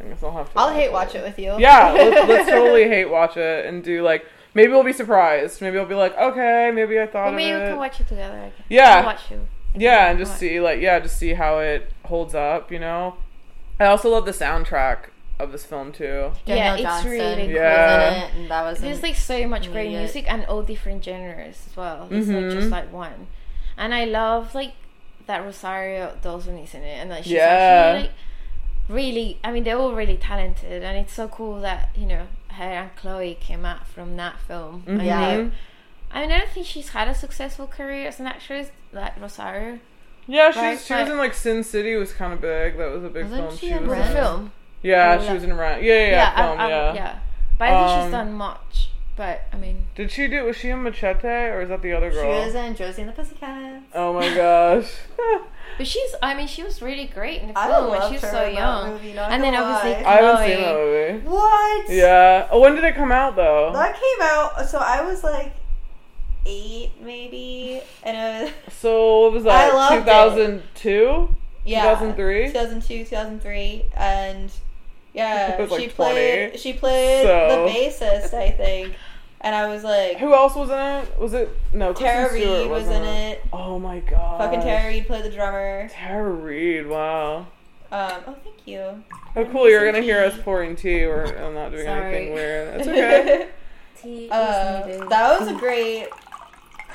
I 0.00 0.08
guess 0.08 0.22
I'll 0.22 0.32
have 0.32 0.52
to. 0.52 0.58
I'll 0.58 0.72
hate 0.72 0.90
watch 0.92 1.14
it 1.14 1.22
with 1.22 1.38
you. 1.38 1.54
Yeah, 1.58 1.92
let's, 1.96 2.28
let's 2.28 2.48
totally 2.50 2.84
hate 2.88 3.06
watch 3.10 3.36
it 3.36 3.66
and 3.66 3.82
do 3.84 4.02
like 4.02 4.24
maybe 4.54 4.72
we'll 4.72 4.82
be 4.84 4.92
surprised. 4.92 5.60
Maybe 5.60 5.76
we'll 5.76 5.86
be 5.86 5.94
like, 5.94 6.16
okay, 6.16 6.70
maybe 6.74 6.98
I 7.00 7.06
thought 7.06 7.26
Or 7.26 7.28
of 7.30 7.34
maybe 7.34 7.56
we 7.56 7.62
it. 7.64 7.68
can 7.68 7.76
watch 7.76 8.00
it 8.00 8.08
together. 8.08 8.36
I 8.38 8.44
guess. 8.48 8.66
Yeah. 8.68 8.96
I'll 8.98 9.04
watch 9.04 9.30
you. 9.30 9.46
Yeah, 9.74 10.10
and 10.10 10.18
just 10.18 10.36
see 10.38 10.60
like 10.60 10.80
yeah, 10.80 10.98
just 11.00 11.16
see 11.18 11.34
how 11.34 11.58
it 11.60 11.92
holds 12.06 12.34
up. 12.34 12.72
You 12.72 12.78
know, 12.80 13.16
I 13.78 13.86
also 13.86 14.08
love 14.10 14.24
the 14.26 14.32
soundtrack 14.32 15.10
of 15.38 15.52
this 15.52 15.64
film 15.64 15.92
too. 15.92 16.32
Daniel 16.44 16.56
Yeah, 16.56 16.74
it's 16.74 16.82
Johnston 16.82 17.10
really 17.12 17.46
was 17.46 17.54
Yeah. 17.54 18.12
in 18.12 18.22
it, 18.22 18.34
and 18.40 18.50
that 18.50 18.62
was 18.62 18.80
There's 18.80 19.02
like 19.02 19.14
so 19.16 19.46
much 19.46 19.70
great 19.72 19.82
immediate. 19.86 19.98
music 20.00 20.24
and 20.30 20.44
all 20.46 20.62
different 20.62 21.04
genres 21.04 21.66
as 21.70 21.76
well. 21.76 22.08
It's 22.10 22.26
not 22.26 22.42
Mhm. 22.42 22.52
just 22.52 22.68
like 22.70 22.92
one. 22.92 23.26
And 23.78 23.94
I 23.94 24.04
love 24.04 24.54
like 24.54 24.72
that 25.26 25.44
Rosario 25.44 26.16
Dawson 26.20 26.58
is 26.58 26.74
in 26.74 26.82
it, 26.82 26.98
and 27.00 27.08
like 27.08 27.22
she's 27.24 27.34
Yeah. 27.34 27.44
actually 27.94 28.02
like 28.02 28.10
really. 28.90 29.38
I 29.44 29.52
mean, 29.52 29.64
they're 29.64 29.78
all 29.78 29.94
really 29.94 30.16
talented, 30.16 30.82
and 30.82 30.98
it's 30.98 31.12
so 31.12 31.28
cool 31.28 31.60
that 31.60 31.90
you 31.96 32.06
know 32.06 32.26
her 32.48 32.64
and 32.64 32.96
Chloe 32.96 33.36
came 33.40 33.64
out 33.64 33.86
from 33.86 34.16
that 34.16 34.38
film. 34.40 34.82
Mm-hmm. 34.82 34.90
And 34.90 35.02
Yeah. 35.02 35.20
I 35.20 35.36
mean, 35.36 35.52
I 36.12 36.26
don't 36.38 36.50
think 36.50 36.66
she's 36.66 36.88
had 36.90 37.08
a 37.08 37.14
successful 37.14 37.66
career 37.66 38.08
as 38.08 38.18
an 38.20 38.26
actress 38.26 38.70
like 38.92 39.20
Rosario. 39.20 39.78
Yeah, 40.26 40.50
she's, 40.50 40.56
Right, 40.60 40.78
she 40.80 40.94
was 40.94 41.08
in 41.08 41.16
like 41.18 41.34
Sin 41.34 41.62
City 41.64 41.94
was 41.96 42.12
kind 42.12 42.32
of 42.32 42.40
big. 42.40 42.76
That 42.76 42.90
was 42.92 43.04
a 43.04 43.08
big 43.08 43.28
film. 43.28 43.56
she 43.56 43.70
in 43.70 43.82
was 43.86 43.88
Was 43.90 43.98
Rent? 43.98 44.10
a 44.10 44.14
film. 44.14 44.52
Yeah, 44.82 45.18
Oh, 45.20 45.26
she 45.26 45.32
was 45.34 45.42
in 45.44 45.56
Rent. 45.56 45.82
Yeah, 45.82 45.94
yeah, 45.94 46.10
yeah, 46.10 46.32
I- 46.36 46.42
um, 46.42 46.48
film. 46.48 46.60
I- 46.60 46.68
yeah. 46.68 46.94
yeah. 46.94 47.18
But 47.58 47.64
I 47.68 47.70
think 47.70 47.90
Um, 47.90 48.04
she's 48.06 48.12
done 48.12 48.32
much. 48.32 48.89
But 49.20 49.42
I 49.52 49.56
mean, 49.58 49.86
Did 49.96 50.10
she 50.10 50.28
do? 50.28 50.44
Was 50.44 50.56
she 50.56 50.70
in 50.70 50.82
Machete 50.82 51.28
or 51.28 51.60
is 51.60 51.68
that 51.68 51.82
the 51.82 51.92
other 51.92 52.08
girl? 52.10 52.22
She 52.22 52.26
girl? 52.26 52.46
was 52.46 52.54
in 52.54 52.74
Josie 52.74 53.02
and 53.02 53.10
the 53.10 53.12
Pussycats. 53.12 53.84
oh 53.94 54.14
my 54.14 54.34
gosh. 54.34 54.90
but 55.76 55.86
she's. 55.86 56.14
I 56.22 56.32
mean, 56.34 56.46
she 56.46 56.62
was 56.62 56.80
really 56.80 57.04
great 57.04 57.42
in 57.42 57.48
the 57.48 57.58
I 57.58 57.66
film 57.68 57.90
when 57.90 58.00
loved 58.00 58.08
she 58.12 58.14
was 58.14 58.22
her 58.22 58.30
so 58.30 58.44
in 58.46 58.54
that 58.54 58.58
young. 58.58 58.90
movie, 58.92 59.12
not 59.12 59.30
and 59.30 59.44
then 59.44 59.52
gonna 59.52 59.64
obviously 59.66 60.02
lie. 60.02 60.10
I 60.10 60.14
haven't 60.22 60.48
seen 60.48 60.62
that 60.62 60.74
movie. 60.74 61.26
What? 61.28 61.90
Yeah. 61.90 62.48
Oh, 62.50 62.60
when 62.60 62.74
did 62.76 62.84
it 62.84 62.94
come 62.94 63.12
out 63.12 63.36
though? 63.36 63.72
That 63.74 63.92
came 63.94 64.22
out. 64.22 64.66
So 64.70 64.78
I 64.78 65.02
was 65.02 65.22
like 65.22 65.52
eight, 66.46 66.92
maybe, 67.02 67.82
and 68.02 68.16
it 68.16 68.54
was 68.68 68.74
So 68.78 69.20
what 69.24 69.32
was 69.34 69.44
I 69.44 69.48
that? 69.68 69.74
loved 69.74 69.94
it. 69.96 69.98
Two 69.98 70.04
thousand 70.06 70.62
two. 70.74 71.36
yeah, 71.66 71.82
2003? 71.94 72.46
2002, 72.46 73.04
2003, 73.04 73.84
and 73.98 74.50
yeah, 75.12 75.56
I 75.58 75.60
was, 75.60 75.70
like, 75.70 75.80
she 75.82 75.88
played. 75.88 76.48
20. 76.52 76.58
She 76.58 76.72
played 76.72 77.24
So- 77.26 77.66
the 77.66 77.70
bassist, 77.70 78.32
I 78.32 78.50
think, 78.52 78.94
and 79.42 79.54
I 79.54 79.68
was 79.72 79.82
like, 79.84 80.18
Who 80.18 80.32
else 80.34 80.54
was 80.54 80.70
in 80.70 80.78
it? 80.78 81.18
Was 81.18 81.32
it 81.34 81.48
no? 81.72 81.92
Tara 81.92 82.28
Kristen 82.28 82.42
Stewart 82.48 82.60
Reid 82.62 82.70
was 82.70 82.86
in 82.88 83.02
it. 83.04 83.42
Oh 83.52 83.78
my 83.78 84.00
god. 84.00 84.38
Fucking 84.38 84.60
Tara 84.60 84.88
Reid 84.88 85.06
played 85.06 85.24
the 85.24 85.30
drummer. 85.30 85.88
Tara 85.90 86.30
Reid. 86.30 86.86
Wow. 86.86 87.46
Um, 87.92 88.12
oh, 88.28 88.36
thank 88.44 88.66
you. 88.66 89.02
Oh, 89.34 89.44
cool. 89.46 89.68
You're 89.68 89.84
gonna 89.90 90.02
hear 90.02 90.22
us 90.24 90.38
pouring 90.42 90.76
tea. 90.76 91.06
We're 91.06 91.24
I'm 91.36 91.54
not 91.54 91.72
doing 91.72 91.84
Sorry. 91.86 92.14
anything 92.16 92.34
weird. 92.34 92.74
That's 92.80 92.88
okay. 92.88 93.48
Tea 94.00 94.28
Uh, 94.30 95.06
that 95.08 95.40
was 95.40 95.48
a 95.48 95.54
great. 95.54 96.06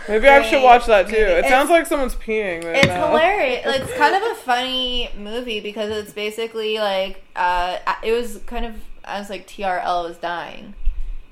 Maybe 0.07 0.27
I 0.27 0.41
should 0.43 0.61
watch 0.61 0.85
that 0.85 1.07
too. 1.07 1.13
movie. 1.13 1.23
It 1.23 1.37
It's- 1.39 1.49
sounds 1.49 1.69
like 1.69 1.85
someone's 1.87 2.15
peeing 2.15 2.63
right 2.63 2.75
It's 2.77 2.87
now. 2.87 3.07
hilarious. 3.07 3.65
Like, 3.65 3.81
it's 3.81 3.93
kind 3.93 4.15
of 4.15 4.21
a 4.31 4.35
funny 4.43 5.09
movie 5.17 5.59
because 5.61 5.89
it's 5.89 6.13
basically 6.13 6.77
like 6.77 7.23
uh, 7.35 7.77
it 8.03 8.11
was 8.11 8.37
kind 8.45 8.65
of 8.65 8.75
I 9.03 9.19
was 9.19 9.29
like 9.29 9.47
TRL 9.47 10.07
was 10.07 10.17
dying, 10.17 10.75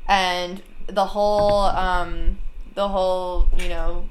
and 0.08 0.62
the 0.88 1.06
whole 1.06 1.62
um, 1.64 2.38
the 2.76 2.88
whole 2.88 3.48
you 3.58 3.70
know 3.70 4.06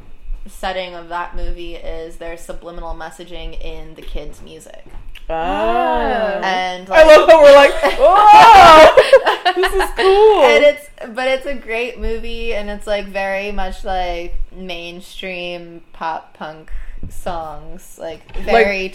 setting 0.46 0.94
of 0.94 1.08
that 1.10 1.36
movie 1.36 1.76
is 1.76 2.16
there's 2.16 2.40
subliminal 2.40 2.94
messaging 2.94 3.60
in 3.60 3.94
the 3.94 4.02
kids' 4.02 4.42
music, 4.42 4.84
Ah. 5.30 6.40
and 6.42 6.88
I 6.90 7.04
love 7.04 7.28
that 7.28 7.38
we're 7.40 7.54
like, 7.54 7.72
oh, 8.00 9.52
this 9.56 9.72
is 9.72 9.90
cool. 9.96 10.44
and 10.44 10.64
it's 10.64 10.88
but 11.14 11.28
it's 11.28 11.46
a 11.46 11.54
great 11.54 11.98
movie 11.98 12.54
and 12.54 12.70
it's 12.70 12.86
like 12.86 13.06
very 13.06 13.50
much 13.52 13.84
like 13.84 14.34
mainstream 14.52 15.82
pop 15.92 16.34
punk 16.36 16.70
songs 17.08 17.98
like 18.00 18.36
very 18.38 18.88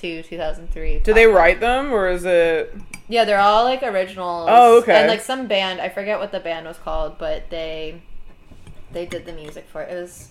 2002 0.00 0.28
2003 0.28 0.98
Do 1.00 1.12
they 1.14 1.26
write 1.26 1.60
them 1.60 1.92
or 1.92 2.08
is 2.08 2.24
it? 2.24 2.74
yeah 3.08 3.24
they're 3.24 3.40
all 3.40 3.64
like 3.64 3.82
originals 3.82 4.48
Oh, 4.50 4.78
okay. 4.82 5.00
and 5.00 5.08
like 5.08 5.20
some 5.20 5.46
band 5.46 5.80
i 5.80 5.88
forget 5.88 6.18
what 6.18 6.30
the 6.32 6.40
band 6.40 6.66
was 6.66 6.76
called 6.78 7.18
but 7.18 7.48
they 7.50 8.00
they 8.92 9.06
did 9.06 9.24
the 9.26 9.32
music 9.32 9.66
for 9.70 9.82
it 9.82 9.92
it 9.92 10.00
was 10.00 10.28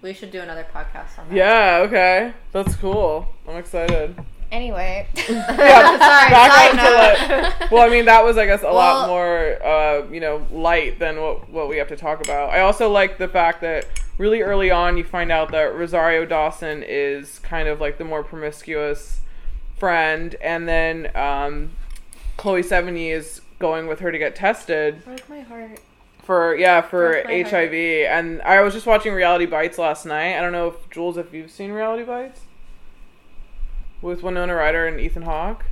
we 0.00 0.12
should 0.14 0.30
do 0.30 0.40
another 0.40 0.64
podcast 0.72 1.18
on 1.18 1.28
that 1.28 1.34
Yeah. 1.34 1.78
Okay. 1.86 2.32
That's 2.52 2.76
cool. 2.76 3.26
I'm 3.48 3.56
excited. 3.56 4.14
Anyway. 4.52 5.08
Yeah. 5.28 5.98
Sorry, 5.98 6.30
back 6.30 7.58
onto 7.60 7.74
well, 7.74 7.82
I 7.84 7.88
mean, 7.90 8.04
that 8.04 8.24
was, 8.24 8.38
I 8.38 8.46
guess, 8.46 8.62
a 8.62 8.70
lot 8.70 9.08
more, 9.08 9.60
uh, 9.60 10.06
you 10.08 10.20
know, 10.20 10.46
light 10.52 11.00
than 11.00 11.20
what 11.20 11.50
what 11.50 11.68
we 11.68 11.78
have 11.78 11.88
to 11.88 11.96
talk 11.96 12.22
about. 12.22 12.50
I 12.50 12.60
also 12.60 12.88
like 12.90 13.18
the 13.18 13.26
fact 13.26 13.60
that 13.62 13.86
really 14.18 14.42
early 14.42 14.70
on 14.70 14.96
you 14.98 15.04
find 15.04 15.32
out 15.32 15.50
that 15.52 15.74
Rosario 15.74 16.26
Dawson 16.26 16.82
is 16.86 17.38
kind 17.38 17.68
of 17.68 17.80
like 17.80 17.98
the 17.98 18.04
more 18.04 18.22
promiscuous 18.22 19.20
friend, 19.76 20.34
and 20.42 20.68
then 20.68 21.16
um, 21.16 21.70
Chloe 22.36 22.62
Sevigny 22.62 23.10
is 23.10 23.40
going 23.58 23.86
with 23.86 24.00
her 24.00 24.12
to 24.12 24.18
get 24.18 24.36
tested 24.36 25.04
Broke 25.04 25.28
my 25.28 25.40
heart. 25.40 25.80
for 26.22 26.54
yeah 26.56 26.80
for 26.80 27.22
my 27.24 27.42
heart. 27.42 27.52
HIV. 27.52 27.74
And 27.74 28.42
I 28.42 28.60
was 28.60 28.74
just 28.74 28.86
watching 28.86 29.12
Reality 29.14 29.46
Bites 29.46 29.78
last 29.78 30.04
night. 30.04 30.36
I 30.36 30.40
don't 30.40 30.52
know 30.52 30.68
if 30.68 30.90
Jules, 30.90 31.16
if 31.16 31.32
you've 31.32 31.50
seen 31.50 31.72
Reality 31.72 32.04
Bites 32.04 32.42
with 34.02 34.22
Winona 34.22 34.54
Ryder 34.54 34.86
and 34.86 35.00
Ethan 35.00 35.22
Hawke. 35.22 35.64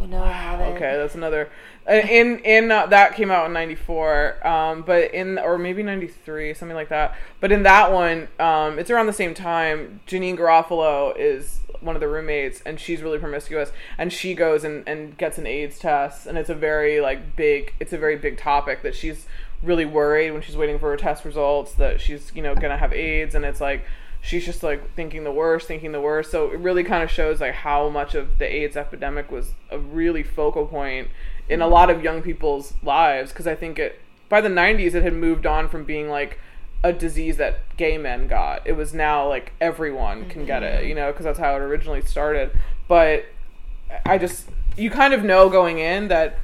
Oh, 0.00 0.06
no, 0.06 0.22
I 0.22 0.32
haven't. 0.32 0.76
Okay, 0.76 0.96
that's 0.96 1.14
another. 1.14 1.50
Uh, 1.88 1.92
In 1.92 2.38
in 2.40 2.70
uh, 2.70 2.86
that 2.86 3.14
came 3.14 3.30
out 3.30 3.46
in 3.46 3.52
'94, 3.52 4.46
um, 4.46 4.82
but 4.82 5.12
in 5.14 5.38
or 5.38 5.58
maybe 5.58 5.82
'93, 5.82 6.54
something 6.54 6.74
like 6.74 6.90
that. 6.90 7.16
But 7.40 7.52
in 7.52 7.62
that 7.62 7.90
one, 7.92 8.28
um, 8.38 8.78
it's 8.78 8.90
around 8.90 9.06
the 9.06 9.12
same 9.12 9.34
time. 9.34 10.00
Janeane 10.06 10.38
Garofalo 10.38 11.14
is 11.16 11.60
one 11.80 11.96
of 11.96 12.00
the 12.00 12.08
roommates, 12.08 12.60
and 12.66 12.78
she's 12.78 13.02
really 13.02 13.18
promiscuous, 13.18 13.72
and 13.96 14.12
she 14.12 14.34
goes 14.34 14.64
and, 14.64 14.86
and 14.86 15.16
gets 15.16 15.38
an 15.38 15.46
AIDS 15.46 15.78
test, 15.78 16.26
and 16.26 16.36
it's 16.36 16.50
a 16.50 16.54
very 16.54 17.00
like 17.00 17.34
big. 17.34 17.72
It's 17.80 17.92
a 17.92 17.98
very 17.98 18.16
big 18.16 18.36
topic 18.36 18.82
that 18.82 18.94
she's 18.94 19.26
really 19.62 19.84
worried 19.84 20.30
when 20.30 20.42
she's 20.42 20.56
waiting 20.56 20.78
for 20.78 20.90
her 20.90 20.96
test 20.96 21.24
results 21.24 21.74
that 21.74 22.00
she's 22.00 22.30
you 22.34 22.42
know 22.42 22.54
gonna 22.54 22.76
have 22.76 22.92
AIDS, 22.92 23.34
and 23.34 23.44
it's 23.44 23.60
like 23.60 23.84
she's 24.20 24.44
just 24.44 24.62
like 24.62 24.94
thinking 24.94 25.24
the 25.24 25.32
worst, 25.32 25.66
thinking 25.66 25.92
the 25.92 26.00
worst. 26.00 26.30
So 26.30 26.50
it 26.50 26.58
really 26.58 26.84
kind 26.84 27.02
of 27.02 27.10
shows 27.10 27.40
like 27.40 27.54
how 27.54 27.88
much 27.88 28.14
of 28.14 28.38
the 28.38 28.44
AIDS 28.44 28.76
epidemic 28.76 29.30
was 29.30 29.52
a 29.70 29.78
really 29.78 30.22
focal 30.22 30.66
point 30.66 31.08
in 31.50 31.60
a 31.60 31.68
lot 31.68 31.90
of 31.90 32.02
young 32.02 32.22
people's 32.22 32.74
lives 32.82 33.30
because 33.30 33.46
I 33.46 33.54
think 33.54 33.78
it 33.78 34.00
by 34.28 34.40
the 34.40 34.48
90s 34.48 34.94
it 34.94 35.02
had 35.02 35.12
moved 35.12 35.44
on 35.44 35.68
from 35.68 35.84
being 35.84 36.08
like 36.08 36.38
a 36.82 36.92
disease 36.92 37.36
that 37.36 37.58
gay 37.76 37.98
men 37.98 38.26
got. 38.26 38.66
It 38.66 38.72
was 38.72 38.94
now 38.94 39.28
like 39.28 39.52
everyone 39.60 40.30
can 40.30 40.46
get 40.46 40.62
it, 40.62 40.80
mm-hmm. 40.80 40.88
you 40.88 40.94
know, 40.94 41.10
because 41.10 41.24
that's 41.24 41.38
how 41.38 41.54
it 41.56 41.58
originally 41.58 42.00
started. 42.00 42.52
But 42.88 43.26
I 44.06 44.16
just 44.16 44.48
you 44.76 44.90
kind 44.90 45.12
of 45.12 45.24
know 45.24 45.50
going 45.50 45.78
in 45.78 46.08
that 46.08 46.38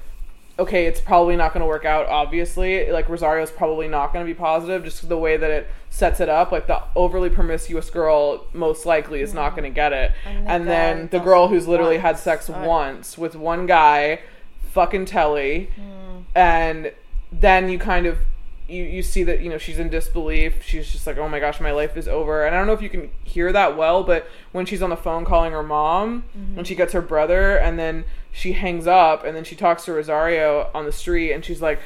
okay, 0.59 0.87
it's 0.87 1.01
probably 1.01 1.37
not 1.37 1.53
going 1.53 1.61
to 1.61 1.67
work 1.67 1.85
out. 1.85 2.07
Obviously, 2.07 2.91
like 2.91 3.09
Rosario's 3.09 3.51
probably 3.51 3.89
not 3.89 4.13
going 4.13 4.25
to 4.25 4.29
be 4.29 4.37
positive, 4.37 4.85
just 4.85 5.07
the 5.09 5.19
way 5.19 5.37
that 5.37 5.51
it 5.51 5.69
sets 5.91 6.19
it 6.19 6.29
up. 6.29 6.51
Like 6.51 6.67
the 6.67 6.83
overly 6.95 7.31
promiscuous 7.31 7.91
girl, 7.91 8.47
most 8.53 8.87
likely 8.87 9.21
is 9.21 9.35
not 9.35 9.49
mm-hmm. 9.49 9.61
going 9.61 9.73
to 9.73 9.75
get 9.75 9.93
it, 9.93 10.13
And 10.25 10.49
and, 10.49 10.69
then 10.69 11.09
the 11.13 11.21
girl 11.21 11.49
who's 11.49 11.69
literally 11.69 11.99
had 11.99 12.19
sex 12.19 12.49
once 12.49 13.19
with 13.19 13.37
one 13.37 13.67
guy, 13.67 14.21
fucking 14.77 15.07
Telly, 15.07 15.71
and 16.35 16.93
then 17.33 17.69
you 17.69 17.79
kind 17.79 18.07
of. 18.07 18.19
You, 18.69 18.83
you 18.83 19.03
see 19.05 19.23
that 19.23 19.39
you 19.43 19.49
know 19.49 19.59
she's 19.59 19.79
in 19.79 19.91
disbelief 19.91 20.61
she's 20.61 20.91
just 20.91 21.07
like 21.07 21.19
oh 21.19 21.29
my 21.29 21.39
gosh 21.39 21.61
my 21.61 21.71
life 21.71 21.97
is 21.97 22.09
over 22.09 22.45
and 22.45 22.53
i 22.53 22.59
don't 22.59 22.67
know 22.67 22.73
if 22.73 22.83
you 22.83 22.89
can 22.91 23.11
hear 23.23 23.53
that 23.53 23.77
well 23.77 24.03
but 24.03 24.27
when 24.51 24.67
she's 24.67 24.83
on 24.83 24.91
the 24.91 24.97
phone 24.97 25.25
calling 25.25 25.53
her 25.53 25.63
mom 25.63 26.25
when 26.55 26.65
she 26.65 26.75
gets 26.75 26.93
her 26.93 27.01
brother 27.01 27.57
and 27.57 27.79
then 27.79 28.05
she 28.33 28.55
hangs 28.55 28.89
up 28.89 29.23
and 29.25 29.37
then 29.37 29.45
she 29.45 29.55
talks 29.55 29.85
to 29.85 29.93
rosario 29.93 30.69
on 30.75 30.85
the 30.85 30.91
street 30.91 31.31
and 31.33 31.45
she's 31.45 31.63
like 31.63 31.79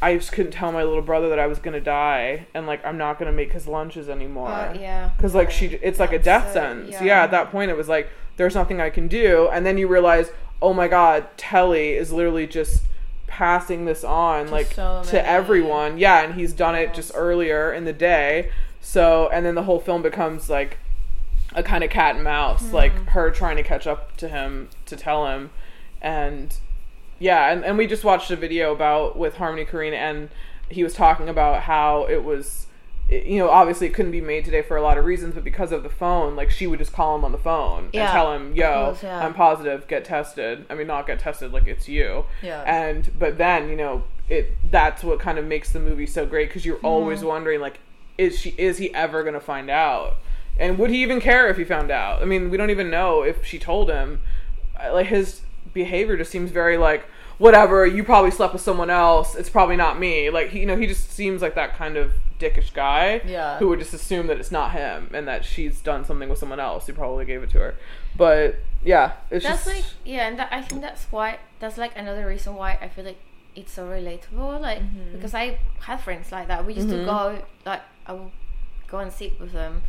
i 0.00 0.14
just 0.16 0.30
couldn't 0.30 0.52
tell 0.52 0.70
my 0.70 0.84
little 0.84 1.02
brother 1.02 1.28
that 1.28 1.40
i 1.40 1.46
was 1.48 1.58
gonna 1.58 1.80
die 1.80 2.46
and 2.54 2.68
like 2.68 2.86
i'm 2.86 2.96
not 2.96 3.18
gonna 3.18 3.32
make 3.32 3.50
his 3.50 3.66
lunches 3.66 4.08
anymore 4.08 4.46
Uh, 4.48 4.76
yeah. 4.78 5.10
because 5.16 5.34
like 5.34 5.50
she 5.50 5.66
it's 5.82 5.98
like 5.98 6.12
a 6.12 6.20
death 6.20 6.50
it, 6.50 6.52
sentence 6.52 6.92
yeah. 6.92 7.02
yeah. 7.02 7.22
at 7.24 7.32
that 7.32 7.50
point 7.50 7.68
it 7.68 7.76
was 7.76 7.88
like 7.88 8.08
there's 8.36 8.54
nothing 8.54 8.80
i 8.80 8.90
can 8.90 9.08
do 9.08 9.48
and 9.52 9.66
then 9.66 9.76
you 9.76 9.88
realize 9.88 10.30
oh 10.60 10.72
my 10.72 10.88
god 10.88 11.26
telly 11.36 11.90
is 11.90 12.12
literally 12.12 12.46
just 12.46 12.82
passing 13.26 13.84
this 13.84 14.02
on 14.02 14.50
like 14.50 14.72
so 14.72 15.02
to 15.04 15.28
everyone. 15.28 15.98
Yeah 15.98 16.22
and 16.22 16.34
he's 16.34 16.52
done 16.52 16.74
it 16.74 16.94
just 16.94 17.12
earlier 17.14 17.72
in 17.72 17.84
the 17.84 17.92
day. 17.92 18.50
So 18.80 19.28
and 19.32 19.46
then 19.46 19.54
the 19.54 19.62
whole 19.62 19.78
film 19.78 20.02
becomes 20.02 20.50
like 20.50 20.78
a 21.54 21.62
kind 21.62 21.84
of 21.84 21.90
cat 21.90 22.14
and 22.14 22.24
mouse 22.24 22.68
hmm. 22.68 22.74
like 22.74 22.92
her 23.10 23.30
trying 23.30 23.56
to 23.56 23.62
catch 23.62 23.86
up 23.86 24.16
to 24.16 24.28
him 24.28 24.70
to 24.86 24.96
tell 24.96 25.26
him. 25.26 25.50
And 26.00 26.56
yeah 27.18 27.52
and, 27.52 27.64
and 27.64 27.78
we 27.78 27.86
just 27.86 28.02
watched 28.02 28.30
a 28.30 28.36
video 28.36 28.72
about 28.72 29.16
with 29.16 29.34
harmony 29.36 29.64
korine 29.64 29.92
and 29.92 30.30
he 30.70 30.82
was 30.82 30.94
talking 30.94 31.28
about 31.28 31.62
how 31.62 32.06
it 32.06 32.24
was 32.24 32.67
you 33.08 33.38
know, 33.38 33.48
obviously 33.48 33.86
it 33.86 33.94
couldn't 33.94 34.12
be 34.12 34.20
made 34.20 34.44
today 34.44 34.60
for 34.60 34.76
a 34.76 34.82
lot 34.82 34.98
of 34.98 35.04
reasons, 35.06 35.34
but 35.34 35.42
because 35.42 35.72
of 35.72 35.82
the 35.82 35.88
phone, 35.88 36.36
like 36.36 36.50
she 36.50 36.66
would 36.66 36.78
just 36.78 36.92
call 36.92 37.16
him 37.16 37.24
on 37.24 37.32
the 37.32 37.38
phone 37.38 37.84
and 37.94 38.08
tell 38.08 38.34
him, 38.34 38.54
"Yo, 38.54 38.86
course, 38.86 39.02
yeah. 39.02 39.24
I'm 39.24 39.32
positive. 39.32 39.88
Get 39.88 40.04
tested." 40.04 40.66
I 40.68 40.74
mean, 40.74 40.86
not 40.86 41.06
get 41.06 41.18
tested 41.18 41.52
like 41.52 41.66
it's 41.66 41.88
you. 41.88 42.26
Yeah. 42.42 42.62
And 42.66 43.10
but 43.18 43.38
then 43.38 43.70
you 43.70 43.76
know 43.76 44.04
it. 44.28 44.52
That's 44.70 45.02
what 45.02 45.20
kind 45.20 45.38
of 45.38 45.46
makes 45.46 45.72
the 45.72 45.80
movie 45.80 46.06
so 46.06 46.26
great 46.26 46.50
because 46.50 46.66
you're 46.66 46.78
always 46.78 47.20
mm-hmm. 47.20 47.28
wondering 47.28 47.60
like, 47.60 47.80
is 48.18 48.38
she? 48.38 48.54
Is 48.58 48.76
he 48.76 48.94
ever 48.94 49.22
gonna 49.22 49.40
find 49.40 49.70
out? 49.70 50.16
And 50.58 50.78
would 50.78 50.90
he 50.90 51.02
even 51.02 51.20
care 51.20 51.48
if 51.48 51.56
he 51.56 51.64
found 51.64 51.90
out? 51.90 52.20
I 52.20 52.26
mean, 52.26 52.50
we 52.50 52.58
don't 52.58 52.70
even 52.70 52.90
know 52.90 53.22
if 53.22 53.44
she 53.44 53.58
told 53.58 53.88
him. 53.88 54.20
Like 54.92 55.06
his 55.06 55.40
behavior 55.72 56.16
just 56.18 56.30
seems 56.30 56.50
very 56.50 56.76
like 56.76 57.06
whatever. 57.38 57.86
You 57.86 58.04
probably 58.04 58.32
slept 58.32 58.52
with 58.52 58.62
someone 58.62 58.90
else. 58.90 59.34
It's 59.34 59.48
probably 59.48 59.76
not 59.76 59.98
me. 59.98 60.28
Like 60.28 60.50
he, 60.50 60.60
you 60.60 60.66
know, 60.66 60.76
he 60.76 60.86
just 60.86 61.10
seems 61.10 61.40
like 61.40 61.54
that 61.54 61.74
kind 61.74 61.96
of 61.96 62.12
dickish 62.38 62.72
guy. 62.72 63.20
Yeah. 63.26 63.58
Who 63.58 63.68
would 63.68 63.78
just 63.80 63.92
assume 63.94 64.26
that 64.28 64.38
it's 64.38 64.50
not 64.50 64.72
him 64.72 65.10
and 65.14 65.26
that 65.28 65.44
she's 65.44 65.80
done 65.80 66.04
something 66.04 66.28
with 66.28 66.38
someone 66.38 66.60
else. 66.60 66.86
He 66.86 66.92
probably 66.92 67.24
gave 67.24 67.42
it 67.42 67.50
to 67.50 67.58
her. 67.58 67.74
But 68.16 68.56
yeah, 68.84 69.12
it's 69.30 69.44
That's 69.44 69.64
just 69.64 69.76
like 69.76 69.84
yeah, 70.04 70.28
and 70.28 70.38
that, 70.38 70.48
I 70.52 70.62
think 70.62 70.80
that's 70.80 71.04
why 71.10 71.38
that's 71.60 71.76
like 71.78 71.92
another 71.96 72.26
reason 72.26 72.54
why 72.54 72.78
I 72.80 72.88
feel 72.88 73.04
like 73.04 73.18
it's 73.56 73.72
so 73.72 73.86
relatable. 73.88 74.60
Like 74.60 74.78
Mm-hmm. 74.80 75.12
because 75.16 75.34
I 75.34 75.58
had 75.80 76.00
friends 76.00 76.30
like 76.30 76.48
that. 76.48 76.64
We 76.66 76.74
used 76.74 76.88
to 76.90 77.04
go 77.04 77.42
like 77.66 77.82
I 78.06 78.12
would 78.12 78.30
go 78.86 78.98
and 78.98 79.12
sit 79.12 79.38
with 79.40 79.52
them 79.52 79.82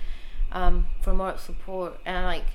um, 0.52 0.88
for 1.02 1.14
more 1.14 1.38
support, 1.38 2.00
and 2.06 2.26
like 2.26 2.46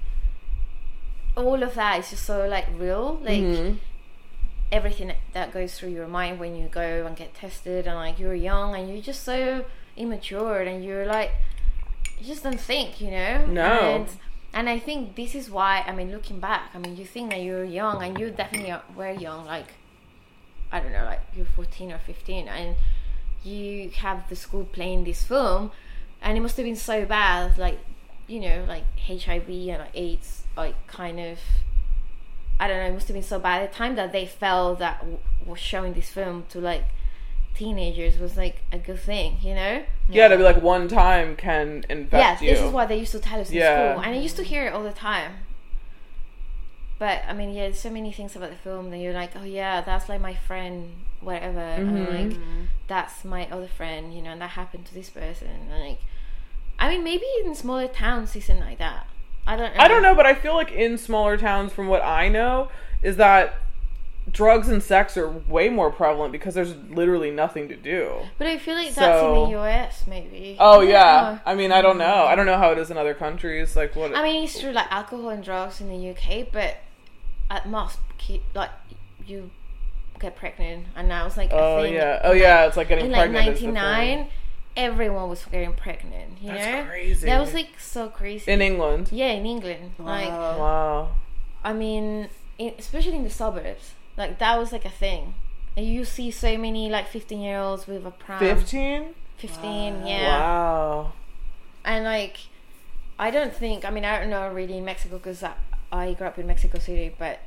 all 1.37 1.63
of 1.63 1.75
that 1.75 2.01
is 2.01 2.11
just 2.11 2.25
so 2.25 2.47
like 2.47 2.67
real. 2.79 3.19
Like 3.23 3.41
Mhm. 3.43 3.79
everything 4.73 5.13
that 5.33 5.53
goes 5.53 5.79
through 5.79 5.91
your 5.91 6.07
mind 6.09 6.41
when 6.41 6.57
you 6.57 6.67
go 6.69 7.07
and 7.07 7.17
get 7.17 7.35
tested, 7.35 7.87
and 7.87 7.97
like 7.97 8.19
you're 8.19 8.35
young 8.35 8.75
and 8.75 8.89
you're 8.89 9.03
just 9.03 9.23
so 9.23 9.65
immature, 9.97 10.61
and 10.63 10.85
you're 10.85 11.07
like 11.07 11.33
you 12.19 12.27
just 12.27 12.43
don't 12.43 12.61
think, 12.61 13.01
you 13.01 13.11
know. 13.11 13.47
No. 13.47 13.63
And, 13.63 14.09
and 14.53 14.69
I 14.69 14.79
think 14.79 15.17
this 15.17 15.35
is 15.35 15.51
why, 15.51 15.85
I 15.87 15.93
mean, 15.93 16.11
looking 16.13 16.39
back, 16.39 16.71
I 16.75 16.79
mean, 16.79 16.97
you 16.97 17.05
think 17.05 17.31
that 17.31 17.43
you're 17.43 17.65
young, 17.65 18.03
and 18.03 18.19
you 18.19 18.31
definitely 18.31 18.75
were 18.97 19.11
young, 19.11 19.45
like, 19.45 19.67
I 20.71 20.81
don't 20.81 20.93
know, 20.93 21.05
like 21.05 21.21
you're 21.37 21.47
14 21.47 21.93
or 21.93 21.99
15, 21.99 22.49
and 22.49 22.77
you 23.43 23.91
have 23.91 24.29
the 24.29 24.37
school 24.37 24.65
playing 24.65 25.05
this 25.05 25.25
film, 25.25 25.73
and 26.23 26.39
it 26.39 26.41
must 26.41 26.57
have 26.57 26.65
been 26.65 26.77
so 26.77 27.05
bad, 27.05 27.59
like, 27.59 27.79
you 28.27 28.41
know, 28.41 28.65
like 28.67 28.85
HIV 28.99 29.49
and 29.49 29.79
like, 29.81 29.91
AIDS, 29.95 30.45
like, 30.57 30.75
kind 30.87 31.19
of, 31.21 31.39
I 32.59 32.69
don't 32.69 32.79
know, 32.79 32.87
it 32.87 32.95
must 32.95 33.09
have 33.09 33.15
been 33.15 33.23
so 33.23 33.39
bad. 33.39 33.63
at 33.63 33.73
The 33.73 33.79
time 33.79 33.97
that 33.97 34.13
they 34.13 34.25
felt 34.25 34.79
that 34.79 35.01
w- 35.01 35.19
was 35.45 35.59
showing 35.59 35.95
this 35.95 36.11
film 36.11 36.47
to, 36.51 36.61
like, 36.61 36.85
teenagers 37.57 38.19
was, 38.19 38.37
like, 38.37 38.63
a 38.73 38.79
good 38.79 38.99
thing, 39.01 39.39
you 39.43 39.55
know? 39.55 39.85
yeah, 40.09 40.29
to 40.29 40.37
be 40.37 40.43
like 40.43 40.61
one 40.63 40.87
time 40.89 41.35
can 41.37 41.85
infect 41.89 42.13
Yes, 42.15 42.43
you. 42.43 42.51
this 42.51 42.61
is 42.61 42.71
what 42.71 42.89
they 42.89 42.99
used 42.99 43.13
to 43.13 43.19
tell 43.21 43.41
us 43.41 43.51
in 43.51 43.57
Yeah. 43.57 43.75
school, 43.95 44.03
and 44.05 44.15
I 44.15 44.19
used 44.19 44.37
to 44.37 44.43
hear 44.43 44.67
it 44.67 44.73
all 44.75 44.83
the 44.83 44.93
time. 44.93 45.33
But 46.99 47.23
I 47.29 47.33
mean, 47.33 47.51
yeah, 47.53 47.63
there's 47.65 47.81
so 47.81 47.91
many 47.91 48.13
things 48.13 48.37
about 48.37 48.51
the 48.51 48.57
film 48.57 48.91
that 48.91 48.99
you're 48.99 49.13
like, 49.13 49.33
oh 49.37 49.43
yeah, 49.45 49.81
that's 49.81 50.09
like 50.09 50.21
my 50.21 50.35
friend, 50.35 50.93
whatever, 51.21 51.59
Mm-hmm. 51.59 51.97
and 51.97 52.31
like 52.31 52.39
that's 52.87 53.25
my 53.25 53.49
other 53.51 53.67
friend, 53.67 54.15
you 54.15 54.23
know, 54.23 54.31
and 54.31 54.41
that 54.41 54.51
happened 54.51 54.87
to 54.87 54.95
this 54.95 55.11
person, 55.11 55.49
and 55.49 55.81
like, 55.89 55.99
I 56.79 56.89
mean, 56.91 57.03
maybe 57.03 57.25
in 57.45 57.55
smaller 57.55 57.89
towns 57.89 58.37
isn't 58.37 58.61
like 58.61 58.79
that. 58.79 59.07
I 59.47 59.57
don't. 59.57 59.75
know. 59.75 59.81
I 59.81 59.89
don't 59.89 60.03
know, 60.03 60.15
but 60.15 60.25
I 60.27 60.35
feel 60.35 60.55
like 60.55 60.71
in 60.73 60.97
smaller 60.97 61.37
towns, 61.37 61.73
from 61.73 61.89
what 61.89 62.03
I 62.03 62.29
know, 62.29 62.69
is 63.03 63.17
that 63.17 63.55
drugs 64.35 64.69
and 64.69 64.83
sex 64.83 65.17
are 65.17 65.29
way 65.31 65.71
more 65.71 65.91
prevalent 65.91 66.33
because 66.33 66.55
there's 66.55 66.75
literally 66.91 67.31
nothing 67.31 67.69
to 67.69 67.77
do. 67.77 68.19
But 68.37 68.49
I 68.49 68.59
feel 68.59 68.75
like 68.75 68.95
that's 68.95 69.23
in 69.23 69.35
the 69.53 69.59
US, 69.61 70.07
maybe. 70.07 70.57
Oh 70.61 70.81
I 70.83 70.85
yeah, 70.85 71.39
know. 71.45 71.51
I 71.51 71.55
mean 71.55 71.73
I 71.73 71.81
don't 71.81 71.97
know. 71.97 72.25
I 72.27 72.35
don't 72.35 72.45
know 72.47 72.59
how 72.59 72.71
it 72.73 72.79
is 72.79 72.91
in 72.91 72.99
other 72.99 73.15
countries. 73.15 73.75
Like 73.77 73.97
what? 73.97 74.15
I 74.15 74.23
mean, 74.23 74.45
it's 74.45 74.61
true, 74.61 74.73
like 74.73 74.91
alcohol 74.93 75.31
and 75.31 75.43
drugs 75.43 75.81
in 75.81 75.89
the 75.89 76.11
UK, 76.11 76.49
but 76.53 76.77
at 77.51 77.69
most, 77.69 77.99
ki- 78.19 78.43
like 78.55 78.71
you 79.27 79.51
get 80.19 80.37
pregnant, 80.37 80.87
and 80.97 81.09
now 81.09 81.27
it's 81.27 81.37
like 81.37 81.51
a 81.51 81.57
oh 81.57 81.83
thing. 81.83 81.95
yeah, 81.95 82.21
oh 82.25 82.33
yeah, 82.33 82.67
it's 82.67 82.77
like 82.77 82.89
getting 82.89 83.07
in 83.07 83.13
like 83.13 83.31
pregnant. 83.31 83.57
is 83.57 83.61
the 83.63 83.69
'99, 83.73 84.29
everyone 84.77 85.29
was 85.29 85.45
getting 85.45 85.73
pregnant. 85.75 86.39
You 86.41 86.49
That's 86.51 86.65
know, 86.67 86.91
crazy. 86.91 87.27
that 87.27 87.39
was 87.41 87.55
like 87.55 87.79
so 87.79 88.09
crazy. 88.09 88.51
in 88.51 88.61
England. 88.61 89.11
yeah, 89.13 89.31
in 89.33 89.47
England, 89.47 89.93
like 89.99 90.29
Wow. 90.29 90.59
Wow. 90.59 91.09
I 91.63 91.73
mean, 91.73 92.29
in, 92.59 92.75
especially 92.79 93.17
in 93.17 93.25
the 93.25 93.31
suburbs, 93.31 93.93
like 94.17 94.39
that 94.39 94.59
was 94.59 94.73
like 94.73 94.85
a 94.85 94.91
thing. 94.91 95.35
And 95.77 95.87
you 95.87 96.05
see 96.05 96.31
so 96.31 96.57
many 96.57 96.89
like 96.89 97.09
15 97.09 97.41
year 97.41 97.59
olds 97.59 97.87
with 97.87 98.07
a 98.07 98.11
pram. 98.11 98.39
Fifteen. 98.39 99.15
15, 99.39 100.07
yeah. 100.07 100.39
Wow. 100.41 101.13
And 101.85 102.05
like, 102.05 102.37
I 103.19 103.31
don't 103.31 103.53
think. 103.53 103.85
I 103.85 103.91
mean, 103.91 104.05
I 104.05 104.21
don't 104.21 104.31
know 104.31 104.49
really 104.49 104.79
in 104.79 104.85
Mexico 104.85 105.19
because 105.19 105.43
I, 105.43 105.55
I 105.93 106.13
grew 106.15 106.27
up 106.29 106.39
in 106.39 106.47
Mexico 106.47 106.79
City, 106.79 107.15
but 107.19 107.41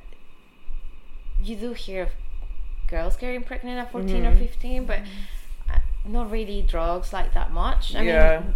you 1.42 1.56
do 1.56 1.74
hear 1.74 2.04
of 2.04 2.10
girls 2.88 3.16
getting 3.16 3.44
pregnant 3.44 3.80
at 3.80 3.92
14 3.92 4.26
or 4.26 4.32
Mhm. 4.36 4.38
15, 4.40 4.86
but 4.86 5.00
uh, 5.70 5.80
not 6.06 6.30
really 6.32 6.62
drugs 6.62 7.14
like 7.14 7.34
that 7.34 7.52
much. 7.52 7.96
I 7.96 8.02
yeah. 8.04 8.40
mean, 8.42 8.54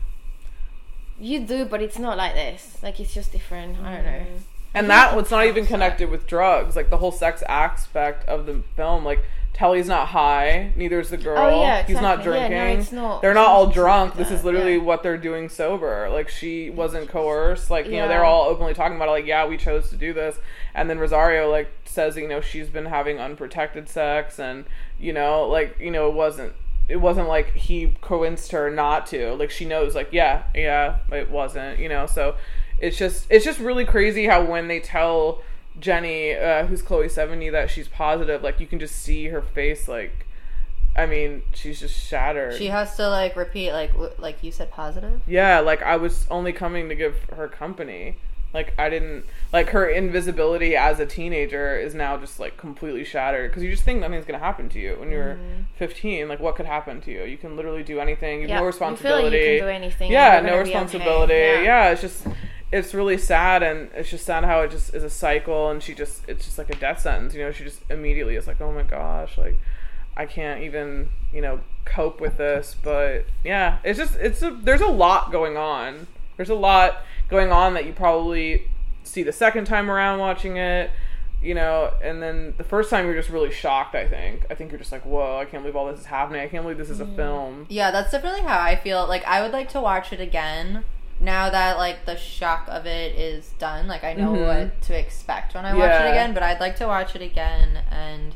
you 1.20 1.40
do, 1.46 1.66
but 1.66 1.82
it's 1.82 2.00
not 2.00 2.18
like 2.18 2.34
this. 2.34 2.78
Like 2.84 3.00
it's 3.00 3.14
just 3.14 3.32
different. 3.32 3.80
I 3.80 3.96
don't 3.96 4.06
know. 4.06 4.26
And 4.74 4.90
that 4.90 5.16
was 5.16 5.30
not 5.32 5.46
even 5.46 5.66
connected 5.66 6.10
with 6.10 6.28
drugs. 6.28 6.76
Like 6.76 6.90
the 6.90 6.98
whole 6.98 7.12
sex 7.12 7.44
aspect 7.48 8.28
of 8.28 8.46
the 8.46 8.64
film. 8.76 9.04
Like 9.04 9.24
Telly's 9.54 9.88
not 9.88 10.08
high, 10.08 10.72
neither 10.76 11.00
is 11.00 11.10
the 11.10 11.18
oh, 11.18 11.24
girl. 11.24 11.38
Oh, 11.38 11.62
yeah, 11.62 11.84
He's 11.84 12.00
not 12.02 12.20
exactly. 12.20 12.38
Yeah, 12.38 12.48
no, 12.48 12.56
drinking. 12.56 12.80
it's 12.80 12.92
not- 12.92 13.22
they're 13.22 13.34
not 13.34 13.48
all 13.48 13.68
drunk. 13.68 14.16
like 14.16 14.28
this 14.28 14.32
is 14.32 14.46
literally 14.46 14.78
yeah. 14.78 14.82
what 14.82 15.04
they're 15.04 15.18
doing 15.18 15.50
sober. 15.50 16.10
Like 16.10 16.30
she 16.30 16.70
wasn't 16.70 17.10
coerced. 17.10 17.70
Like 17.70 17.86
you 17.86 17.98
know, 17.98 18.08
they're 18.08 18.24
all 18.24 18.46
openly 18.46 18.74
talking 18.74 18.96
about 18.96 19.10
it. 19.10 19.12
Like 19.12 19.26
yeah, 19.26 19.46
we 19.46 19.58
chose 19.58 19.90
to 19.90 19.98
do 19.98 20.14
this. 20.14 20.40
And 20.74 20.90
then 20.90 21.00
Rosario 21.00 21.52
like 21.52 21.70
says, 21.86 22.16
you 22.16 22.28
know, 22.28 22.40
she's 22.42 22.70
been 22.70 22.86
having 22.86 23.20
unprotected 23.20 23.90
sex, 23.90 24.40
and 24.40 24.66
you 24.98 25.12
know, 25.12 25.48
like 25.48 25.78
you 25.80 25.92
know, 25.92 26.08
it 26.08 26.14
wasn't. 26.14 26.54
It 26.90 26.98
wasn't 26.98 27.28
like 27.30 27.54
he 27.54 27.94
coerced 28.02 28.52
her 28.52 28.70
not 28.70 29.06
to. 29.08 29.34
Like 29.34 29.52
she 29.52 29.66
knows, 29.66 29.96
like 29.96 30.10
yeah, 30.12 30.44
yeah, 30.56 30.98
it 31.12 31.30
wasn't. 31.30 31.80
You 31.80 31.90
know, 31.90 32.06
so 32.06 32.36
it's 32.82 32.98
just 32.98 33.28
it's 33.30 33.46
just 33.46 33.60
really 33.60 33.86
crazy 33.86 34.26
how 34.26 34.44
when 34.44 34.68
they 34.68 34.80
tell 34.82 35.42
Jenny, 35.80 36.34
uh, 36.36 36.66
who's 36.66 36.82
Chloe 36.82 37.08
Sevigny, 37.08 37.52
that 37.52 37.70
she's 37.70 37.88
positive, 37.88 38.42
like 38.44 38.60
you 38.60 38.68
can 38.68 38.80
just 38.80 38.96
see 38.96 39.28
her 39.28 39.42
face, 39.42 39.88
like 39.88 40.26
I 40.96 41.06
mean, 41.06 41.44
she's 41.54 41.80
just 41.80 41.96
shattered. 41.98 42.56
She 42.58 42.68
has 42.68 42.98
to 42.98 43.08
like 43.08 43.38
repeat 43.38 43.72
like 43.72 43.94
w- 43.94 44.12
like 44.18 44.44
you 44.44 44.52
said 44.52 44.72
positive. 44.72 45.22
yeah, 45.26 45.60
like 45.60 45.82
I 45.82 45.96
was 45.96 46.28
only 46.30 46.52
coming 46.52 46.90
to 46.90 46.96
give 46.96 47.16
her 47.38 47.48
company. 47.48 48.18
Like 48.54 48.74
I 48.78 48.90
didn't 48.90 49.24
like 49.54 49.70
her 49.70 49.88
invisibility 49.88 50.76
as 50.76 51.00
a 51.00 51.06
teenager 51.06 51.80
is 51.80 51.96
now 51.96 52.18
just 52.18 52.38
like 52.38 52.58
completely 52.58 53.06
shattered 53.06 53.50
because 53.50 53.64
you 53.64 53.72
just 53.72 53.84
think 53.84 54.02
nothing's 54.02 54.26
gonna 54.26 54.40
happen 54.40 54.68
to 54.70 54.80
you 54.80 54.98
when 55.00 55.10
you're 55.10 55.38
15. 55.78 56.28
Like 56.28 56.42
what 56.42 56.56
could 56.58 56.66
happen 56.66 57.00
to 57.02 57.12
you? 57.12 57.24
You 57.24 57.38
can 57.38 57.56
literally 57.56 57.84
do 57.84 58.02
anything. 58.02 58.42
You 58.42 58.50
have 58.50 58.50
Yeah, 58.50 58.60
no 58.60 58.66
you 58.66 58.72
feel 58.74 58.82
like 58.82 58.92
responsibility. 58.92 59.38
you 59.38 59.60
can 59.60 59.68
do 59.68 59.72
anything. 59.74 60.12
yeah, 60.12 60.30
no 60.42 60.50
gonna 60.50 60.52
okay. 60.52 60.60
responsibility. 60.64 61.34
Yeah. 61.34 61.62
Yeah. 61.62 61.90
it's 61.92 62.02
just 62.02 62.28
it's 62.72 62.94
really 62.94 63.18
sad 63.18 63.64
and 63.64 63.90
it's 63.94 64.10
just 64.10 64.26
sad 64.26 64.46
how 64.46 64.62
it 64.62 64.72
just 64.72 64.94
is 64.96 65.04
a 65.04 65.10
cycle 65.10 65.70
and 65.70 65.84
she 65.84 65.94
just 65.94 66.28
it's 66.30 66.46
just 66.46 66.58
like 66.58 66.70
a 66.70 66.76
death 66.76 67.02
sentence. 67.02 67.34
You 67.34 67.42
know, 67.42 67.52
she 67.52 67.64
just 67.64 67.82
immediately 67.90 68.36
is 68.36 68.48
like, 68.48 68.62
oh 68.62 68.72
my 68.72 68.84
gosh, 68.84 69.38
like 69.38 69.58
I 70.16 70.26
can't 70.26 70.62
even 70.62 71.10
you 71.34 71.42
know 71.42 71.60
cope 71.84 72.22
with 72.22 72.38
this. 72.38 72.76
But 72.82 73.26
yeah, 73.44 73.80
it's 73.84 74.00
just 74.00 74.16
it's 74.16 74.42
a 74.42 74.52
there's 74.52 74.82
a 74.82 74.88
lot 74.88 75.32
going 75.32 75.58
on. 75.58 76.08
There's 76.38 76.50
a 76.50 76.56
lot 76.56 77.04
going 77.28 77.52
on 77.52 77.74
that 77.74 77.86
you 77.86 77.94
probably 77.94 78.70
see 79.04 79.24
the 79.24 79.34
second 79.34 79.66
time 79.66 79.92
around 79.92 80.20
watching 80.20 80.58
it. 80.58 80.92
You 81.44 81.56
know, 81.56 81.92
and 82.04 82.22
then 82.22 82.54
the 82.58 82.64
first 82.64 82.92
time 82.92 83.06
you're 83.06 83.16
just 83.16 83.30
really 83.30 83.52
shocked. 83.52 83.96
I 83.96 84.08
think. 84.08 84.46
I 84.52 84.56
think 84.56 84.72
you're 84.72 84.78
just 84.78 84.92
like, 84.92 85.04
"Whoa! 85.04 85.40
I 85.40 85.46
can't 85.46 85.64
believe 85.64 85.76
all 85.76 85.92
this 85.92 86.00
is 86.00 86.06
happening. 86.06 86.40
I 86.40 86.48
can't 86.48 86.64
believe 86.64 86.78
this 86.78 86.92
is 86.92 87.02
a 87.02 87.06
mm. 87.06 87.16
film." 87.16 87.66
Yeah, 87.68 87.90
that's 87.90 88.12
definitely 88.12 88.42
how 88.42 88.60
I 88.60 88.76
feel. 88.76 89.08
Like 89.08 89.26
I 89.26 89.42
would 89.42 89.52
like 89.52 89.68
to 89.70 89.82
watch 89.82 90.14
it 90.14 90.22
again 90.22 90.86
now 91.22 91.50
that 91.52 91.78
like 91.78 92.06
the 92.06 92.18
shock 92.18 92.66
of 92.68 92.86
it 92.86 93.16
is 93.18 93.52
done. 93.60 93.88
Like 93.88 94.04
I 94.04 94.14
know 94.14 94.34
Mhm. 94.34 94.48
what 94.66 94.82
to 94.84 94.98
expect 94.98 95.54
when 95.54 95.66
I 95.66 95.74
watch 95.74 95.90
Yeah. 95.90 96.06
it 96.08 96.10
again, 96.10 96.34
but 96.34 96.44
I'd 96.44 96.60
like 96.60 96.76
to 96.78 96.88
watch 96.88 97.16
it 97.16 97.22
again 97.22 97.84
and 97.90 98.36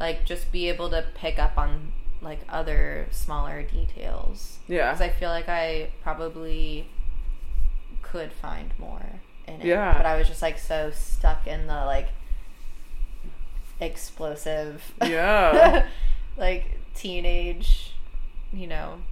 like 0.00 0.24
just 0.24 0.50
be 0.50 0.68
able 0.68 0.88
to 0.90 1.04
pick 1.14 1.38
up 1.38 1.56
on 1.58 1.92
like 2.22 2.40
other 2.48 3.06
smaller 3.10 3.62
details. 3.62 4.58
Yeah. 4.66 4.86
Because 4.92 5.02
I 5.02 5.10
feel 5.10 5.28
like 5.28 5.48
I 5.48 5.90
probably 6.02 6.88
could 8.02 8.32
find 8.32 8.72
more 8.78 9.20
in 9.46 9.60
it. 9.60 9.66
Yeah. 9.66 9.92
But 9.96 10.06
I 10.06 10.16
was 10.16 10.26
just 10.26 10.40
like 10.42 10.58
so 10.58 10.90
stuck 10.90 11.46
in 11.46 11.66
the 11.66 11.84
like 11.84 12.08
explosive 13.80 14.92
Yeah. 15.02 15.86
like 16.36 16.78
teenage, 16.94 17.92
you 18.52 18.66
know, 18.66 19.02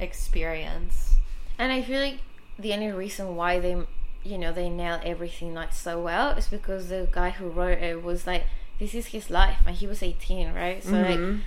experience. 0.00 1.16
And 1.58 1.72
I 1.72 1.82
feel 1.82 2.00
like 2.00 2.18
the 2.58 2.72
only 2.72 2.90
reason 2.90 3.36
why 3.36 3.58
they, 3.60 3.76
you 4.24 4.38
know, 4.38 4.52
they 4.52 4.68
nailed 4.68 5.02
everything 5.04 5.54
like 5.54 5.72
so 5.72 6.00
well 6.02 6.30
is 6.36 6.46
because 6.48 6.88
the 6.88 7.08
guy 7.12 7.30
who 7.30 7.48
wrote 7.48 7.78
it 7.78 8.02
was 8.02 8.26
like, 8.26 8.44
this 8.78 8.94
is 8.94 9.06
his 9.06 9.30
life, 9.30 9.58
and 9.66 9.76
he 9.76 9.86
was 9.86 10.02
18, 10.02 10.52
right? 10.54 10.82
So 10.82 10.92
like, 10.92 11.18
Mhm. 11.18 11.40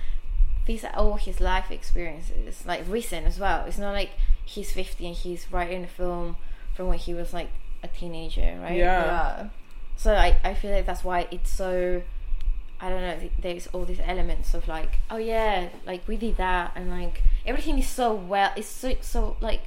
these 0.66 0.84
are 0.84 0.94
all 0.94 1.16
his 1.16 1.40
life 1.40 1.70
experiences, 1.70 2.64
like 2.66 2.82
recent 2.88 3.26
as 3.26 3.38
well. 3.38 3.64
It's 3.66 3.78
not 3.78 3.92
like 3.92 4.10
he's 4.44 4.72
50 4.72 5.06
and 5.06 5.16
he's 5.16 5.50
writing 5.52 5.84
a 5.84 5.86
film 5.88 6.36
from 6.74 6.88
when 6.88 6.98
he 6.98 7.14
was 7.14 7.32
like 7.32 7.48
a 7.82 7.88
teenager, 7.88 8.58
right? 8.62 8.76
Yeah. 8.76 9.04
Yeah. 9.04 9.48
So 9.96 10.14
I, 10.14 10.36
I 10.44 10.54
feel 10.54 10.72
like 10.72 10.86
that's 10.86 11.04
why 11.04 11.26
it's 11.30 11.50
so 11.50 12.02
I 12.80 12.88
don't 12.88 13.00
know, 13.02 13.16
th- 13.18 13.32
there's 13.40 13.66
all 13.68 13.84
these 13.84 14.00
elements 14.04 14.54
of 14.54 14.66
like, 14.66 14.98
oh 15.10 15.16
yeah, 15.16 15.68
like 15.86 16.06
we 16.08 16.16
did 16.16 16.36
that 16.38 16.72
and 16.74 16.90
like 16.90 17.22
everything 17.46 17.78
is 17.78 17.88
so 17.88 18.12
well 18.14 18.50
it's 18.56 18.66
so 18.66 18.94
so 19.00 19.36
like 19.40 19.60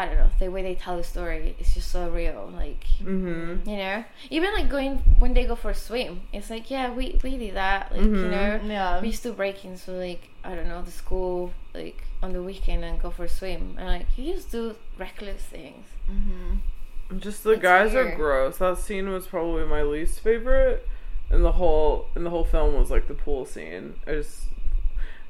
I 0.00 0.06
don't 0.06 0.18
know, 0.22 0.30
the 0.38 0.48
way 0.48 0.62
they 0.62 0.76
tell 0.76 0.96
the 0.96 1.02
story 1.04 1.56
is 1.60 1.74
just 1.74 1.90
so 1.90 2.08
real. 2.08 2.50
Like 2.54 2.84
Mm-hmm. 3.02 3.68
you 3.68 3.76
know? 3.76 4.04
Even 4.30 4.52
like 4.58 4.68
going 4.68 4.98
when 5.18 5.34
they 5.34 5.44
go 5.44 5.56
for 5.56 5.70
a 5.70 5.74
swim, 5.74 6.20
it's 6.32 6.50
like, 6.50 6.70
yeah, 6.70 6.86
we, 6.98 7.18
we 7.24 7.36
did 7.36 7.54
that. 7.54 7.90
Like, 7.92 8.02
you 8.02 8.08
Mhm. 8.08 8.30
know, 8.30 8.60
Yeah. 8.74 9.00
we 9.00 9.08
used 9.08 9.24
to 9.24 9.32
break 9.32 9.64
into 9.64 9.90
like 9.92 10.22
I 10.44 10.54
don't 10.54 10.68
know 10.68 10.82
the 10.82 10.92
school 11.02 11.52
like 11.74 11.98
on 12.22 12.32
the 12.32 12.42
weekend 12.42 12.84
and 12.84 13.00
go 13.02 13.10
for 13.10 13.24
a 13.24 13.28
swim 13.28 13.74
and 13.78 13.86
like 13.94 14.06
you 14.16 14.32
just 14.34 14.50
do 14.52 14.76
reckless 14.98 15.42
things. 15.42 15.86
Mm-hmm. 16.10 17.18
Just 17.18 17.42
the 17.42 17.52
It's 17.52 17.62
guys 17.62 17.94
are 17.94 18.14
gross. 18.14 18.58
That 18.58 18.78
scene 18.78 19.08
was 19.10 19.26
probably 19.26 19.64
my 19.64 19.82
least 19.82 20.20
favorite, 20.20 20.86
and 21.30 21.42
the 21.44 21.52
whole 21.52 22.06
and 22.14 22.24
the 22.26 22.30
whole 22.30 22.44
film 22.44 22.74
was 22.78 22.90
like 22.90 23.08
the 23.08 23.14
pool 23.14 23.44
scene. 23.46 23.94
It 24.06 24.14
just 24.22 24.44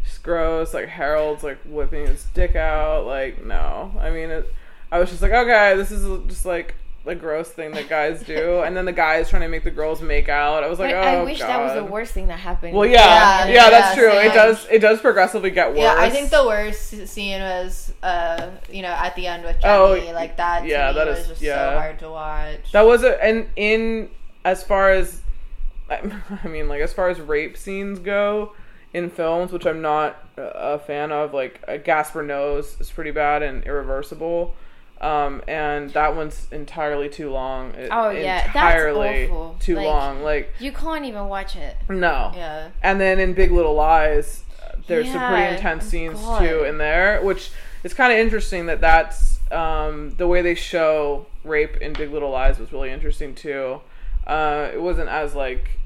just 0.05 0.23
gross. 0.23 0.75
Like 0.75 0.89
Harold's 0.89 1.43
like 1.45 1.59
whipping 1.65 2.07
his 2.07 2.25
dick 2.35 2.57
out. 2.57 3.07
Like 3.07 3.45
no, 3.45 3.93
I 3.99 4.11
mean 4.11 4.31
it. 4.31 4.53
I 4.91 4.99
was 4.99 5.11
just 5.11 5.23
like, 5.23 5.33
okay, 5.33 5.77
this 5.77 5.91
is 5.91 6.27
just 6.29 6.45
like 6.47 6.75
a 7.07 7.15
gross 7.15 7.49
thing 7.49 7.71
that 7.73 7.89
guys 7.89 8.23
do, 8.23 8.61
and 8.65 8.77
then 8.77 8.85
the 8.85 8.93
guys 8.93 9.31
trying 9.31 9.43
to 9.43 9.49
make 9.49 9.65
the 9.65 9.71
girls 9.71 10.03
make 10.03 10.29
out. 10.29 10.63
I 10.63 10.67
was 10.69 10.79
like, 10.79 10.91
But 10.95 11.05
oh 11.05 11.21
I 11.21 11.23
wish 11.23 11.39
god. 11.39 11.49
that 11.49 11.63
was 11.63 11.75
the 11.75 11.85
worst 11.85 12.13
thing 12.13 12.27
that 12.29 12.39
happened. 12.39 12.75
Well, 12.77 12.87
yeah, 12.87 13.47
Yeah, 13.47 13.53
yeah, 13.55 13.71
that's 13.71 13.97
yeah, 13.97 14.03
true. 14.03 14.11
same. 14.13 14.31
It 14.31 14.35
does. 14.35 14.67
It 14.71 14.79
does 14.81 15.01
progressively 15.01 15.51
get 15.51 15.71
worse. 15.71 15.79
Yeah, 15.79 15.95
I 15.97 16.11
think 16.11 16.31
the 16.31 16.45
worst 16.47 17.07
scene 17.09 17.41
was, 17.41 17.93
uh, 18.03 18.51
you 18.71 18.83
know, 18.83 18.89
at 18.91 19.15
the 19.17 19.27
end 19.27 19.45
with 19.45 19.61
Jenny. 19.61 19.73
Oh, 20.11 20.13
like 20.15 20.37
that. 20.37 20.63
To 20.63 20.69
yeah, 20.69 20.89
me 20.89 20.95
that 20.99 21.07
was 21.07 21.19
is- 21.21 21.29
just 21.29 21.43
yeah. 21.43 21.71
so 21.73 21.79
hard 21.79 21.99
to 22.01 22.11
watch. 22.11 22.73
That 22.73 22.83
was 22.83 23.03
a 23.05 23.23
and 23.25 23.47
in 23.57 24.11
as 24.45 24.63
far 24.63 24.91
as 24.91 25.23
I 25.91 26.47
mean, 26.49 26.69
like 26.69 26.81
as 26.83 26.93
far 26.93 27.09
as 27.09 27.21
rape 27.21 27.57
scenes 27.57 27.99
go 27.99 28.53
in 28.93 29.09
films, 29.11 29.53
which 29.53 29.67
I'm 29.67 29.81
not 29.81 30.23
a 30.37 30.43
a 30.75 30.79
fan 30.79 31.11
of. 31.13 31.33
Like 31.33 31.63
uh, 31.67 31.79
Gaspar 31.79 32.23
Noé's 32.23 32.79
is 32.81 32.91
pretty 32.91 33.11
bad 33.13 33.43
and 33.43 33.65
Irreversible, 33.65 34.55
um, 35.01 35.43
and 35.49 35.91
that 35.93 36.15
one's 36.17 36.47
entirely 36.51 37.09
too 37.09 37.31
long. 37.31 37.73
It- 37.75 37.89
Oh, 37.93 38.11
yeah, 38.11 38.47
entirely 38.47 39.25
awful. 39.27 39.57
too 39.61 39.77
Like- 39.77 39.87
long. 39.87 40.23
Like 40.23 40.53
You 40.59 40.73
can't 40.73 41.05
even 41.05 41.29
watch 41.29 41.57
it. 41.57 41.77
no, 41.89 42.33
yeah. 42.35 42.69
and 42.83 43.01
then 43.01 43.19
in 43.21 43.33
Big 43.35 43.51
Little 43.53 43.75
Lies, 43.75 44.45
there's 44.87 45.11
some 45.11 45.29
pretty 45.31 45.55
intense 45.55 45.85
scenes 45.85 46.21
God. 46.21 46.41
too 46.41 46.65
in 46.65 46.79
there, 46.79 47.21
which 47.23 47.51
is 47.85 47.95
kind 47.95 48.13
of 48.13 48.19
interesting 48.19 48.67
that 48.67 48.81
that's 48.81 49.39
um, 49.53 50.11
the 50.17 50.27
way 50.27 50.43
they 50.43 50.55
show 50.55 51.27
rape 51.45 51.77
in 51.79 51.93
Big 51.93 52.11
Little 52.11 52.31
Lies 52.31 52.59
was 52.59 52.73
really 52.73 52.91
interesting 52.91 53.35
too. 53.35 53.81
Uh, 54.27 54.69
it 54.75 54.81
wasn't 54.83 55.09
as 55.09 55.35
like, 55.35 55.79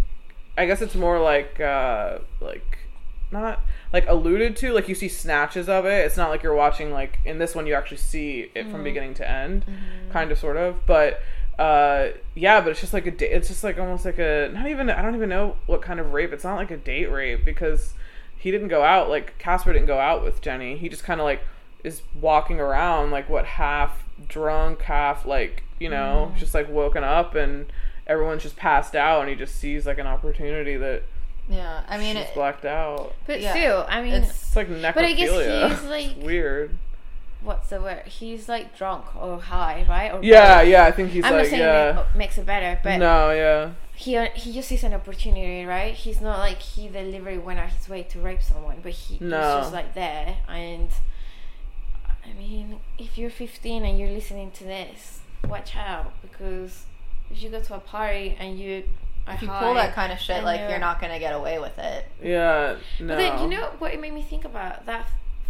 I 0.59 0.67
guess 0.67 0.83
it's 0.83 0.95
more 0.95 1.21
like 1.21 1.61
uh, 1.61 2.19
like 2.41 2.79
not 3.33 3.61
like 3.93 4.07
alluded 4.09 4.57
to. 4.57 4.73
Like 4.73 4.89
you 4.89 4.95
see 4.95 5.09
snatches 5.09 5.69
of 5.69 5.87
it. 5.87 6.05
It's 6.05 6.17
not 6.17 6.31
like 6.31 6.43
you're 6.43 6.55
watching 6.55 6.93
like 6.93 7.19
in 7.25 7.39
this 7.39 7.55
one 7.55 7.67
you 7.67 7.75
actually 7.75 7.97
see 7.99 8.51
it 8.55 8.65
from 8.65 8.75
mm-hmm. 8.75 8.85
beginning 8.85 9.15
to 9.15 9.29
end, 9.29 9.65
mm-hmm. 9.67 10.11
kind 10.13 10.31
of 10.31 10.39
sort 10.39 10.57
of. 10.57 10.87
But 10.87 11.21
uh 11.59 12.09
yeah 12.35 12.61
but 12.61 12.71
it's 12.71 12.81
just 12.81 12.95
like 12.95 13.07
a 13.07 13.11
da- 13.11 13.31
it's 13.31 13.49
just 13.49 13.63
like 13.63 13.79
almost 13.79 14.07
like 14.07 14.19
a 14.19 14.51
not 14.55 14.67
even 14.67 14.89
i 14.89 15.03
don't 15.03 15.15
even 15.15 15.29
know 15.29 15.55
what 15.67 15.83
kind 15.83 16.01
of 16.01 16.13
rape 16.13 16.33
it's 16.33 16.45
not 16.45 16.57
like 16.57 16.71
a 16.71 16.77
date 16.79 17.11
rape 17.11 17.45
because 17.45 17.93
he 18.37 18.51
didn't 18.51 18.69
go 18.69 18.83
out 18.83 19.11
like 19.11 19.37
casper 19.39 19.73
didn't 19.73 19.87
go 19.87 19.99
out 19.99 20.25
with 20.25 20.41
jenny 20.41 20.79
he 20.79 20.89
just 20.89 21.05
kind 21.05 21.21
of 21.21 21.25
like 21.25 21.43
is 21.85 22.03
walking 22.19 22.59
around 22.59 23.11
like 23.11 23.29
what 23.29 23.45
half 23.45 24.03
drunk 24.29 24.81
half 24.83 25.27
like 25.27 25.63
you 25.79 25.91
know 25.91 26.29
mm-hmm. 26.29 26.39
just 26.39 26.55
like 26.55 26.69
woken 26.71 27.05
up 27.05 27.35
and 27.35 27.67
everyone's 28.07 28.43
just 28.43 28.57
passed 28.57 28.97
out 28.97 29.21
and 29.21 29.29
he 29.29 29.37
just 29.37 29.55
sees 29.55 29.87
like 29.87 29.99
an 29.99 30.07
opportunity 30.07 30.77
that 30.77 31.03
Yeah. 31.49 31.83
I 31.89 31.99
mean, 31.99 32.17
she's 32.17 32.27
it, 32.27 32.35
blacked 32.35 32.65
out 32.65 33.15
But 33.27 33.41
Yeah. 33.41 33.51
still, 33.53 33.87
I 33.89 34.03
mean, 34.03 34.15
it's 34.15 34.31
it's 34.31 34.57
like 34.57 34.69
necrophilia 34.69 34.95
But 34.95 35.05
I 35.05 35.13
guess 35.13 35.81
he's, 35.81 35.89
like- 35.89 36.17
It's 36.17 36.25
weird 36.25 36.79
what's 37.43 37.71
the 37.71 37.81
word? 37.81 38.07
He's 38.07 38.49
like 38.49 38.77
drunk 38.77 39.05
or 39.21 39.41
high, 39.41 39.85
right? 39.89 40.13
Or 40.13 40.23
yeah 40.23 40.61
both. 40.61 40.69
yeah 40.69 40.85
i 40.85 40.91
think 40.93 41.11
he's 41.11 41.25
I'm 41.25 41.33
like 41.33 41.43
not 41.43 41.47
saying 41.51 41.61
yeah 41.63 42.01
it 42.01 42.17
makes 42.17 42.39
it 42.39 42.47
better, 42.47 42.79
but 42.83 42.99
no 42.99 43.33
yeah 43.33 43.71
he 43.95 44.17
uh, 44.17 44.29
he 44.35 44.53
just 44.53 44.69
sees 44.69 44.83
an 44.85 44.95
opportunity, 44.95 45.65
right? 45.65 45.95
He's 45.95 46.21
not 46.21 46.39
like 46.39 46.59
he 46.59 46.89
deliberately 46.89 47.39
went 47.39 47.59
out 47.59 47.71
his 47.71 47.89
way 47.89 48.03
to 48.05 48.21
rape 48.21 48.43
someone, 48.43 48.79
but 48.83 48.93
he, 48.93 49.19
No. 49.21 49.37
he's 49.37 49.65
just 49.65 49.73
like 49.73 49.95
there. 49.95 50.39
And 50.49 50.89
I 52.25 52.33
mean, 52.33 52.81
if 52.99 53.19
you're 53.19 53.31
15 53.31 53.85
and 53.85 53.99
you're 53.99 54.11
listening 54.11 54.51
to 54.53 54.65
this, 54.65 55.21
watch 55.47 55.77
out 55.77 56.13
because 56.23 56.87
if 57.31 57.43
you 57.43 57.51
go 57.51 57.61
to 57.61 57.75
a 57.75 57.81
party 57.81 58.37
and 58.41 58.59
you 58.59 58.85
are 59.27 59.35
if 59.35 59.43
you 59.43 59.49
pull 59.49 59.75
that 59.75 59.95
kind 59.95 60.13
of 60.13 60.19
shit, 60.19 60.37
and 60.39 60.45
like 60.45 60.61
you're- 60.61 60.71
you're 60.73 60.81
not 60.81 61.01
gonna 61.01 61.19
get 61.19 61.35
away 61.35 61.59
with 61.59 61.79
it. 61.79 62.07
yeah 62.23 62.77
no 63.01 63.09
But 63.09 63.17
then 63.19 63.43
you 63.43 63.49
know 63.49 63.71
what 63.79 63.93
it 63.95 64.01
made 64.01 64.13
me 64.13 64.23
think 64.23 64.45
about 64.45 64.87
that 64.87 65.07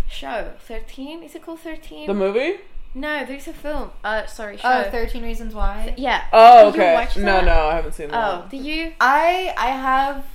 show 0.09 0.53
13 0.67 1.23
is 1.23 1.35
it 1.35 1.43
called 1.43 1.61
13 1.61 2.07
the 2.07 2.13
movie 2.13 2.57
no 2.95 3.25
there's 3.25 3.49
a 3.49 3.53
film 3.55 3.91
uh 4.05 4.27
sorry 4.27 4.59
show 4.59 4.85
Oh, 4.87 4.91
13 4.91 5.23
Reasons 5.23 5.55
Why. 5.55 5.95
yeah 5.97 6.25
Oh, 6.33 6.67
Did 6.71 6.77
you 6.77 6.83
okay. 6.83 6.95
watch 6.95 7.17
No, 7.17 7.25
that? 7.37 7.45
no, 7.47 7.67
I 7.69 7.75
haven't 7.77 7.95
seen 7.95 8.09
that. 8.09 8.17
oh 8.35 8.47
do 8.51 8.59
you 8.59 8.93
I 9.01 9.55
I 9.57 9.69
have 9.69 10.27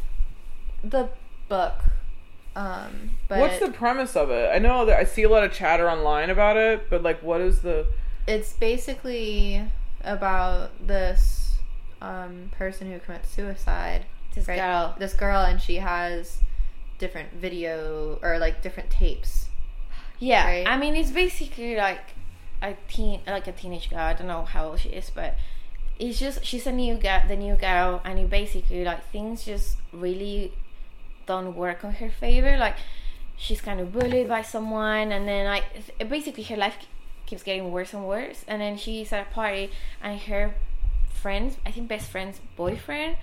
the 0.84 1.10
book, 1.48 1.76
um, 2.56 3.12
but 3.28 3.40
What's 3.40 3.60
the 3.60 3.72
premise 3.72 4.16
of 4.16 4.32
it? 4.32 4.50
I 4.54 4.58
know 4.60 4.84
that 4.86 4.98
I 5.00 5.04
see 5.04 5.24
a 5.24 5.30
lot 5.30 5.44
of 5.44 5.54
chatter 5.54 5.90
online 5.90 6.30
about 6.30 6.58
it, 6.58 6.90
but 6.90 7.04
like, 7.04 7.22
what 7.22 7.40
is 7.42 7.62
the? 7.62 7.88
it's 8.26 8.54
basically 8.54 9.64
about 10.04 10.72
this 10.88 11.47
um, 12.08 12.52
person 12.52 12.92
who 12.92 13.00
commits 13.00 13.30
suicide. 13.30 14.06
this 14.34 14.48
right? 14.48 14.58
girl 14.58 14.96
This 14.98 15.14
girl, 15.14 15.42
and 15.42 15.62
she 15.62 15.76
has 15.76 16.40
different 16.98 17.34
video 17.34 18.18
or 18.22 18.40
like 18.40 18.62
different 18.62 18.90
tapes. 18.90 19.50
yeah 20.20 20.46
right? 20.46 20.68
i 20.68 20.76
mean 20.78 20.96
it's 20.96 21.12
basically 21.12 21.76
like 21.76 22.16
a 22.62 22.74
teen 22.88 23.22
like 23.28 23.46
a 23.46 23.52
teenage 23.52 23.90
girl 23.90 24.00
i 24.00 24.14
don't 24.14 24.26
know 24.28 24.44
how 24.44 24.70
old 24.70 24.80
she 24.80 24.90
is 24.90 25.12
but 25.14 25.36
it's 26.00 26.18
just 26.20 26.44
she's 26.44 26.66
a 26.66 26.72
new 26.72 26.96
girl 26.96 27.22
the 27.28 27.36
new 27.36 27.56
girl 27.56 28.02
and 28.04 28.18
it 28.18 28.30
basically 28.30 28.84
like 28.84 29.04
things 29.12 29.46
just 29.46 29.78
really 29.92 30.52
don't 31.28 31.56
work 31.56 31.84
on 31.86 31.94
her 31.94 32.10
favor 32.10 32.58
like 32.58 32.78
she's 33.36 33.62
kind 33.62 33.80
of 33.80 33.92
bullied 33.92 34.28
by 34.28 34.42
someone 34.42 35.12
and 35.12 35.28
then 35.28 35.46
like 35.46 35.66
basically 36.10 36.44
her 36.44 36.56
life 36.58 36.78
keeps 37.28 37.44
getting 37.44 37.72
worse 37.72 37.94
and 37.94 38.08
worse 38.08 38.44
and 38.48 38.60
then 38.62 38.76
she's 38.76 39.14
at 39.14 39.28
a 39.28 39.30
party 39.32 39.70
and 40.02 40.20
her 40.22 40.56
friends 41.18 41.58
i 41.66 41.72
think 41.72 41.88
best 41.88 42.10
friend's 42.10 42.40
boyfriend 42.56 43.16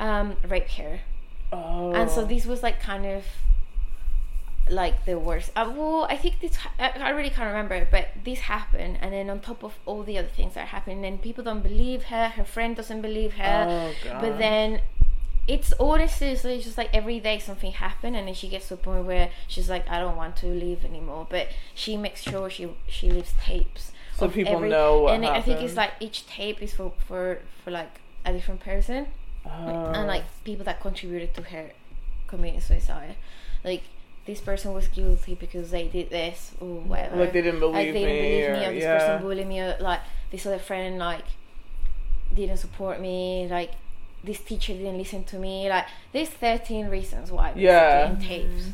um 0.00 0.36
raped 0.48 0.74
her 0.74 1.00
Oh. 1.50 1.92
and 1.94 2.10
so 2.10 2.24
this 2.26 2.44
was 2.44 2.62
like 2.62 2.78
kind 2.78 3.06
of 3.06 3.24
like 4.70 5.06
the 5.06 5.18
worst 5.18 5.50
uh, 5.56 5.72
well 5.74 6.06
i 6.10 6.16
think 6.16 6.40
this 6.40 6.52
I, 6.78 6.90
I 6.90 7.10
really 7.10 7.30
can't 7.30 7.48
remember 7.48 7.88
but 7.90 8.08
this 8.22 8.40
happened 8.40 8.98
and 9.00 9.14
then 9.14 9.30
on 9.30 9.40
top 9.40 9.62
of 9.64 9.72
all 9.86 10.02
the 10.02 10.18
other 10.18 10.28
things 10.28 10.54
that 10.54 10.68
happened 10.68 11.06
and 11.06 11.22
people 11.22 11.42
don't 11.42 11.62
believe 11.62 12.04
her 12.04 12.28
her 12.28 12.44
friend 12.44 12.76
doesn't 12.76 13.00
believe 13.00 13.32
her 13.34 13.64
Oh 13.66 13.92
god. 14.04 14.20
but 14.20 14.36
then 14.38 14.82
it's 15.46 15.72
honestly 15.80 16.36
so 16.36 16.48
it's 16.48 16.64
just 16.64 16.76
like 16.76 16.90
every 16.92 17.18
day 17.18 17.38
something 17.38 17.72
happened 17.72 18.14
and 18.14 18.28
then 18.28 18.34
she 18.34 18.46
gets 18.48 18.68
to 18.68 18.74
a 18.74 18.76
point 18.76 19.06
where 19.06 19.30
she's 19.46 19.70
like 19.70 19.88
i 19.88 19.98
don't 19.98 20.16
want 20.16 20.36
to 20.36 20.46
leave 20.48 20.84
anymore 20.84 21.26
but 21.30 21.48
she 21.74 21.96
makes 21.96 22.20
sure 22.22 22.50
she 22.50 22.68
she 22.86 23.10
leaves 23.10 23.32
tapes 23.40 23.92
So 24.18 24.28
people 24.28 24.60
know 24.60 25.02
what 25.02 25.14
and 25.14 25.24
i 25.26 25.40
think 25.40 25.60
it's 25.62 25.76
like 25.76 25.92
each 26.00 26.26
tape 26.26 26.60
is 26.60 26.72
for 26.74 26.92
for 27.06 27.38
for 27.64 27.70
like 27.70 27.90
a 28.24 28.32
different 28.32 28.60
person 28.60 29.06
Oh. 29.46 29.92
and 29.94 30.06
like 30.06 30.24
people 30.44 30.64
that 30.64 30.80
contributed 30.80 31.32
to 31.34 31.42
her 31.42 31.70
committing 32.26 32.60
suicide. 32.60 33.14
Like 33.64 33.82
this 34.26 34.40
person 34.40 34.74
was 34.74 34.88
guilty 34.88 35.34
because 35.34 35.70
they 35.70 35.88
did 35.88 36.10
this 36.10 36.52
or 36.60 36.80
whatever. 36.80 37.16
like 37.16 37.32
they 37.32 37.40
didn't 37.42 37.60
believe 37.60 37.74
Like, 37.76 37.92
they 37.94 38.04
me, 38.04 38.12
didn't 38.12 38.52
believe 38.52 38.60
me, 38.60 38.66
or, 38.66 38.68
or 38.68 38.74
this 38.74 38.82
yeah. 38.82 38.98
person 38.98 39.22
bullied 39.22 39.46
me, 39.46 39.60
or 39.60 39.76
like 39.80 40.00
this 40.30 40.44
other 40.44 40.58
friend 40.58 40.98
like 40.98 41.24
didn't 42.34 42.58
support 42.58 43.00
me, 43.00 43.46
like 43.50 43.70
this 44.22 44.40
teacher 44.40 44.74
didn't 44.74 44.98
listen 44.98 45.24
to 45.24 45.38
me. 45.38 45.68
Like 45.70 45.86
there's 46.12 46.28
13 46.28 46.88
reasons 46.88 47.32
why. 47.32 47.52
Yeah. 47.56 48.10
In 48.10 48.20
tapes, 48.20 48.64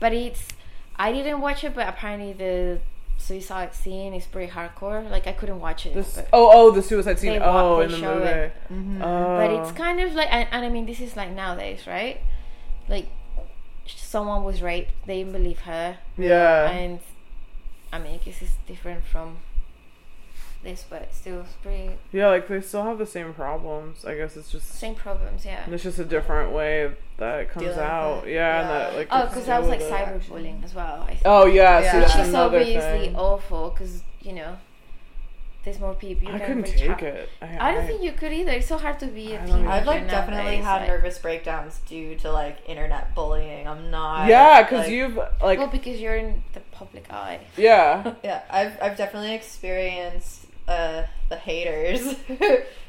but 0.00 0.12
it's 0.12 0.48
I 0.96 1.12
didn't 1.12 1.40
watch 1.40 1.64
it, 1.64 1.74
but 1.74 1.88
apparently 1.88 2.32
the 2.34 2.80
suicide 3.24 3.74
scene 3.74 4.12
is 4.14 4.26
pretty 4.26 4.52
hardcore. 4.52 5.08
Like 5.10 5.26
I 5.26 5.32
couldn't 5.32 5.60
watch 5.60 5.86
it. 5.86 5.94
This, 5.94 6.18
oh, 6.32 6.50
oh, 6.52 6.70
the 6.70 6.82
suicide 6.82 7.18
scene. 7.18 7.40
Oh, 7.42 7.80
in 7.80 7.90
the 7.90 7.98
movie. 7.98 8.26
it. 8.26 8.52
Mm-hmm. 8.72 9.02
Oh. 9.02 9.36
but 9.38 9.50
it's 9.50 9.72
kind 9.72 10.00
of 10.00 10.14
like 10.14 10.32
and, 10.32 10.48
and 10.50 10.64
i 10.64 10.68
mean 10.68 10.86
this 10.86 11.00
is 11.00 11.16
like 11.16 11.30
nowadays 11.30 11.86
right 11.86 12.20
like 12.88 13.08
someone 13.86 14.44
was 14.44 14.62
raped 14.62 14.92
they 15.06 15.18
didn't 15.18 15.32
believe 15.32 15.60
her 15.60 15.98
yeah. 16.16 16.70
and 16.70 17.00
i 17.92 17.98
mean 17.98 18.14
i 18.14 18.16
guess 18.24 18.40
it's 18.42 18.56
different 18.66 19.04
from 19.04 19.38
this, 20.64 20.84
but 20.88 21.14
still 21.14 21.40
it's 21.42 21.52
pretty 21.62 21.90
Yeah, 22.12 22.28
like 22.28 22.48
they 22.48 22.60
still 22.60 22.82
have 22.84 22.98
the 22.98 23.06
same 23.06 23.32
problems. 23.34 24.04
I 24.04 24.14
guess 24.16 24.36
it's 24.36 24.50
just 24.50 24.68
same 24.70 24.94
problems. 24.94 25.44
Yeah. 25.44 25.64
it's 25.70 25.82
just 25.82 25.98
a 25.98 26.04
different 26.04 26.52
way 26.52 26.90
that 27.18 27.40
it 27.40 27.50
comes 27.50 27.66
Dealing 27.66 27.78
out. 27.80 28.26
it. 28.26 28.32
Yeah, 28.34 28.60
and 28.60 28.68
Yeah. 28.68 28.78
that 28.78 28.96
like 28.96 29.08
Oh, 29.10 29.26
because 29.26 29.46
that 29.46 29.60
was 29.60 29.68
like 29.68 29.80
with 29.80 29.88
it. 29.88 29.92
cyberbullying 29.92 30.64
as 30.64 30.74
well. 30.74 31.02
I 31.02 31.06
think. 31.08 31.22
Oh 31.24 31.46
yeah, 31.46 31.80
Yeah. 31.80 31.90
see 31.92 31.98
Which 31.98 32.06
that's 32.08 32.18
which 32.18 32.28
is 32.28 32.34
obviously 32.34 33.06
thing. 33.06 33.16
awful 33.16 33.70
because 33.70 34.02
you 34.22 34.32
know 34.32 34.56
there's 35.64 35.80
more 35.80 35.94
people. 35.94 36.28
You 36.28 36.34
I 36.34 36.38
can 36.40 36.62
couldn't 36.62 36.76
take 36.76 36.90
out. 36.90 37.02
it. 37.02 37.28
I 37.40 37.72
don't 37.72 37.86
think 37.86 38.02
you 38.02 38.12
could 38.12 38.34
either. 38.34 38.50
It's 38.52 38.66
so 38.66 38.76
hard 38.76 38.98
to 38.98 39.06
be 39.06 39.32
a 39.32 39.36
I 39.36 39.46
don't 39.46 39.46
teenager. 39.46 39.68
I've 39.70 39.86
like 39.86 40.08
definitely 40.10 40.44
nowadays, 40.60 40.64
had 40.64 40.76
like- 40.80 40.88
nervous 40.88 41.18
breakdowns 41.18 41.78
due 41.88 42.16
to 42.16 42.30
like 42.30 42.58
internet 42.68 43.14
bullying. 43.14 43.66
I'm 43.66 43.90
not. 43.90 44.28
Yeah, 44.28 44.62
because 44.62 44.80
like- 44.80 44.90
you've 44.90 45.16
like 45.42 45.58
Well, 45.58 45.68
because 45.68 45.98
you're 46.00 46.16
in 46.16 46.42
the 46.52 46.60
public 46.72 47.10
eye. 47.10 47.40
yeah. 47.56 48.12
Yeah, 48.22 48.42
I've 48.50 48.76
I've 48.82 48.96
definitely 48.98 49.32
experienced 49.34 50.43
uh 50.68 51.04
the 51.28 51.36
haters, 51.36 52.14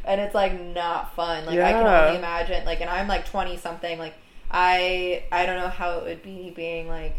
and 0.05 0.21
it's 0.21 0.35
like 0.35 0.59
not 0.59 1.15
fun. 1.15 1.45
Like 1.45 1.59
I 1.59 1.71
can 1.73 1.85
only 1.87 2.17
imagine. 2.17 2.65
Like, 2.65 2.81
and 2.81 2.89
I'm 2.89 3.07
like 3.07 3.29
twenty 3.29 3.57
something. 3.57 3.97
Like 3.99 4.13
I 4.51 5.23
I 5.31 5.45
don't 5.45 5.57
know 5.59 5.69
how 5.69 5.97
it 5.99 6.03
would 6.03 6.23
be 6.23 6.51
being 6.55 6.87
like, 6.87 7.15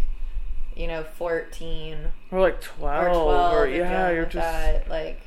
you 0.76 0.86
know, 0.86 1.04
fourteen 1.04 1.98
Or 2.30 2.40
like 2.40 2.60
twelve, 2.60 3.06
or 3.06 3.10
twelve. 3.10 3.54
or 3.54 3.68
yeah, 3.68 4.10
you're 4.10 4.24
just 4.24 4.34
that. 4.36 4.88
like. 4.88 5.20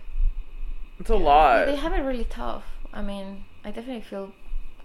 it's 0.99 1.09
a 1.09 1.13
Yeah. 1.13 1.19
lot. 1.19 1.65
They 1.65 1.75
have 1.75 1.93
it 1.93 2.01
really 2.01 2.25
tough. 2.25 2.63
I 2.93 3.01
mean, 3.01 3.45
I 3.63 3.71
definitely 3.71 4.01
feel 4.01 4.31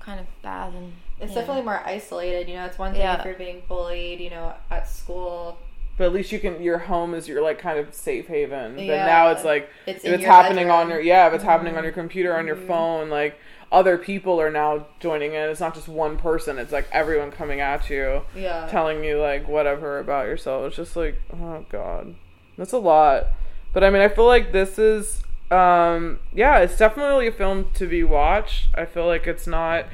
kind 0.01 0.21
of 0.21 0.27
bad 0.43 0.75
and. 0.75 0.93
It's 1.21 1.33
yeah. 1.33 1.41
definitely 1.41 1.63
more 1.63 1.81
isolated. 1.87 2.49
You 2.49 2.57
know, 2.57 2.65
it's 2.67 2.79
one 2.79 2.93
thing 2.93 3.01
Yeah. 3.03 3.19
if 3.21 3.25
you're 3.25 3.35
being 3.35 3.63
bullied. 3.69 4.21
You 4.21 4.31
know, 4.31 4.53
at 4.71 4.89
school. 4.89 5.59
But 5.97 6.05
at 6.07 6.13
least 6.13 6.33
you 6.33 6.41
can. 6.41 6.61
Your 6.63 6.79
home 6.79 7.15
is 7.15 7.29
your 7.29 7.43
like 7.43 7.59
kind 7.59 7.79
of 7.79 7.95
safe 7.95 8.27
haven. 8.27 8.75
But 8.77 8.87
now 8.87 9.29
it's 9.29 9.45
like 9.45 9.69
It's 9.87 10.05
if 10.05 10.13
it's 10.13 10.25
happening 10.25 10.71
on 10.71 10.89
your 10.89 11.01
yeah, 11.01 11.29
if 11.29 11.35
it's 11.35 11.45
happening 11.45 11.77
on 11.77 11.85
your 11.85 11.93
computer 11.93 12.37
on 12.37 12.47
your 12.47 12.57
Mhm. 12.57 12.67
phone, 12.67 13.11
like 13.11 13.39
other 13.71 13.97
people 13.99 14.41
are 14.41 14.51
now 14.51 14.87
joining 15.01 15.35
in. 15.35 15.49
It's 15.51 15.61
not 15.61 15.75
just 15.75 15.89
one 15.89 16.17
person. 16.17 16.59
It's 16.59 16.73
like 16.73 16.89
everyone 16.93 17.31
coming 17.31 17.61
at 17.61 17.89
you, 17.91 18.23
Yeah. 18.35 18.67
telling 18.71 19.05
you 19.05 19.21
like 19.21 19.49
whatever 19.49 19.99
about 19.99 20.27
yourself. 20.27 20.67
It's 20.67 20.77
just 20.77 20.97
like 20.97 21.17
oh 21.33 21.65
god, 21.71 22.15
that's 22.59 22.73
a 22.73 22.79
lot. 22.79 23.27
But 23.73 23.85
I 23.85 23.91
mean, 23.91 24.03
I 24.03 24.09
feel 24.09 24.27
like 24.27 24.51
this 24.53 24.79
is 24.79 25.23
um 25.53 26.19
yeah, 26.33 26.59
it's 26.59 26.77
definitely 26.77 27.29
a 27.29 27.33
film 27.33 27.71
to 27.75 27.87
be 27.87 28.03
watched. 28.03 28.69
I 28.75 28.85
feel 28.85 29.07
like 29.07 29.27
it's 29.29 29.47
not 29.47 29.87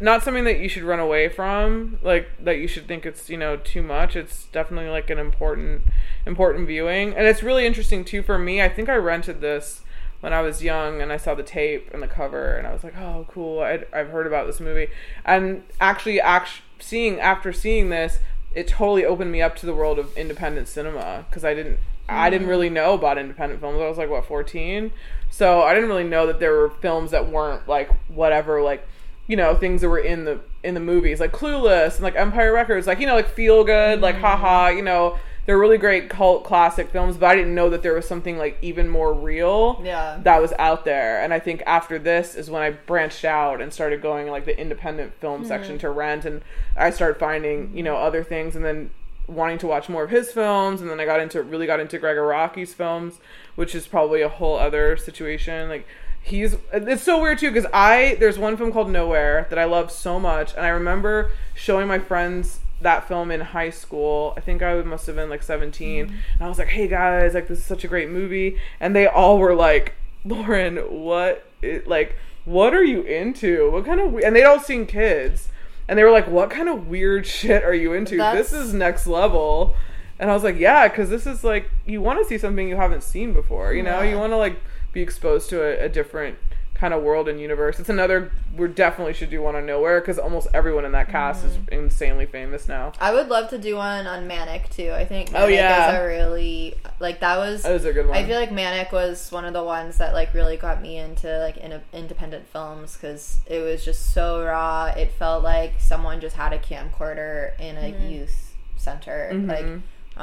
not 0.00 0.22
something 0.22 0.44
that 0.44 0.60
you 0.60 0.68
should 0.68 0.82
run 0.82 1.00
away 1.00 1.28
from 1.28 1.98
like 2.02 2.28
that 2.42 2.58
you 2.58 2.68
should 2.68 2.86
think 2.86 3.06
it's 3.06 3.28
you 3.28 3.36
know 3.36 3.56
too 3.56 3.82
much. 3.82 4.16
It's 4.16 4.46
definitely 4.46 4.90
like 4.90 5.10
an 5.10 5.18
important 5.18 5.82
important 6.26 6.66
viewing. 6.66 7.14
And 7.14 7.26
it's 7.26 7.42
really 7.42 7.66
interesting 7.66 8.04
too 8.04 8.22
for 8.22 8.38
me 8.38 8.60
i 8.62 8.68
think 8.68 8.88
i 8.88 8.94
rented 8.94 9.40
this 9.40 9.82
when 10.20 10.32
i 10.32 10.40
was 10.40 10.62
young 10.62 11.00
and 11.00 11.12
i 11.12 11.16
saw 11.16 11.34
the 11.34 11.42
tape 11.42 11.88
and 11.92 12.02
the 12.02 12.08
cover 12.08 12.56
and 12.56 12.66
i 12.66 12.72
was 12.72 12.84
like 12.84 12.96
oh 12.96 13.26
cool. 13.28 13.60
I'd, 13.60 13.86
i've 13.92 14.10
heard 14.10 14.26
about 14.26 14.46
this 14.46 14.60
movie. 14.60 14.88
And 15.24 15.64
actually 15.80 16.20
act- 16.20 16.62
seeing 16.78 17.20
after 17.20 17.52
seeing 17.52 17.90
this 17.90 18.18
it 18.54 18.66
totally 18.66 19.04
opened 19.04 19.30
me 19.30 19.42
up 19.42 19.56
to 19.56 19.66
the 19.66 19.74
world 19.74 19.98
of 19.98 20.16
independent 20.16 20.68
cinema 20.68 21.24
because 21.28 21.44
i 21.44 21.54
didn't 21.54 21.78
i 22.08 22.30
didn't 22.30 22.46
mm. 22.46 22.50
really 22.50 22.70
know 22.70 22.94
about 22.94 23.18
independent 23.18 23.60
films. 23.60 23.80
I 23.80 23.88
was 23.88 23.98
like 23.98 24.10
what 24.10 24.24
14 24.26 24.90
so 25.30 25.62
i 25.62 25.74
didn't 25.74 25.88
really 25.88 26.04
know 26.04 26.26
that 26.26 26.40
there 26.40 26.52
were 26.52 26.70
films 26.70 27.10
that 27.10 27.28
weren't 27.28 27.68
like 27.68 27.90
whatever 28.08 28.62
like 28.62 28.86
you 29.28 29.36
know 29.36 29.54
things 29.54 29.82
that 29.82 29.88
were 29.88 29.98
in 29.98 30.24
the 30.24 30.40
in 30.64 30.74
the 30.74 30.80
movies 30.80 31.20
like 31.20 31.32
clueless 31.32 31.94
and 31.94 32.02
like 32.02 32.16
empire 32.16 32.52
records 32.52 32.86
like 32.86 32.98
you 32.98 33.06
know 33.06 33.14
like 33.14 33.28
feel 33.28 33.62
good 33.62 34.00
like 34.00 34.16
mm-hmm. 34.16 34.24
haha 34.24 34.68
you 34.68 34.82
know 34.82 35.16
they're 35.46 35.58
really 35.58 35.78
great 35.78 36.10
cult 36.10 36.44
classic 36.44 36.90
films 36.90 37.16
but 37.16 37.26
i 37.26 37.34
didn't 37.36 37.54
know 37.54 37.70
that 37.70 37.82
there 37.82 37.94
was 37.94 38.08
something 38.08 38.36
like 38.36 38.58
even 38.60 38.88
more 38.88 39.12
real 39.12 39.80
Yeah. 39.84 40.18
that 40.24 40.42
was 40.42 40.52
out 40.58 40.84
there. 40.84 41.22
And 41.22 41.32
i 41.32 41.38
think 41.38 41.62
after 41.66 41.98
this 41.98 42.34
is 42.34 42.50
when 42.50 42.62
i 42.62 42.70
branched 42.70 43.24
out 43.24 43.60
and 43.60 43.72
started 43.72 44.02
going 44.02 44.28
like 44.28 44.46
the 44.46 44.58
independent 44.58 45.14
film 45.20 45.42
mm-hmm. 45.42 45.48
section 45.48 45.78
to 45.78 45.90
rent 45.90 46.24
and 46.24 46.42
i 46.76 46.90
started 46.90 47.20
finding 47.20 47.76
you 47.76 47.82
know 47.82 47.96
other 47.96 48.24
things 48.24 48.56
and 48.56 48.64
then 48.64 48.90
wanting 49.26 49.58
to 49.58 49.66
watch 49.66 49.90
more 49.90 50.04
of 50.04 50.10
his 50.10 50.32
films 50.32 50.80
and 50.80 50.88
then 50.88 50.98
i 50.98 51.04
got 51.04 51.20
into 51.20 51.42
really 51.42 51.66
got 51.66 51.80
into 51.80 51.98
Gregg 51.98 52.16
Araki's 52.16 52.72
films 52.72 53.20
which 53.58 53.74
is 53.74 53.88
probably 53.88 54.22
a 54.22 54.28
whole 54.28 54.56
other 54.56 54.96
situation. 54.96 55.68
Like 55.68 55.84
he's 56.22 56.56
it's 56.72 57.02
so 57.02 57.20
weird 57.20 57.38
too 57.38 57.50
because 57.50 57.68
i 57.72 58.16
there's 58.20 58.38
one 58.38 58.56
film 58.56 58.70
called 58.70 58.90
nowhere 58.90 59.46
that 59.48 59.58
i 59.58 59.64
love 59.64 59.90
so 59.90 60.20
much 60.20 60.52
and 60.54 60.66
i 60.66 60.68
remember 60.68 61.30
showing 61.54 61.88
my 61.88 61.98
friends 61.98 62.60
that 62.80 63.08
film 63.08 63.30
in 63.30 63.40
high 63.40 63.70
school. 63.70 64.34
I 64.36 64.40
think 64.40 64.62
i 64.62 64.80
must 64.82 65.06
have 65.06 65.16
been 65.16 65.30
like 65.30 65.42
17 65.42 66.06
mm-hmm. 66.06 66.14
and 66.14 66.42
i 66.42 66.48
was 66.48 66.58
like 66.58 66.68
hey 66.68 66.88
guys 66.88 67.34
like 67.34 67.48
this 67.48 67.58
is 67.58 67.64
such 67.64 67.84
a 67.84 67.88
great 67.88 68.10
movie. 68.10 68.58
And 68.80 68.94
they 68.94 69.06
all 69.06 69.38
were 69.38 69.54
like 69.54 69.94
lauren 70.24 70.76
what 70.76 71.46
i- 71.62 71.82
like 71.86 72.16
what 72.44 72.72
are 72.72 72.84
you 72.84 73.02
into? 73.02 73.70
What 73.70 73.84
kind 73.84 74.00
of 74.00 74.12
we-" 74.12 74.24
and 74.24 74.34
they'd 74.34 74.44
all 74.44 74.60
seen 74.60 74.86
kids 74.86 75.48
and 75.86 75.98
they 75.98 76.04
were 76.04 76.10
like 76.10 76.28
what 76.28 76.50
kind 76.50 76.68
of 76.68 76.88
weird 76.88 77.26
shit 77.38 77.64
are 77.64 77.74
you 77.74 77.92
into? 77.92 78.16
That's- 78.16 78.50
this 78.50 78.60
is 78.60 78.72
next 78.74 79.06
level. 79.06 79.74
And 80.20 80.30
i 80.30 80.34
was 80.34 80.42
like 80.42 80.58
yeah 80.58 80.88
because 80.88 81.10
this 81.10 81.26
is 81.26 81.44
like 81.44 81.70
you 81.86 82.00
want 82.00 82.20
to 82.20 82.24
see 82.24 82.38
something 82.38 82.68
you 82.68 82.76
haven't 82.76 83.02
seen 83.02 83.32
before 83.32 83.72
you 83.72 83.82
know? 83.82 84.02
Yeah. 84.02 84.10
you 84.10 84.18
want 84.18 84.32
to 84.32 84.36
like 84.36 84.56
be 84.98 85.02
exposed 85.02 85.48
to 85.50 85.62
a, 85.62 85.84
a 85.84 85.88
different 85.88 86.36
kind 86.74 86.94
of 86.94 87.02
world 87.02 87.28
and 87.28 87.40
universe 87.40 87.80
it's 87.80 87.88
another 87.88 88.30
we 88.56 88.68
definitely 88.68 89.12
should 89.12 89.30
do 89.30 89.42
one 89.42 89.56
on 89.56 89.66
nowhere 89.66 90.00
because 90.00 90.16
almost 90.16 90.46
everyone 90.54 90.84
in 90.84 90.92
that 90.92 91.08
cast 91.08 91.44
is 91.44 91.52
Mm-hmm. 91.54 91.74
insanely 91.86 92.24
famous 92.26 92.68
now 92.68 92.92
I 93.00 93.12
would 93.12 93.28
love 93.28 93.50
to 93.50 93.58
do 93.58 93.74
one 93.76 94.06
on 94.06 94.28
Manic 94.28 94.68
too. 94.70 94.92
I 94.92 95.04
think 95.04 95.30
Oh, 95.34 95.48
yeah. 95.48 95.88
is 95.88 95.98
a 96.00 96.06
really 96.06 96.76
like 97.00 97.18
that 97.20 97.36
was. 97.38 97.62
that 97.64 97.72
was 97.72 97.84
a 97.84 97.92
good 97.92 98.06
one 98.06 98.16
I 98.16 98.24
feel 98.24 98.38
like 98.38 98.52
Manic 98.52 98.92
was 98.92 99.32
one 99.32 99.44
of 99.44 99.52
the 99.54 99.64
ones 99.64 99.98
that 99.98 100.14
like 100.14 100.32
really 100.34 100.56
got 100.56 100.80
me 100.80 100.98
into 100.98 101.26
like 101.40 101.56
in 101.56 101.80
independent 101.92 102.46
films 102.54 102.94
because 102.96 103.38
it 103.46 103.60
was 103.60 103.84
just 103.84 104.12
so 104.14 104.44
raw. 104.44 104.86
It 104.96 105.10
felt 105.12 105.42
like 105.42 105.72
someone 105.80 106.20
just 106.20 106.36
had 106.36 106.52
a 106.52 106.58
camcorder 106.58 107.58
in 107.60 107.76
a 107.76 107.80
Mm-hmm. 107.92 108.08
youth 108.08 108.54
center, 108.76 109.30
Mhm. 109.32 109.48
like, 109.48 109.68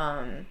um, 0.02 0.46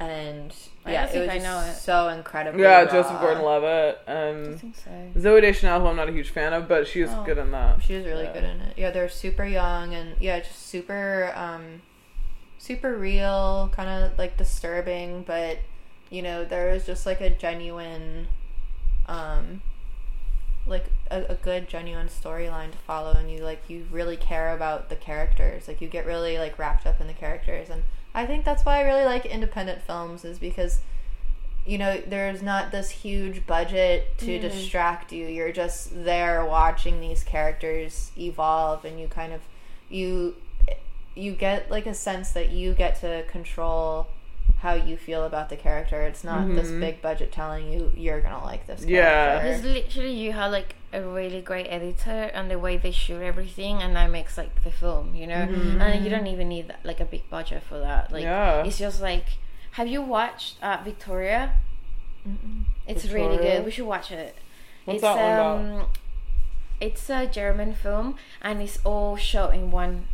and 0.00 0.52
yeah, 0.86 1.04
don't 1.06 1.08
it 1.08 1.12
think 1.28 1.32
was 1.34 1.44
I 1.44 1.46
know 1.46 1.60
it. 1.70 1.74
so 1.74 2.08
incredible. 2.08 2.58
yeah 2.58 2.82
raw. 2.84 2.90
joseph 2.90 3.20
gordon-levitt 3.20 3.98
I 4.08 4.12
and 4.12 4.58
think 4.60 4.74
so. 4.74 4.90
zooey 5.20 5.42
deschanel 5.42 5.80
who 5.80 5.86
i'm 5.88 5.96
not 5.96 6.08
a 6.08 6.12
huge 6.12 6.30
fan 6.30 6.52
of 6.54 6.66
but 6.66 6.86
she 6.88 7.02
is 7.02 7.10
Oh. 7.12 7.22
good 7.24 7.36
in 7.38 7.50
that 7.52 7.82
She 7.82 7.94
was 7.96 8.06
really 8.06 8.24
Yeah. 8.24 8.32
good 8.32 8.44
in 8.44 8.60
it. 8.62 8.78
Yeah, 8.78 8.90
they're 8.90 9.08
super 9.10 9.44
young 9.44 9.94
and 9.94 10.16
yeah, 10.18 10.40
just 10.40 10.66
super 10.66 11.32
um 11.36 11.82
super 12.58 12.94
real, 12.96 13.70
kind 13.74 13.88
of 13.88 14.18
like 14.18 14.36
disturbing, 14.36 15.22
but 15.22 15.58
you 16.10 16.20
know, 16.22 16.44
there 16.44 16.70
is 16.70 16.84
just 16.86 17.06
like 17.06 17.20
a 17.20 17.30
genuine 17.30 18.26
um 19.06 19.60
like 20.66 20.86
a, 21.10 21.22
a 21.30 21.34
good 21.34 21.68
genuine 21.68 22.06
storyline 22.08 22.70
to 22.70 22.78
follow 22.78 23.12
and 23.12 23.30
you 23.30 23.38
like 23.42 23.62
you 23.68 23.86
really 23.90 24.16
care 24.16 24.54
about 24.54 24.88
the 24.88 24.96
characters. 24.96 25.68
Like 25.68 25.80
you 25.80 25.88
get 25.88 26.06
really 26.06 26.38
like 26.38 26.58
wrapped 26.58 26.86
up 26.86 27.00
in 27.00 27.06
the 27.06 27.12
characters 27.14 27.68
and 27.70 27.82
I 28.14 28.26
think 28.26 28.44
that's 28.44 28.64
why 28.64 28.78
I 28.78 28.82
really 28.82 29.04
like 29.04 29.24
independent 29.26 29.82
films 29.82 30.24
is 30.24 30.38
because 30.38 30.80
you 31.66 31.76
know, 31.76 32.00
there's 32.06 32.40
not 32.42 32.70
this 32.72 32.88
huge 32.88 33.46
budget 33.46 34.16
to 34.18 34.38
Mm. 34.38 34.40
distract 34.40 35.12
you. 35.12 35.26
You're 35.26 35.52
just 35.52 36.04
there 36.04 36.42
watching 36.44 37.00
these 37.00 37.22
characters 37.22 38.10
evolve 38.18 38.84
and 38.86 38.98
you 38.98 39.08
kind 39.08 39.32
of 39.34 39.40
you 39.90 40.36
you 41.14 41.32
get 41.32 41.70
like 41.70 41.86
a 41.86 41.92
sense 41.94 42.30
that 42.32 42.50
you 42.50 42.72
get 42.72 42.98
to 43.02 43.24
control 43.24 44.06
how 44.60 44.72
you 44.72 44.96
feel 44.96 45.24
about 45.24 45.48
the 45.50 45.56
character. 45.56 46.00
It's 46.02 46.24
not 46.24 46.48
this 46.54 46.68
Mhm. 46.70 46.80
big 46.80 47.02
budget 47.02 47.30
telling 47.30 47.70
you 47.70 47.92
you're 47.96 48.20
going 48.20 48.34
to 48.34 48.44
like 48.44 48.66
this 48.66 48.82
Yeah. 48.84 49.40
It's 49.42 49.62
literally 49.64 50.12
you 50.14 50.32
have 50.32 50.50
like 50.52 50.74
a 50.92 51.00
really 51.02 51.40
great 51.40 51.66
editor 51.68 52.30
and 52.34 52.50
the 52.50 52.58
way 52.58 52.76
they 52.76 52.90
shoot 52.90 53.22
everything, 53.22 53.80
and 53.82 53.94
that 53.96 54.10
makes 54.10 54.36
like 54.36 54.62
the 54.64 54.70
film, 54.70 55.14
you 55.14 55.26
know. 55.26 55.48
And 55.80 56.04
you 56.04 56.10
don't 56.10 56.26
even 56.26 56.48
need 56.48 56.74
like 56.84 57.00
a 57.00 57.04
big 57.04 57.28
budget 57.30 57.62
for 57.62 57.78
that. 57.78 58.10
Like 58.12 58.22
Yeah. 58.22 58.64
it's 58.64 58.78
just 58.78 59.00
like, 59.00 59.24
have 59.72 59.86
you 59.88 60.02
watched 60.02 60.56
uh, 60.62 60.78
Victoria? 60.84 61.52
Mm-mm. 62.28 62.64
It's 62.86 63.08
really 63.08 63.36
good. 63.38 63.64
We 63.64 63.70
should 63.70 63.86
watch 63.86 64.10
it. 64.10 64.36
What's 64.84 64.96
it's 64.96 65.02
that 65.02 65.16
one 65.16 65.64
about? 65.66 65.80
um, 65.82 65.86
it's 66.80 67.08
a 67.10 67.26
German 67.26 67.74
film, 67.74 68.16
and 68.42 68.60
it's 68.60 68.78
all 68.84 69.16
shot 69.16 69.54
in 69.54 69.70
one 69.70 70.06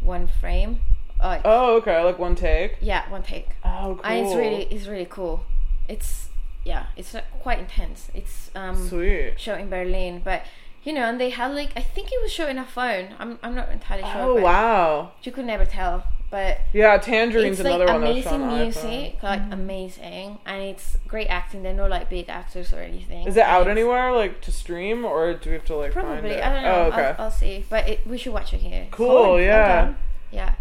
one 0.00 0.28
frame. 0.28 0.80
Uh, 1.18 1.40
oh 1.44 1.76
okay 1.76 2.02
like 2.04 2.18
one 2.18 2.34
take 2.34 2.76
yeah, 2.80 3.08
one 3.10 3.22
take. 3.22 3.48
oh 3.64 3.94
cool 3.96 4.00
And 4.04 4.26
it's 4.26 4.34
really 4.36 4.62
it's 4.64 4.86
really 4.86 5.06
cool. 5.08 5.44
It's 5.88 6.28
yeah, 6.66 6.86
it's 6.96 7.14
uh, 7.14 7.22
quite 7.40 7.58
intense. 7.60 8.10
It's 8.12 8.50
um 8.54 8.88
sweet 8.88 9.34
show 9.38 9.54
in 9.54 9.68
Berlin, 9.70 10.20
but 10.24 10.42
you 10.82 10.92
know, 10.92 11.02
and 11.10 11.20
they 11.20 11.30
had 11.30 11.54
like 11.54 11.70
I 11.76 11.80
think 11.94 12.10
it 12.12 12.20
was 12.20 12.32
showing 12.32 12.58
a 12.58 12.64
phone. 12.64 13.14
I'm 13.20 13.38
I'm 13.42 13.54
not 13.54 13.70
entirely 13.70 14.02
sure. 14.04 14.20
oh 14.22 14.34
wow 14.48 15.12
You 15.22 15.30
could 15.32 15.44
never 15.46 15.64
tell, 15.64 16.04
but 16.30 16.58
yeah 16.72 16.98
tangerine's 16.98 17.60
it's 17.60 17.64
like 17.64 17.74
another 17.74 17.92
one 17.92 18.00
that 18.02 18.14
was 18.16 18.24
shot 18.24 18.34
amazing 18.34 18.50
on 18.52 18.58
music, 18.62 19.22
like 19.22 19.42
amazing, 19.52 20.38
and 20.44 20.62
it's 20.62 20.98
great 21.06 21.28
acting. 21.28 21.62
They're 21.62 21.72
not 21.82 21.90
like 21.90 22.10
big 22.10 22.28
actors 22.28 22.72
or 22.72 22.80
anything. 22.80 23.26
Is 23.28 23.36
it 23.36 23.44
out 23.44 23.68
anywhere 23.68 24.12
like 24.12 24.40
to 24.42 24.50
stream 24.52 25.04
or 25.04 25.34
do 25.34 25.50
we 25.50 25.54
have 25.54 25.64
to 25.66 25.76
like 25.76 25.92
find 25.92 26.06
Probably. 26.06 26.30
it? 26.30 26.42
I 26.44 26.52
don't 26.52 26.62
know. 26.64 26.74
Oh, 26.74 26.82
okay. 26.92 27.14
I'll, 27.18 27.24
I'll 27.26 27.30
see, 27.30 27.64
but 27.70 27.88
it, 27.88 28.00
we 28.06 28.18
should 28.18 28.32
watch 28.32 28.52
it 28.52 28.60
here. 28.60 28.88
cool. 28.90 29.34
I'm 29.36 29.42
Yeah. 29.42 29.68
down. 29.84 29.96
Yeah. 30.32 30.54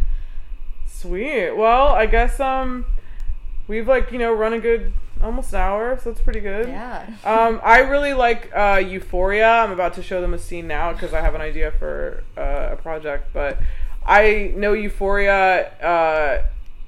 Sweet. 0.88 1.52
Well, 1.52 1.88
I 1.90 2.06
guess 2.06 2.40
um, 2.40 2.86
we've 3.68 3.88
like 3.88 4.12
you 4.12 4.20
know 4.20 4.34
run 4.34 4.54
a 4.54 4.60
good 4.60 4.94
almost 5.26 5.54
an 5.54 5.60
hour, 5.60 6.00
so 6.02 6.12
it's 6.12 6.22
pretty 6.22 6.40
good. 6.40 6.68
Yeah. 6.68 7.06
Um, 7.24 7.60
I 7.64 7.80
really 7.80 8.14
like 8.14 8.52
uh, 8.56 8.82
Euphoria. 8.86 9.50
I'm 9.50 9.72
about 9.72 9.94
to 9.96 10.04
show 10.04 10.22
them 10.22 10.34
a 10.34 10.40
scene 10.40 10.68
now 10.68 10.94
because 10.94 11.14
I 11.14 11.22
have 11.22 11.36
an 11.36 11.42
idea 11.42 11.72
for 11.72 12.24
uh, 12.38 12.70
a 12.74 12.76
project. 12.78 13.32
But 13.34 13.60
I 14.06 14.54
know 14.56 14.74
Euphoria. 14.74 15.72
Uh, 15.82 16.44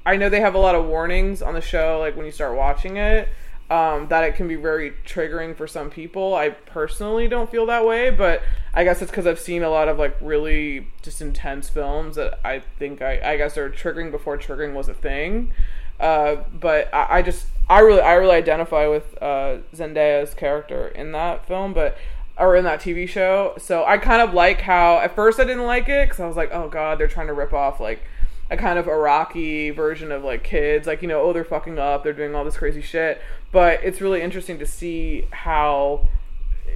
I 0.06 0.16
know 0.16 0.30
they 0.30 0.40
have 0.40 0.56
a 0.56 0.60
lot 0.60 0.76
of 0.76 0.86
warnings 0.86 1.42
on 1.42 1.54
the 1.54 1.62
show, 1.62 2.00
like 2.00 2.16
when 2.16 2.26
you 2.26 2.32
start 2.32 2.56
watching 2.56 2.96
it, 2.96 3.28
um, 3.70 4.08
that 4.08 4.24
it 4.24 4.36
can 4.36 4.48
be 4.48 4.56
very 4.56 4.94
triggering 5.06 5.54
for 5.54 5.68
some 5.68 5.90
people. 5.90 6.34
I 6.34 6.52
personally 6.52 7.28
don't 7.28 7.52
feel 7.52 7.66
that 7.66 7.86
way, 7.86 8.10
but 8.10 8.42
I 8.74 8.86
guess 8.86 9.02
it's 9.02 9.12
because 9.12 9.28
I've 9.28 9.40
seen 9.40 9.64
a 9.64 9.70
lot 9.70 9.90
of 9.90 10.00
like 10.00 10.16
really 10.22 10.88
just 11.02 11.22
intense 11.22 11.68
films 11.68 12.16
that 12.16 12.40
I 12.46 12.60
think 12.80 13.02
I, 13.02 13.34
I 13.34 13.38
guess 13.38 13.58
are 13.58 13.70
triggering 13.70 14.12
before 14.12 14.38
triggering 14.38 14.74
was 14.74 14.88
a 14.88 14.94
thing. 14.94 15.52
Uh, 16.00 16.38
but 16.60 16.94
I, 16.94 17.18
I 17.18 17.22
just 17.22 17.48
I 17.70 17.80
really 17.80 18.02
I 18.02 18.14
really 18.14 18.36
identify 18.36 18.88
with 18.88 19.22
uh, 19.22 19.58
Zendaya's 19.76 20.34
character 20.34 20.88
in 20.88 21.12
that 21.14 21.48
film, 21.48 21.74
but 21.74 21.98
or 22.38 22.56
in 22.56 22.64
that 22.66 22.80
TV 22.80 23.08
show. 23.10 23.56
So 23.58 23.84
I 23.86 23.98
kind 23.98 24.22
of 24.22 24.34
like 24.34 24.62
how 24.62 25.00
at 25.00 25.16
first 25.16 25.40
I 25.40 25.44
didn't 25.44 25.66
like 25.66 25.90
it 25.90 26.08
because 26.08 26.20
I 26.20 26.28
was 26.28 26.38
like, 26.38 26.52
oh 26.54 26.70
god, 26.70 27.00
they're 27.00 27.08
trying 27.08 27.28
to 27.28 27.34
rip 27.34 27.54
off 27.54 27.80
like 27.80 28.02
a 28.50 28.56
kind 28.56 28.80
of 28.80 28.86
Araki 28.86 29.76
version 29.76 30.12
of 30.12 30.24
like 30.24 30.44
kids, 30.44 30.88
like 30.88 31.02
you 31.02 31.08
know, 31.08 31.22
oh 31.22 31.34
they're 31.34 31.44
fucking 31.44 31.80
up, 31.80 32.04
they're 32.04 32.14
doing 32.14 32.36
all 32.36 32.46
this 32.46 32.58
crazy 32.58 32.82
shit. 32.82 33.22
But 33.52 33.84
it's 33.84 34.02
really 34.02 34.22
interesting 34.22 34.60
to 34.60 34.66
see 34.66 35.26
how 35.32 36.08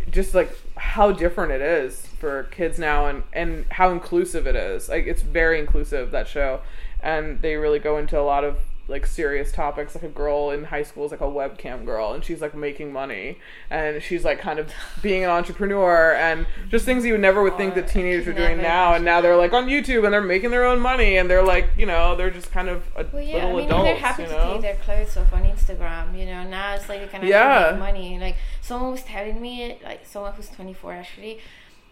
just 0.09 0.33
like 0.33 0.57
how 0.75 1.11
different 1.11 1.51
it 1.51 1.61
is 1.61 2.07
for 2.19 2.43
kids 2.43 2.79
now 2.79 3.07
and 3.07 3.23
and 3.33 3.65
how 3.71 3.91
inclusive 3.91 4.47
it 4.47 4.55
is. 4.55 4.89
Like 4.89 5.05
it's 5.05 5.21
very 5.21 5.59
inclusive 5.59 6.11
that 6.11 6.27
show, 6.27 6.61
and 7.01 7.41
they 7.41 7.55
really 7.55 7.79
go 7.79 7.97
into 7.97 8.19
a 8.19 8.23
lot 8.23 8.43
of 8.43 8.57
like 8.87 9.05
serious 9.05 9.51
topics 9.53 9.95
like 9.95 10.03
a 10.03 10.07
girl 10.09 10.49
in 10.49 10.65
high 10.65 10.83
school 10.83 11.05
is 11.05 11.11
like 11.11 11.21
a 11.21 11.25
webcam 11.25 11.85
girl 11.85 12.13
and 12.13 12.25
she's 12.25 12.41
like 12.41 12.53
making 12.53 12.91
money 12.91 13.37
and 13.69 14.01
she's 14.03 14.25
like 14.25 14.39
kind 14.39 14.59
of 14.59 14.69
being 15.01 15.23
an 15.23 15.29
entrepreneur 15.29 16.13
and 16.15 16.45
just 16.69 16.83
things 16.83 17.05
you 17.05 17.13
would 17.13 17.21
never 17.21 17.41
would 17.43 17.55
think 17.55 17.73
that 17.75 17.87
teenagers 17.87 18.27
are 18.27 18.33
doing 18.33 18.57
now 18.61 18.93
and 18.93 19.05
now 19.05 19.21
they're 19.21 19.37
like 19.37 19.53
on 19.53 19.67
youtube 19.67 20.03
and 20.03 20.11
they're 20.13 20.19
making 20.21 20.49
their 20.51 20.65
own 20.65 20.79
money 20.79 21.15
and 21.17 21.29
they're 21.29 21.43
like 21.43 21.69
you 21.77 21.85
know 21.85 22.15
they're 22.15 22.31
just 22.31 22.51
kind 22.51 22.67
of 22.67 22.83
a, 22.97 23.05
Well, 23.13 23.21
yeah, 23.21 23.35
little 23.45 23.49
I 23.51 23.53
mean, 23.53 23.65
adults 23.67 23.83
they're 23.85 23.95
happy 23.97 24.23
you 24.23 24.27
to 24.29 24.33
know 24.35 24.53
take 24.53 24.61
their 24.61 24.75
clothes 24.77 25.15
off 25.15 25.31
on 25.31 25.43
Instagram. 25.43 26.17
You 26.19 26.25
know, 26.25 26.43
now 26.43 26.73
it's 26.75 26.89
like 26.89 26.99
you 27.01 27.07
can 27.07 27.15
actually 27.17 27.29
Yeah. 27.29 27.69
make 27.71 27.79
money. 27.79 28.19
Like 28.19 28.35
someone 28.61 28.91
was 28.91 29.03
telling 29.03 29.39
me, 29.41 29.77
like 29.83 30.05
someone 30.05 30.33
who's 30.33 30.49
24 30.49 30.93
actually, 30.93 31.39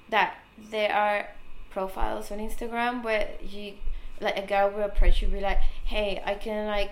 that 0.09 0.35
there 0.71 0.91
are 0.93 1.27
profiles 1.69 2.31
on 2.31 2.39
Instagram 2.39 3.03
where 3.03 3.29
you, 3.41 3.73
like 4.21 4.37
a 4.37 4.45
girl 4.45 4.69
will 4.71 4.83
approach 4.83 5.21
you, 5.21 5.27
be 5.27 5.39
like, 5.39 5.59
"Hey, 5.85 6.21
I 6.25 6.35
can 6.35 6.67
like." 6.67 6.91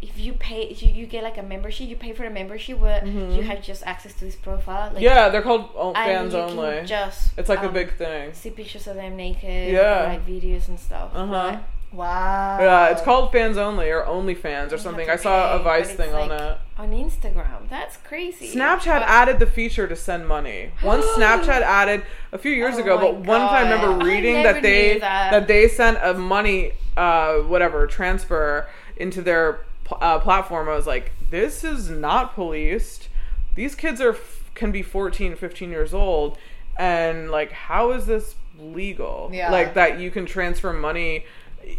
If 0.00 0.18
you 0.18 0.32
pay, 0.32 0.62
if 0.62 0.82
you, 0.82 0.92
you 0.92 1.06
get 1.06 1.22
like 1.22 1.38
a 1.38 1.44
membership. 1.44 1.86
You 1.88 1.94
pay 1.94 2.12
for 2.12 2.24
a 2.24 2.30
membership 2.30 2.76
where 2.80 3.06
you 3.06 3.42
have 3.44 3.62
just 3.62 3.84
access 3.86 4.12
to 4.14 4.24
this 4.24 4.34
profile. 4.34 4.86
Like, 4.92 4.94
Mm-hmm. 4.96 5.04
yeah 5.04 5.28
they're 5.28 5.42
called 5.42 5.94
fans 5.94 6.34
only 6.34 6.84
just 6.86 7.30
it's 7.38 7.48
like 7.48 7.60
a 7.62 7.68
um, 7.68 7.72
big 7.72 7.96
thing 7.96 8.32
see 8.32 8.50
pictures 8.50 8.88
of 8.88 8.96
them 8.96 9.14
naked. 9.16 9.72
Yeah. 9.72 10.06
like 10.18 10.26
videos 10.26 10.66
and 10.66 10.80
stuff. 10.80 11.12
uh-huh 11.14 11.32
Like, 11.32 11.60
Wow. 11.92 12.58
yeah 12.60 12.88
it's 12.88 13.02
called 13.02 13.32
fans 13.32 13.58
only 13.58 13.90
or 13.90 14.06
only 14.06 14.34
fans 14.34 14.72
or 14.72 14.76
You 14.76 14.82
something 14.82 15.10
i 15.10 15.16
saw 15.16 15.54
a 15.56 15.62
vice 15.62 15.92
thing 15.92 16.06
it's 16.08 16.14
on 16.14 16.28
like- 16.30 16.40
it 16.40 16.58
on 16.78 16.90
Instagram. 16.90 17.68
That's 17.68 17.96
crazy. 17.98 18.52
Snapchat 18.56 19.02
added 19.02 19.38
the 19.38 19.46
feature 19.46 19.86
to 19.86 19.94
send 19.94 20.26
money. 20.26 20.72
Once 20.82 21.04
Snapchat 21.16 21.60
added 21.62 22.02
a 22.32 22.38
few 22.38 22.50
years 22.50 22.74
Oh 22.76 22.80
ago, 22.80 22.98
but 22.98 23.14
one 23.16 23.40
time 23.40 23.66
I 23.68 23.72
remember 23.72 24.04
reading 24.10 24.42
never 24.42 24.54
that 24.54 24.62
they 24.62 24.94
knew 24.94 25.00
that. 25.00 25.46
they 25.46 25.68
sent 25.68 25.98
a 26.02 26.14
money 26.14 26.72
uh 26.96 27.34
whatever 27.40 27.86
transfer 27.86 28.68
into 28.96 29.22
their 29.22 29.64
uh, 30.00 30.18
platform. 30.18 30.68
I 30.68 30.74
was 30.74 30.86
like, 30.86 31.12
this 31.30 31.62
is 31.62 31.88
not 31.90 32.34
policed. 32.34 33.08
These 33.54 33.74
kids 33.76 34.00
are 34.00 34.14
f- 34.14 34.50
can 34.54 34.72
be 34.72 34.82
14, 34.82 35.36
15 35.36 35.70
years 35.70 35.94
old 35.94 36.36
and 36.78 37.30
like 37.30 37.52
how 37.52 37.92
is 37.92 38.06
this 38.06 38.34
legal? 38.58 39.30
Yeah. 39.32 39.52
Like 39.52 39.74
that 39.74 40.00
you 40.00 40.10
can 40.10 40.26
transfer 40.26 40.72
money 40.72 41.26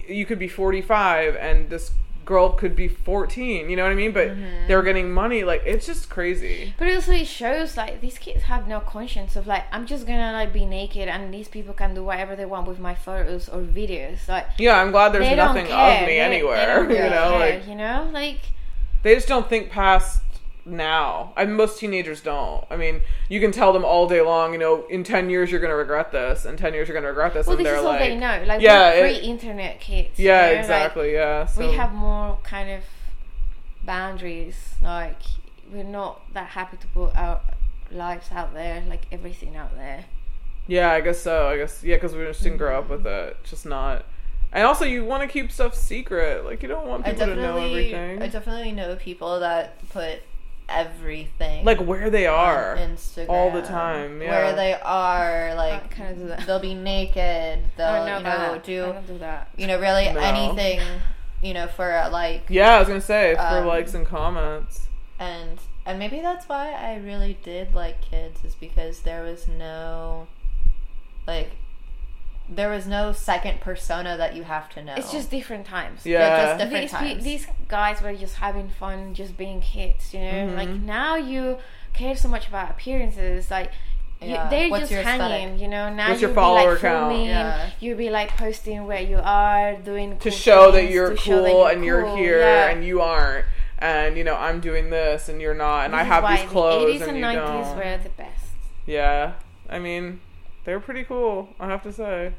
you 0.08 0.26
could 0.26 0.40
be 0.40 0.48
45 0.48 1.36
and 1.36 1.70
this 1.70 1.92
girl 2.26 2.52
could 2.54 2.74
be 2.74 2.88
14 2.88 3.70
you 3.70 3.76
know 3.76 3.84
what 3.84 3.92
i 3.92 3.96
mean 3.96 4.14
but 4.14 4.30
Mm-hmm. 4.30 4.68
they 4.68 4.76
were 4.78 4.82
getting 4.82 5.12
money 5.12 5.44
like 5.44 5.62
it's 5.66 5.86
just 5.86 6.10
crazy 6.10 6.74
But 6.78 6.88
it 6.88 6.96
also 6.96 7.12
it 7.12 7.28
shows 7.28 7.76
like 7.76 8.00
these 8.00 8.18
kids 8.18 8.44
have 8.44 8.66
no 8.66 8.80
conscience 8.80 9.36
of 9.36 9.46
like 9.46 9.66
I'm 9.74 9.86
just 9.86 10.08
gonna 10.08 10.32
like 10.32 10.54
be 10.54 10.66
naked 10.66 11.10
and 11.10 11.34
these 11.34 11.50
people 11.50 11.74
can 11.74 11.94
do 11.94 12.02
whatever 12.02 12.34
they 12.38 12.46
want 12.46 12.66
with 12.66 12.80
my 12.80 12.96
photos 12.96 13.50
or 13.50 13.60
videos. 13.60 14.30
Like 14.30 14.48
yeah 14.58 14.80
i'm 14.82 14.92
glad 14.92 15.10
there's 15.12 15.28
they 15.28 15.36
nothing 15.36 15.66
of 15.66 15.70
me 15.72 15.76
They- 15.76 16.06
they 16.06 16.20
anywhere 16.22 16.86
don't 16.86 16.90
you 16.96 16.96
know 17.10 17.10
care, 17.10 17.40
like 17.40 17.68
you 17.68 17.76
know, 17.76 18.10
like 18.14 18.40
they 19.04 19.16
just 19.16 19.28
don't 19.28 19.50
think 19.50 19.70
past 19.70 20.22
now 20.66 21.34
I 21.36 21.46
most 21.46 21.78
teenagers 21.78 22.22
don't 22.22 22.64
i 22.70 22.78
mean 22.78 23.02
you 23.28 23.42
can 23.42 23.52
tell 23.52 23.74
them 23.74 23.84
all 23.84 24.08
day 24.08 24.22
long 24.22 24.54
you 24.54 24.60
know 24.60 24.86
in 24.88 25.04
10 25.04 25.30
years 25.30 25.52
you're 25.52 25.60
gonna 25.60 25.76
regret 25.76 26.14
this 26.14 26.46
in 26.46 26.56
10 26.56 26.74
years 26.74 26.88
you're 26.88 26.96
gonna 26.96 27.10
regret 27.10 27.34
this 27.34 27.48
well, 27.48 27.58
and 27.58 27.66
this 27.66 27.70
they're 27.70 27.80
is 27.80 27.86
all 27.86 27.92
like 27.92 28.00
they 28.00 28.16
know. 28.16 28.44
Like 28.48 28.62
yeah, 28.62 29.02
pre-internet 29.02 29.82
kids. 29.82 30.18
yeah 30.18 30.46
you 30.46 30.52
know, 30.52 30.56
like, 30.56 30.60
exactly 30.62 31.14
yeah 31.14 31.46
so 31.48 31.68
we 31.68 31.74
have 31.74 31.92
more 31.94 32.40
kind 32.44 32.70
of 32.70 32.84
boundaries. 33.86 34.76
Like 34.82 35.22
we're 35.72 35.84
not 35.84 36.22
that 36.34 36.50
happy 36.50 36.78
to 36.78 36.88
put 36.88 37.16
our 37.16 37.42
lives 37.92 38.30
out 38.32 38.54
there, 38.54 38.84
like 38.88 39.06
everything 39.12 39.56
out 39.56 39.76
there. 39.76 40.06
Yeah, 40.68 40.92
I 40.92 41.02
guess 41.02 41.20
so. 41.20 41.48
I 41.48 41.58
guess 41.58 41.84
yeah, 41.84 41.96
because 41.96 42.14
we 42.14 42.24
just 42.24 42.44
didn't 42.44 42.58
grow 42.58 42.80
up 42.80 42.90
with 42.90 43.04
mm-hmm. 43.04 43.30
it. 43.30 43.38
Just 43.44 43.66
not. 43.66 44.06
And 44.52 44.66
also, 44.66 44.86
you 44.86 45.04
want 45.04 45.24
to 45.24 45.28
keep 45.28 45.52
stuff 45.52 45.76
secret. 45.76 46.46
Like 46.46 46.62
you 46.62 46.70
don't 46.70 46.88
want 46.88 47.06
people 47.06 47.26
to 47.26 47.36
know 47.36 47.58
everything. 47.58 48.22
I 48.22 48.28
definitely 48.28 48.72
know 48.72 48.96
people 48.96 49.40
that 49.40 49.78
put 49.90 50.22
everything 50.70 51.66
like 51.66 51.80
where 51.80 52.10
they 52.10 52.28
on 52.28 52.34
are. 52.36 52.78
Instagram 52.78 53.30
all 53.30 53.52
the 53.52 53.62
time, 53.62 54.22
yeah. 54.22 54.30
Where 54.32 54.56
they 54.56 54.74
are, 54.74 55.54
like 55.56 55.90
kind 55.92 56.12
of 56.32 56.40
do 56.40 56.46
they'll 56.46 56.60
be 56.60 56.74
naked. 56.76 57.60
They'll 57.78 57.88
I 57.88 57.98
don't 57.98 58.06
know 58.08 58.18
you 58.18 58.24
know 58.24 58.30
that. 58.30 58.52
I 58.52 58.58
do 58.60 58.82
don't 58.94 59.08
do 59.08 59.18
that. 59.20 59.50
you 59.58 59.68
know 59.68 59.80
really 59.80 60.12
No. 60.12 60.20
anything 60.20 60.80
you 61.42 61.54
know 61.54 61.68
for 61.68 61.92
uh, 61.92 62.10
like 62.10 62.44
Yeah, 62.50 62.76
I 62.76 62.80
was 62.80 62.88
gonna 62.88 63.02
say 63.02 63.36
for 63.36 63.42
Um, 63.42 63.66
likes 63.68 63.94
and 63.94 64.06
comments. 64.06 64.88
and 65.20 65.60
and 65.86 66.00
maybe 66.00 66.22
that's 66.22 66.48
why 66.48 66.72
I 66.72 66.96
really 66.98 67.38
did 67.44 67.74
like 67.76 68.02
kids 68.02 68.44
is 68.46 68.56
because 68.56 69.02
there 69.02 69.24
was 69.24 69.48
no 69.48 70.28
like 71.28 71.52
there 72.50 72.70
was 72.70 72.86
no 72.86 73.12
second 73.14 73.62
persona 73.62 74.18
that 74.18 74.36
you 74.36 74.44
have 74.44 74.70
to 74.70 74.84
know. 74.84 74.94
It's 74.96 75.12
just 75.12 75.30
different 75.32 75.66
times. 75.66 76.06
Yeah. 76.06 76.46
just 76.58 76.60
different 76.60 76.82
these, 76.84 76.92
times. 76.92 77.24
these 77.24 77.48
guys 77.68 78.02
were 78.02 78.14
just 78.14 78.36
having 78.36 78.70
fun, 78.70 79.14
just 79.14 79.38
being 79.38 79.62
kids, 79.62 80.14
you 80.14 80.20
know. 80.20 80.32
Mhm. 80.48 80.56
Like 80.58 80.70
now 80.70 81.16
you 81.16 81.58
care 81.94 82.16
so 82.16 82.28
much 82.28 82.48
about 82.48 82.70
appearances, 82.72 83.50
like. 83.52 83.72
you- 84.22 84.30
Yeah. 84.30 84.48
they're 84.50 84.70
What's 84.70 84.84
just 84.84 84.92
your 84.94 85.02
hanging, 85.04 85.26
aesthetic? 85.50 85.62
you 85.62 85.68
know. 85.68 85.90
Now 85.94 86.08
What's 86.10 86.22
you'll 86.22 86.32
be 86.32 86.36
follower 86.36 86.72
like 86.74 86.80
count? 86.82 87.10
filming, 87.12 87.26
Yeah. 87.28 87.70
you'll 87.82 87.98
be 87.98 88.10
like 88.10 88.38
posting 88.38 88.88
where 88.88 89.02
you 89.02 89.20
are, 89.22 89.74
doing 89.76 90.12
to 90.18 90.30
cool 90.30 90.32
show 90.32 90.72
that 90.72 90.90
you're 90.90 91.10
cool 91.10 91.18
show 91.18 91.42
that 91.44 91.50
you're 91.52 91.70
and 91.72 91.84
you're 91.84 92.16
here 92.16 92.40
Yeah. 92.40 92.70
and 92.70 92.86
you 92.86 93.02
aren't. 93.02 93.46
And 93.80 94.16
you 94.18 94.24
know 94.24 94.36
I'm 94.36 94.62
doing 94.62 94.90
this 94.92 95.28
and 95.28 95.42
you're 95.42 95.54
not. 95.54 95.86
And 95.86 95.94
This 95.94 96.00
I 96.02 96.04
have 96.04 96.26
these 96.30 96.50
clothes 96.50 97.00
The 97.00 97.06
80s 97.06 97.08
and, 97.10 97.10
and 97.10 97.18
you 97.18 97.42
90s 97.42 97.64
don't. 97.66 97.76
were 97.78 97.98
the 98.02 98.10
best. 98.10 98.46
Yeah, 98.86 99.32
I 99.70 99.80
mean, 99.80 100.22
they're 100.66 100.80
pretty 100.80 101.04
cool. 101.04 101.50
I 101.60 101.68
have 101.68 101.84
to 101.84 101.94
say. 101.94 102.34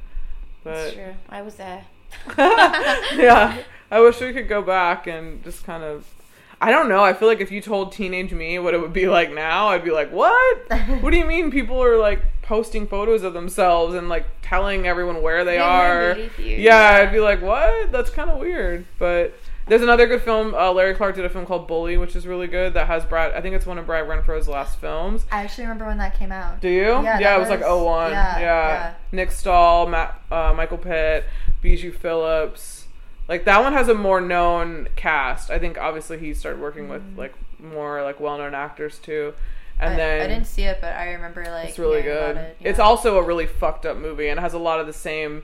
That's 0.64 0.94
true. 0.94 1.14
I 1.28 1.42
was 1.42 1.56
there. 1.56 1.84
yeah, 2.38 3.58
I 3.90 4.00
wish 4.00 4.20
we 4.20 4.32
could 4.32 4.48
go 4.48 4.62
back 4.62 5.06
and 5.06 5.42
just 5.44 5.64
kind 5.64 5.82
of. 5.82 6.06
I 6.60 6.70
don't 6.70 6.88
know. 6.88 7.04
I 7.04 7.12
feel 7.12 7.28
like 7.28 7.40
if 7.40 7.50
you 7.50 7.60
told 7.60 7.92
teenage 7.92 8.32
me 8.32 8.58
what 8.58 8.72
it 8.72 8.80
would 8.80 8.92
be 8.92 9.06
like 9.08 9.32
now, 9.32 9.68
I'd 9.68 9.84
be 9.84 9.90
like, 9.90 10.10
"What? 10.10 10.58
what 11.02 11.10
do 11.10 11.18
you 11.18 11.26
mean 11.26 11.50
people 11.50 11.82
are 11.82 11.98
like 11.98 12.22
posting 12.42 12.86
photos 12.86 13.22
of 13.22 13.34
themselves 13.34 13.94
and 13.94 14.08
like 14.08 14.24
telling 14.40 14.86
everyone 14.86 15.20
where 15.20 15.44
they, 15.44 15.52
They 15.52 15.58
are?" 15.58 16.16
Yeah, 16.38 16.56
yeah. 16.56 17.00
I'd 17.02 17.12
be 17.12 17.20
like, 17.20 17.42
"What? 17.42 17.92
That's 17.92 18.08
kind 18.08 18.30
of 18.30 18.38
weird." 18.38 18.86
But 18.98 19.34
there's 19.66 19.82
another 19.82 20.06
good 20.06 20.22
film. 20.22 20.54
Uh, 20.54 20.72
Larry 20.72 20.94
Clark 20.94 21.14
did 21.16 21.24
a 21.24 21.28
film 21.28 21.46
called 21.46 21.66
Bully, 21.66 21.96
which 21.96 22.14
is 22.16 22.26
really 22.26 22.46
good. 22.46 22.74
That 22.74 22.86
has 22.86 23.04
Brad. 23.04 23.32
I 23.32 23.40
think 23.40 23.54
it's 23.54 23.66
one 23.66 23.78
of 23.78 23.86
Brad 23.86 24.06
Renfro's 24.06 24.46
last 24.48 24.78
films. 24.78 25.24
I 25.32 25.42
actually 25.42 25.64
remember 25.64 25.86
when 25.86 25.98
that 25.98 26.18
came 26.18 26.32
out. 26.32 26.60
Do 26.60 26.68
you? 26.68 26.82
Yeah, 26.82 27.16
it 27.18 27.22
that 27.22 27.38
was, 27.40 27.48
like 27.48 27.60
was- 27.60 27.82
01. 27.84 28.10
yeah, 28.12 28.38
Yeah, 28.38 28.40
yeah. 28.40 28.94
Nick 29.12 29.30
Stahl, 29.32 29.86
Matt, 29.86 30.20
uh, 30.30 30.52
Michael 30.54 30.78
Pitt, 30.78 31.24
Bijou 31.62 31.92
Phillips. 31.92 32.86
Like 33.26 33.44
that 33.46 33.62
one 33.62 33.72
has 33.72 33.88
a 33.88 33.94
more 33.94 34.20
known 34.20 34.88
cast. 34.96 35.50
I 35.50 35.58
think 35.58 35.78
obviously 35.78 36.18
he 36.18 36.34
started 36.34 36.60
working 36.60 36.88
with 36.90 37.02
like 37.16 37.34
more 37.58 38.02
like 38.02 38.20
well-known 38.20 38.54
actors 38.54 38.98
too. 38.98 39.32
And 39.80 39.92
Mm. 39.92 39.94
I, 39.94 39.96
then 39.96 40.20
I 40.20 40.26
didn't 40.34 40.46
see 40.46 40.62
it, 40.64 40.78
but 40.82 40.94
I 40.94 41.12
remember 41.12 41.42
like 41.46 41.70
it's 41.70 41.78
really 41.78 42.02
good. 42.02 42.36
it. 42.36 42.56
It's 42.60 42.78
also 42.78 43.16
a 43.18 43.22
really 43.22 43.46
fucked 43.46 43.86
up 43.86 43.96
movie 43.96 44.28
and 44.28 44.38
it 44.38 44.42
has 44.42 44.52
a 44.52 44.58
lot 44.58 44.78
of 44.78 44.86
the 44.86 44.92
same, 44.92 45.42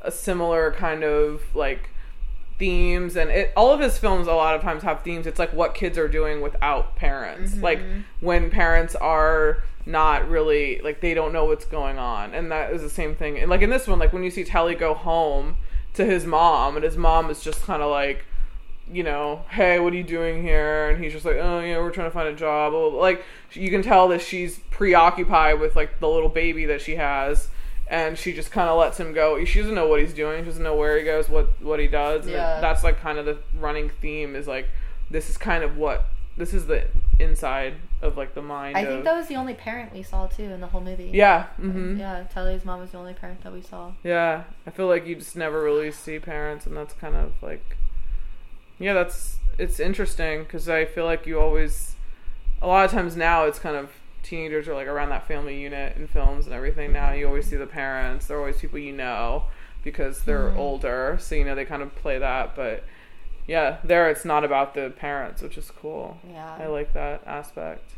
a 0.00 0.10
similar 0.10 0.72
kind 0.72 1.04
of 1.04 1.42
like 1.54 1.90
themes 2.60 3.16
and 3.16 3.28
it 3.30 3.52
all 3.56 3.72
of 3.72 3.80
his 3.80 3.98
films 3.98 4.28
a 4.28 4.32
lot 4.32 4.54
of 4.54 4.62
times 4.62 4.84
have 4.84 5.02
themes 5.02 5.26
it's 5.26 5.38
like 5.40 5.52
what 5.52 5.74
kids 5.74 5.98
are 5.98 6.06
doing 6.08 6.40
without 6.40 6.94
parents 6.94 7.52
Mm-hmm. 7.54 7.64
like 7.64 7.80
when 8.20 8.50
parents 8.50 8.94
are 8.94 9.64
not 9.86 10.28
really 10.28 10.80
like 10.84 11.00
they 11.00 11.14
don't 11.14 11.32
know 11.32 11.46
what's 11.46 11.64
going 11.64 11.98
on 11.98 12.34
and 12.34 12.52
that 12.52 12.72
is 12.72 12.82
the 12.82 12.90
same 12.90 13.16
thing 13.16 13.38
and 13.38 13.50
like 13.50 13.62
in 13.62 13.70
this 13.70 13.88
one 13.88 13.98
like 13.98 14.12
when 14.12 14.22
you 14.22 14.30
see 14.30 14.44
telly 14.44 14.74
go 14.76 14.94
home 14.94 15.56
to 15.94 16.04
his 16.04 16.24
mom 16.26 16.76
and 16.76 16.84
his 16.84 16.96
mom 16.96 17.30
is 17.30 17.42
just 17.42 17.62
kind 17.62 17.82
of 17.82 17.90
like 17.90 18.24
you 18.92 19.04
know, 19.04 19.44
hey, 19.50 19.78
what 19.78 19.92
are 19.92 19.96
you 19.96 20.02
doing 20.02 20.42
here? 20.42 20.90
And 20.90 21.00
he's 21.00 21.12
just 21.12 21.24
like, 21.24 21.36
oh, 21.36 21.60
yeah, 21.60 21.78
we're 21.78 21.92
trying 21.92 22.08
to 22.08 22.10
find 22.10 22.26
a 22.26 22.34
job. 22.34 22.72
Like, 22.94 23.22
you 23.52 23.70
can 23.70 23.82
tell 23.82 24.08
that 24.08 24.20
she's 24.20 24.58
preoccupied 24.72 25.60
with 25.60 25.76
like 25.76 26.00
the 26.00 26.08
little 26.08 26.28
baby 26.28 26.64
that 26.66 26.80
she 26.80 26.96
has, 26.96 27.46
and 27.90 28.16
she 28.16 28.32
just 28.32 28.50
kind 28.52 28.70
of 28.70 28.78
lets 28.78 28.98
him 28.98 29.12
go. 29.12 29.44
She 29.44 29.58
doesn't 29.60 29.74
know 29.74 29.88
what 29.88 30.00
he's 30.00 30.14
doing. 30.14 30.42
She 30.44 30.46
doesn't 30.46 30.62
know 30.62 30.76
where 30.76 30.96
he 30.96 31.04
goes, 31.04 31.28
what 31.28 31.60
what 31.60 31.80
he 31.80 31.88
does. 31.88 32.24
And 32.24 32.34
Yeah. 32.34 32.60
that's 32.60 32.82
like 32.84 33.00
kind 33.00 33.18
of 33.18 33.26
the 33.26 33.38
running 33.58 33.90
theme 34.00 34.34
is 34.36 34.46
like, 34.46 34.68
this 35.10 35.28
is 35.28 35.36
kind 35.36 35.62
of 35.64 35.76
what 35.76 36.04
this 36.36 36.54
is 36.54 36.66
the 36.66 36.86
inside 37.18 37.74
of 38.00 38.16
like 38.16 38.34
the 38.34 38.40
mind. 38.40 38.78
I 38.78 38.82
of, 38.82 38.88
think 38.88 39.04
that 39.04 39.14
was 39.16 39.26
the 39.26 39.34
only 39.34 39.54
parent 39.54 39.92
we 39.92 40.02
saw 40.04 40.28
too 40.28 40.44
in 40.44 40.60
the 40.60 40.68
whole 40.68 40.80
movie. 40.80 41.10
Yeah. 41.12 41.46
hmm 41.56 41.98
Yeah, 41.98 42.24
Telly's 42.32 42.64
mom 42.64 42.80
was 42.80 42.92
the 42.92 42.98
only 42.98 43.12
parent 43.12 43.42
that 43.42 43.52
we 43.52 43.60
saw. 43.60 43.92
Yeah, 44.04 44.44
I 44.66 44.70
feel 44.70 44.86
like 44.86 45.04
you 45.06 45.16
just 45.16 45.36
never 45.36 45.60
really 45.62 45.90
see 45.90 46.18
parents, 46.20 46.66
and 46.66 46.76
that's 46.76 46.94
kind 46.94 47.16
of 47.16 47.32
like, 47.42 47.76
yeah, 48.78 48.94
that's 48.94 49.38
it's 49.58 49.80
interesting 49.80 50.44
because 50.44 50.68
I 50.68 50.84
feel 50.84 51.04
like 51.04 51.26
you 51.26 51.38
always, 51.40 51.96
a 52.62 52.66
lot 52.68 52.84
of 52.84 52.92
times 52.92 53.16
now 53.16 53.44
it's 53.44 53.58
kind 53.58 53.76
of 53.76 53.90
teenagers 54.22 54.68
are 54.68 54.74
like 54.74 54.86
around 54.86 55.08
that 55.10 55.26
family 55.26 55.60
unit 55.60 55.96
in 55.96 56.06
films 56.06 56.46
and 56.46 56.54
everything. 56.54 56.92
Now 56.92 57.12
you 57.12 57.26
always 57.26 57.46
see 57.46 57.56
the 57.56 57.66
parents; 57.66 58.26
they're 58.26 58.38
always 58.38 58.58
people 58.58 58.78
you 58.78 58.92
know 58.92 59.44
because 59.82 60.22
they're 60.24 60.50
older, 60.56 61.16
so 61.20 61.34
you 61.34 61.44
know 61.44 61.54
they 61.54 61.64
kind 61.64 61.82
of 61.82 61.94
play 61.96 62.18
that. 62.18 62.54
But 62.56 62.84
yeah, 63.46 63.78
there 63.84 64.08
it's 64.10 64.24
not 64.24 64.44
about 64.44 64.74
the 64.74 64.90
parents, 64.90 65.42
which 65.42 65.56
is 65.58 65.70
cool. 65.70 66.18
Yeah. 66.30 66.56
I 66.60 66.66
like 66.66 66.92
that 66.92 67.22
aspect. 67.26 67.92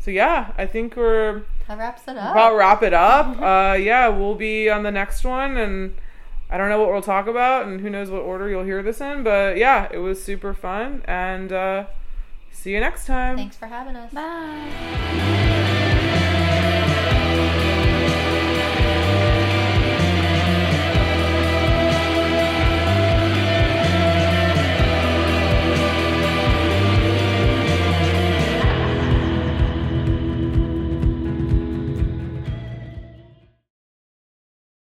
So 0.00 0.10
yeah, 0.10 0.52
I 0.56 0.66
think 0.66 0.94
we're 0.96 1.42
That 1.66 1.78
wraps 1.78 2.02
it 2.06 2.16
up. 2.16 2.32
about 2.32 2.56
wrap 2.56 2.82
it 2.82 2.92
up. 2.94 3.40
uh, 3.40 3.74
yeah, 3.76 4.08
we'll 4.08 4.34
be 4.36 4.68
on 4.70 4.82
the 4.82 4.92
next 4.92 5.24
one, 5.24 5.56
and 5.56 5.94
I 6.48 6.56
don't 6.58 6.68
know 6.68 6.78
what 6.80 6.92
we'll 6.92 7.02
talk 7.02 7.26
about, 7.26 7.66
and 7.66 7.80
who 7.80 7.90
knows 7.90 8.08
what 8.10 8.20
order 8.22 8.48
you'll 8.48 8.62
hear 8.64 8.82
this 8.82 9.00
in. 9.00 9.24
But 9.24 9.56
yeah, 9.56 9.88
it 9.90 9.98
was 9.98 10.22
super 10.22 10.54
fun, 10.54 11.02
and 11.06 11.50
uh, 11.52 11.86
see 12.56 12.72
you 12.72 12.80
next 12.80 13.06
time. 13.06 13.36
Thanks 13.36 13.56
for 13.56 13.66
having 13.66 13.96
us. 13.96 14.12
Bye. 14.12 15.72